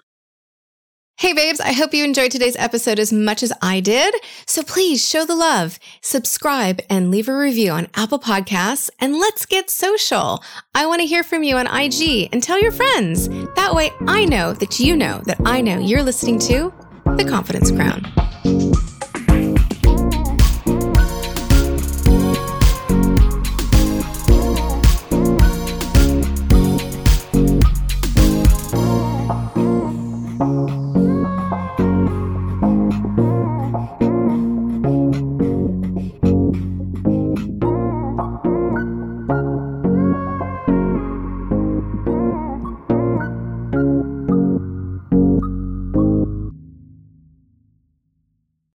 Hey, 1.17 1.32
babes, 1.32 1.62
I 1.62 1.73
hope 1.73 1.93
you 1.93 2.04
enjoyed 2.04 2.32
today's 2.32 2.56
episode 2.58 2.97
as 2.99 3.13
much 3.13 3.43
as 3.43 3.54
I 3.62 3.80
did. 3.80 4.15
So 4.47 4.63
please 4.63 5.08
show 5.08 5.26
the 5.26 5.36
love, 5.36 5.80
subscribe, 6.02 6.82
and 6.89 7.12
leave 7.12 7.30
a 7.30 7.38
review 7.38 7.71
on 7.71 7.88
Apple 7.93 8.19
Podcasts, 8.19 8.89
and 8.99 9.15
let's 9.17 9.45
get 9.45 9.69
social. 9.69 10.43
I 10.73 10.88
want 10.88 11.02
to 11.02 11.08
hear 11.08 11.23
from 11.23 11.43
you 11.43 11.56
on 11.56 11.67
IG 11.67 12.30
and 12.34 12.41
tell 12.41 12.60
your 12.60 12.71
friends. 12.71 13.30
That 13.56 13.73
way 13.73 13.91
I 14.08 14.26
know 14.26 14.54
that 14.54 14.80
you 14.80 14.97
know 14.97 15.21
that 15.26 15.39
I 15.45 15.62
know 15.62 15.78
you're 15.78 16.04
listening 16.04 16.39
to 16.39 16.73
The 17.15 17.26
Confidence 17.30 17.71
Crown. 17.71 18.02